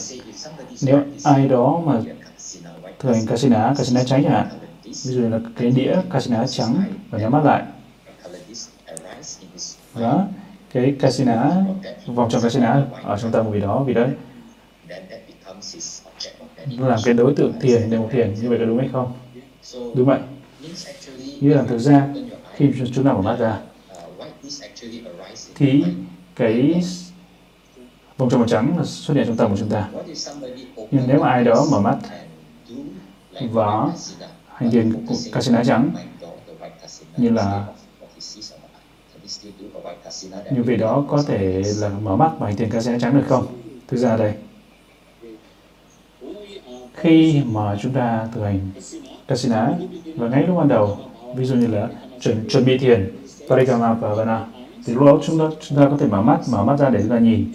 [0.83, 2.07] nếu ai đó mà thường
[2.47, 4.47] kasina thực hành Kasina, Kasina chẳng hạn
[4.93, 7.63] calendis, ví dụ là cái đĩa casino trắng và nhắm mắt lại.
[9.95, 10.27] Đó
[10.73, 11.53] cái casino
[12.07, 14.09] vòng tròn casino ở trong tâm vì vị đó vì đấy,
[16.67, 19.13] nó làm cái đối tượng thiền đề mục thiền như vậy có đúng hay không?
[19.95, 20.19] Đúng vậy.
[21.41, 22.09] Như là thực ra
[22.57, 23.61] khi chúng ta mở mắt ra
[25.55, 25.85] thì
[26.37, 26.83] cái
[28.19, 29.89] vòng tròn màu trắng là xuất hiện trong tâm của chúng ta.
[30.91, 31.99] Nhưng nếu mà ai đó mở mắt
[33.41, 33.89] và
[34.63, 35.91] hành thiền của casino trắng
[37.17, 37.67] như là
[40.51, 43.47] như vì đó có thể là mở mắt và hành tiền casino trắng được không?
[43.89, 44.35] Thực ra đây.
[46.95, 48.71] Khi mà chúng ta thực hành
[49.29, 49.69] casino
[50.17, 50.99] và ngay lúc ban đầu,
[51.37, 51.89] ví dụ như là
[52.21, 53.11] chuẩn chuẩn bị thiền
[53.49, 54.47] Parikama và Vana
[54.87, 57.01] thì lúc đó chúng ta chúng ta có thể mở mắt mở mắt ra để
[57.01, 57.53] chúng ta nhìn.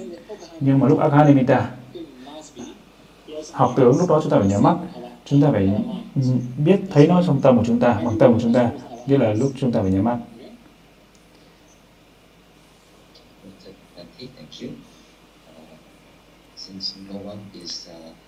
[0.59, 1.69] Nhưng mà lúc Akhanimita
[3.51, 4.75] học tướng lúc đó chúng ta phải nhắm mắt
[5.29, 5.69] chúng ta phải
[6.57, 8.71] biết thấy nó trong tâm của chúng ta, bằng tâm của chúng ta,
[9.05, 10.17] nghĩa là lúc chúng ta phải nhắm mắt.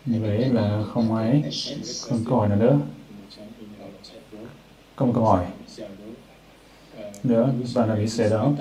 [0.05, 1.43] Như vậy là không ai,
[2.01, 2.79] không còn câu hỏi nào nữa.
[4.95, 5.45] Có câu hỏi.
[7.23, 8.51] Nữa và là bị xe đó?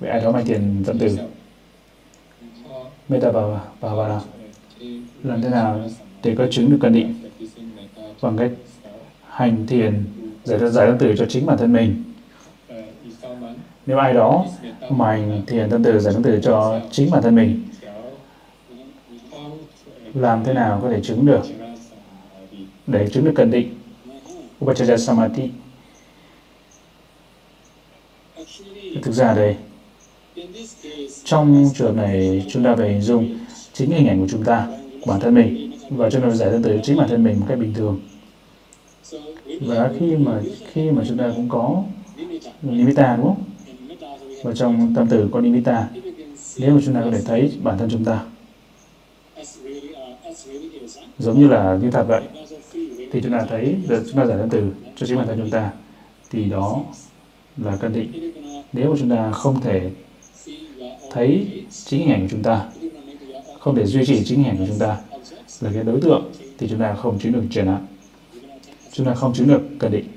[0.00, 1.18] Vậy ai đó mang tiền dẫn từ?
[3.08, 3.40] Meta bà
[3.80, 4.20] bà bà
[5.22, 5.88] làm thế nào
[6.22, 7.23] để có chứng được cần định?
[8.20, 8.58] Vâng, bằng cách
[9.28, 10.04] hành thiền
[10.44, 12.04] giải giải tâm từ cho chính bản thân mình.
[13.86, 14.46] Nếu ai đó
[14.90, 17.62] mà hành thiền tâm từ, giải tâm từ cho chính bản thân mình,
[20.14, 21.42] làm thế nào có thể chứng được?
[22.86, 23.74] Để chứng được cần định.
[24.64, 25.50] Upachaya Samadhi.
[29.02, 29.56] Thực ra đây,
[31.24, 33.38] trong trường này chúng ta phải hình dung
[33.72, 34.66] chính hình ảnh của chúng ta,
[35.06, 35.63] bản thân mình
[35.96, 38.00] và chúng ta giải thân từ chính bản thân mình một cách bình thường
[39.60, 40.40] và khi mà
[40.72, 41.82] khi mà chúng ta cũng có
[42.62, 43.16] nimitta.
[43.16, 43.44] đúng không
[44.42, 45.88] và trong tâm tử có nimitta,
[46.58, 48.24] nếu mà chúng ta có thể thấy bản thân chúng ta,
[51.18, 52.22] giống như là như thật vậy,
[53.12, 55.50] thì chúng ta thấy được chúng ta giải thân từ cho chính bản thân chúng
[55.50, 55.72] ta,
[56.30, 56.84] thì đó
[57.56, 58.32] là cân định
[58.72, 59.90] nếu mà chúng ta không thể
[61.10, 62.68] thấy chính hình ảnh của chúng ta,
[63.58, 64.96] không thể duy trì chính hình ảnh của chúng ta
[65.60, 67.80] là cái đối tượng thì chúng ta không chứng được chuyển ạ
[68.92, 70.08] chúng ta không chứng được cận định.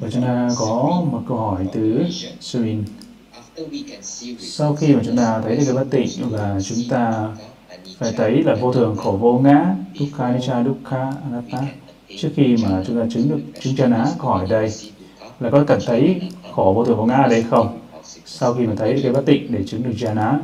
[0.00, 2.04] Và chúng ta có một câu hỏi từ
[2.40, 2.84] Suin
[4.38, 7.28] sau khi mà chúng ta thấy được cái bất tịnh và chúng ta
[7.98, 11.66] phải thấy là vô thường khổ vô ngã, dukkha anicca dukkha, anatta
[12.16, 14.70] trước khi mà chúng ta chứng được chứng chân á khỏi đây
[15.40, 16.20] là có cần thấy
[16.54, 17.78] khổ vô thường vô ngã ở đây không?
[18.24, 20.40] Sau khi mà thấy cái bất tịnh để chứng được chân á,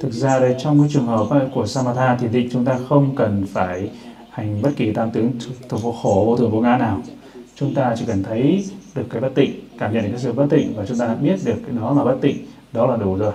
[0.00, 3.46] thực ra đây trong cái trường hợp của samatha thì định chúng ta không cần
[3.52, 3.90] phải
[4.30, 5.30] hành bất kỳ tam tướng
[5.68, 7.02] thuộc vô khổ, vô thường, vô ngã nào.
[7.56, 8.64] Chúng ta chỉ cần thấy
[8.94, 11.36] được cái bất tịnh, cảm nhận được cái sự bất tịnh và chúng ta biết
[11.44, 12.36] được cái đó là bất tịnh,
[12.72, 13.32] đó là đủ rồi.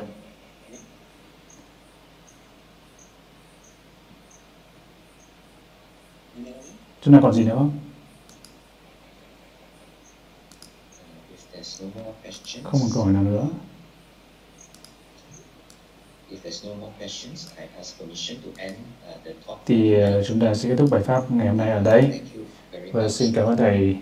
[7.08, 7.72] Chúng ta còn gì nữa không?
[12.64, 13.48] Không còn câu hỏi nào nữa.
[19.66, 22.22] Thì ờ, chúng ta sẽ kết thúc bài pháp ngày hôm nay ở đây.
[22.92, 23.96] Và xin cảm ơn thầy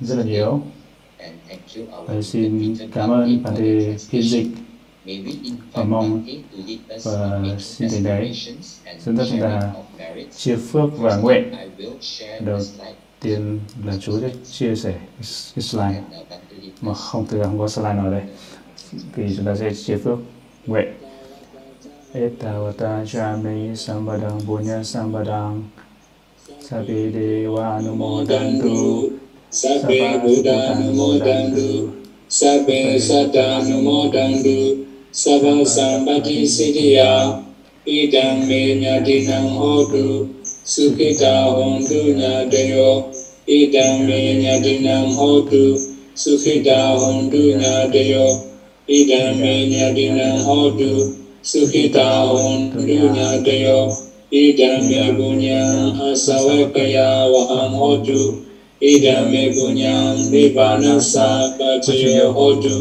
[0.00, 0.62] rất là nhiều.
[2.06, 4.46] Và xin cảm ơn bạn thầy phiên dịch
[5.72, 6.24] và mong
[7.04, 8.32] và in xin thầy đấy
[9.04, 9.72] dẫn dắt chúng ta
[10.36, 11.50] chia phước và nguyện.
[11.50, 14.94] I will share Đầu the slide tiên là Chúa sẽ chia sẻ
[15.54, 16.02] cái slide
[16.80, 18.22] mà không thực ra không có slide nào đây?
[19.16, 20.18] Thì chúng ta sẽ chia phước
[20.66, 20.88] nguyện.
[22.12, 25.62] Etavata chami sambadang punya sambadang
[26.60, 29.10] Sabi dewa anumodantu
[29.50, 30.74] Sabbe Buddha
[35.22, 36.98] သဗ္ဗံသံပတိစိတ္တယ
[37.88, 40.06] ဣဒံမေညာတိနံဟောတု
[40.72, 42.74] สุขิตาหงตุนาเตโย
[43.50, 45.20] อิตังเมญญตินังโห
[45.50, 45.64] ตุ
[46.22, 48.14] สุขิตาหงตุนาเตโย
[48.90, 50.48] อิตังเมญญตินังโห
[50.78, 50.92] ตุ
[51.50, 52.80] สุขิตาหงตุ
[53.16, 53.66] นาเตโย
[54.34, 58.20] อิตังเมปุญญังอาสวะกยาวะหังโหตุ
[58.84, 62.76] อิตังเมปุญญังนิพพานัสสะปัจจโยโหตุ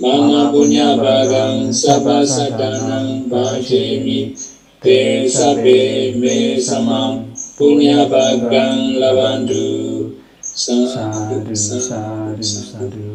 [0.00, 4.34] Mama punya bagam sabba sadanam bhajemi.
[4.82, 10.16] Te sabbe me samam punya bagam lavandu.
[10.42, 13.14] Sadhu, sadhu, sadhu.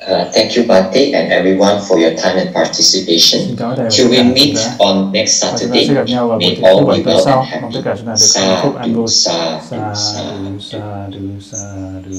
[0.00, 3.56] Uh, thank you, Bhante, and everyone for your time and Xin participation.
[3.56, 4.74] cảm ơn thầy và Till tất we cả chúng meet ta.
[4.78, 6.98] on next Và chúng ta Saturday, sẽ gặp nhau vào buổi may thứ all bảy
[6.98, 7.46] be tuần well sau.
[7.52, 7.84] and Mong tất happy.
[7.84, 9.08] cả chúng ta được hạnh phúc an Sadhu, vui.
[9.08, 10.60] sadhu, Sadhu, sadhu.
[10.60, 12.16] sadhu, sadhu.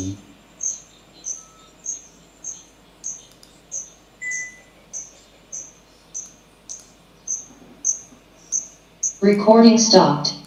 [9.22, 10.41] Recording stopped.